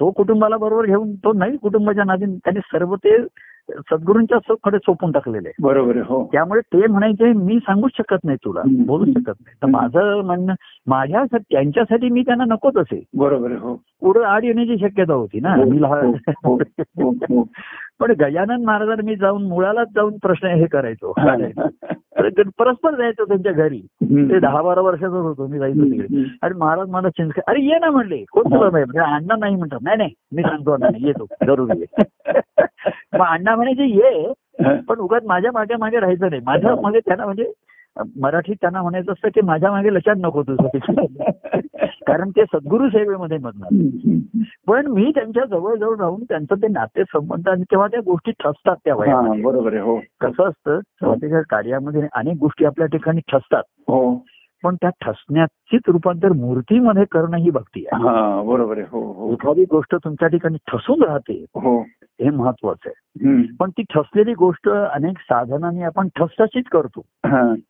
[0.00, 3.16] तो कुटुंबाला बरोबर घेऊन तो नाही कुटुंबाच्या नादीन त्यांनी सर्व ते
[3.90, 5.50] सद्गुरूंच्या कडे सोपून टाकलेले.
[5.62, 8.62] बरोबर हो त्यामुळे ते म्हणायचे मी सांगूच शकत नाही तुला.
[8.86, 9.66] बोलूच शकत नाही तर.
[9.66, 10.54] माझं म्हणणं
[10.86, 13.02] माझ्यासाठी त्यांच्यासाठी मी त्यांना नकोच असे.
[13.14, 13.74] बरोबर हो.
[14.00, 15.54] पुढे आड येण्याची शक्यता होती ना.
[15.54, 16.12] हो, मी लहान
[16.44, 17.42] हो.
[18.00, 21.12] पण गजानन महाराजांना मी जाऊन मुळालाच जाऊन प्रश्न हे करायचो
[22.58, 23.80] परस्पर जायचो त्यांच्या घरी.
[24.02, 26.24] ते दहा बारा वर्षाचाच होतो मी जायचो तिकडे.
[26.42, 28.24] आणि महाराज मला चिंच अरे ये ना म्हणले.
[28.32, 29.78] कोण तुला नाही म्हणजे अण्णा नाही म्हणतात.
[29.82, 31.86] नाही नाही मी सांगतो अण्णा नाही, येतो जरूर ये
[33.18, 34.32] मग अण्णा म्हणायचे ये
[34.88, 36.42] पण उगाच माझ्या मागे मागे राहायचं नाही.
[36.46, 37.52] माझ्या मागे त्यांना म्हणजे
[38.20, 40.68] मराठीत त्यांना म्हणायचं असतं की माझ्या मागे लक्षात नको तुझं.
[42.06, 43.68] कारण ते सद्गुरू सेवेमध्ये म्हणणार
[44.66, 48.76] पण मी त्यांच्या जवळ जवळ राहून त्यांचं ते नाते संबंध आणि तेव्हा त्या गोष्टी ठसतात
[48.84, 49.42] त्या हा, वयामध्ये.
[49.42, 50.00] बरोबर हो.
[50.20, 53.62] कसं असतं स्वातीच्या कार्यामध्ये अनेक गोष्टी आपल्या ठिकाणी ठसतात.
[53.88, 54.24] हो.
[54.64, 59.64] पण त्या ठसण्याचीच रूपांतर मूर्तीमध्ये करणं ही भक्ती आहे हा बरोबर आहे हो हो एखादी
[59.64, 61.80] गोष्ट तुमच्या ठिकाणी ठसून राहते हो
[62.22, 63.42] हे महत्वाचं आहे.
[63.60, 67.00] पण ती ठसलेली गोष्ट अनेक साधनांनी आपण ठसठशीत करतो.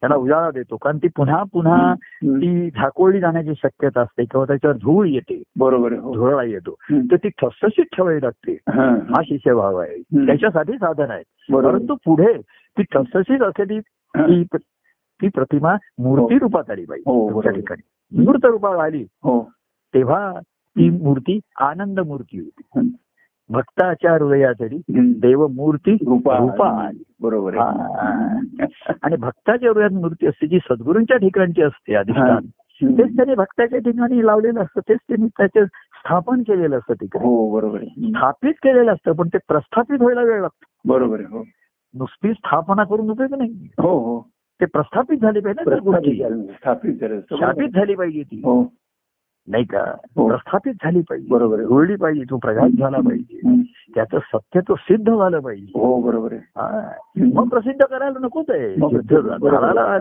[0.01, 1.95] त्याला उजाळा देतो कारण ती पुन्हा पुन्हा.
[2.25, 6.75] ती झाकोळली जाण्याची शक्यता असते किंवा त्याच्यावर धूळ येते बरोबर धुळा येतो.
[6.93, 9.23] तर ती ठसठशीत ठेवावी लागते हा.
[9.25, 10.27] शिष्यभाव आहे.
[10.27, 11.23] त्याच्यासाठी साधन आहे.
[11.53, 12.33] परंतु पुढे
[12.77, 13.79] ती ठसठशीत असलेली.
[15.23, 17.43] ती प्रतिमा मूर्ती रूपात आली हो, पाहिजे बरोबर.
[17.43, 18.23] त्या ठिकाणी.
[18.25, 19.03] मूर्त रूपात आली.
[19.03, 19.51] हो.
[19.95, 22.97] तेव्हा ती मूर्ती आनंद मूर्ती होती.
[23.51, 25.13] भक्ताच्या हृदयातरी हम्म.
[25.13, 27.03] देवमूर्ती रूपा रूपा आली.
[27.21, 28.39] बरोबर हा.
[29.03, 32.47] आणि भक्ताच्या हृदयात मूर्ती असते जी सद्गुरूंच्या ठिकाणची असते अधिष्ठान.
[32.83, 34.81] तेच त्याने भक्ताच्या ठिकाणी लावलेलं असतं.
[34.89, 39.99] तेच त्यांनी त्याचे स्थापन केलेलं असतं तिकडे हो बरोबर स्थापित केलेलं असतं पण ते प्रस्थापित
[40.01, 40.93] व्हायला वेळ लागतो.
[40.93, 41.45] बरोबर हो.
[41.95, 43.69] नुसती स्थापना करून उपयोग नाही.
[43.79, 44.31] हो हो.
[44.61, 45.77] ते प्रस्थापित झाली पाहिजे
[46.53, 47.21] स्थापित झालं.
[47.21, 48.37] स्थापित झाली पाहिजे ती.
[48.37, 48.73] हो.
[49.49, 49.85] नाही का?
[50.17, 50.29] हो.
[50.29, 51.29] प्रस्थापित झाली पाहिजे.
[51.31, 53.63] बरोबर जुळली पाहिजे तो प्रघात झाला पाहिजे.
[53.95, 55.73] त्याचं सत्य तो सिद्ध झालं पाहिजे.
[55.75, 56.41] हो बरोबर आहे.
[56.41, 56.91] हा.
[57.35, 58.75] मग प्रसिद्ध करायला नकोच आहे.
[59.39, 59.99] झाडाला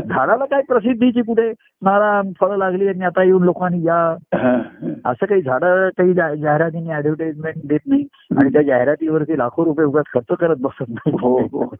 [0.00, 1.50] झाडाला काय प्रसिद्धीची कुठे?
[1.82, 4.16] नारा फळं लागली आणि आता येऊन लोकांनी या.
[5.04, 8.06] असं काही झाडं काही जाहिरातीने ऍडव्हर्टाइजमेंट देत नाही.
[8.36, 11.12] आणि त्या जाहिरातीवरती लाखो रुपये उगाच खर्च करत बसत नाही.
[11.12, 11.74] हो.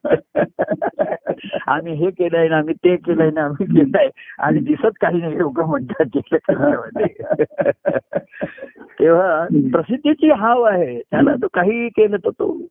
[1.67, 4.09] आम्ही हे केलंय ना आम्ही ते केलंय ना आम्ही केलंय.
[4.39, 6.05] आणि दिसत काही नाही लोक म्हणतात.
[9.01, 11.01] तेव्हा प्रसिद्धीची हाव आहे.
[11.01, 12.63] त्याला तो काही केलं तर तो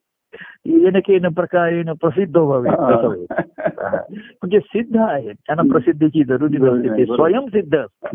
[0.66, 2.70] येणं केनं प्रकारेनं प्रसिद्ध व्हावे.
[4.36, 5.30] म्हणजे सिद्ध आहे.
[5.32, 6.98] त्यांना प्रसिद्धीची जरुरी नसते.
[6.98, 8.10] ते स्वयंसिद्ध असतात.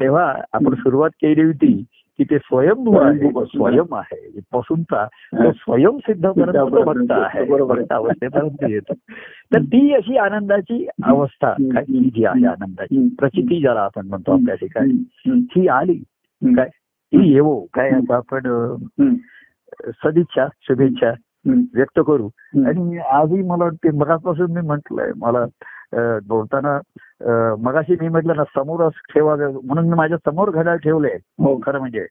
[0.00, 1.84] तेव्हा आपण सुरुवात केली होती
[2.18, 3.30] की ते स्वयंभू आहे.
[3.46, 4.40] स्वयं आहे.
[4.52, 5.52] पासूनचा तो.
[5.52, 7.44] स्वयंसिद्ध पर्यंत भक्त आहे.
[7.44, 8.92] बरोबर अवस्थेपर्यंत येतो.
[9.52, 13.08] तर ती अशी आनंदाची अवस्था जी आहे आनंदाची.
[13.18, 14.92] प्रचिती ज्याला आपण म्हणतो आपल्या ठिकाणी.
[15.56, 15.94] ही आली.
[16.42, 18.46] काय ती येवो काय आता आपण.
[20.04, 21.12] सदिच्छा शुभेच्छा.
[21.74, 22.28] व्यक्त करू.
[22.66, 25.44] आणि आजही मला वाटते मगापासून मी म्हटलंय मला
[26.28, 26.78] बोलताना
[27.62, 32.06] मगाशी मी म्हटलं ना समोर ठेवावे म्हणून मी माझ्यासमोर घड्याळ ठेवलंय हो खरं म्हणजे.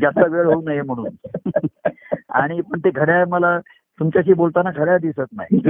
[0.00, 1.08] जास्त वेळ होऊ नये म्हणून
[2.30, 3.58] आणि पण ते घड्याळ मला
[4.00, 5.62] तुमच्याशी बोलताना घड्याळ दिसत नाही.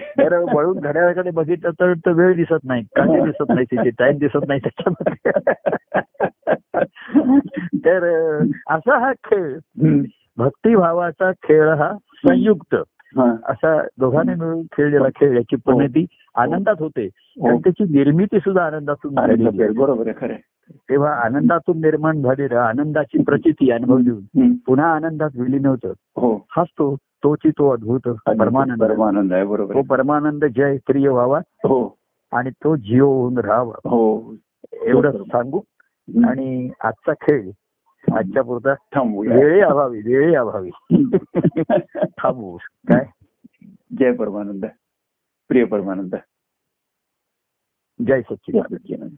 [0.00, 2.82] तर वळून घड्याळाकडे बघितलं तर वेळ दिसत नाही.
[2.82, 5.30] काळे दिसत नाही तिथे टाइम दिसत नाही त्याच्यामध्ये.
[7.78, 8.38] तर
[8.70, 9.58] असा हा खेळ.
[10.36, 12.74] भक्तिभावाचा खेळ हा संयुक्त.
[13.16, 13.36] हा.
[13.44, 16.06] असा दोघांनी मिळून खेळलेला खेळ याची परिणती
[16.36, 17.08] आनंदात होते.
[17.14, 17.48] हो.
[17.48, 19.14] आणि त्याची निर्मिती सुद्धा आनंदातून.
[19.78, 20.34] बरोबर खरं.
[20.90, 24.52] तेव्हा आनंदातून निर्माण झालेलं आनंदाची प्रचिती अनुभव देऊन हम्म.
[24.66, 25.92] पुन्हा आनंदात विलीन होतं.
[26.16, 26.46] हो.
[26.50, 28.80] हाच तो तोची तो अद्भुत परमानंद.
[28.80, 29.82] परमानंद आहे बरोबर तो.
[29.82, 31.98] परमानंद जय प्रिय व्हावा हो.
[32.32, 33.88] आणि तो जिओ होऊन राहावा.
[33.88, 34.34] हो.
[34.72, 35.60] एवढं सांगू.
[36.28, 37.50] आणि आजचा खेळ
[38.12, 39.36] आजच्या पुरता थांबूया.
[39.36, 40.70] वेळे अभावी वेळे अभावी.
[41.94, 42.56] थांबू.
[42.88, 43.06] काय?
[43.98, 44.66] जय परमानंद.
[45.48, 46.14] प्रिय परमानंद.
[48.06, 49.16] जय सच्चिदानंद.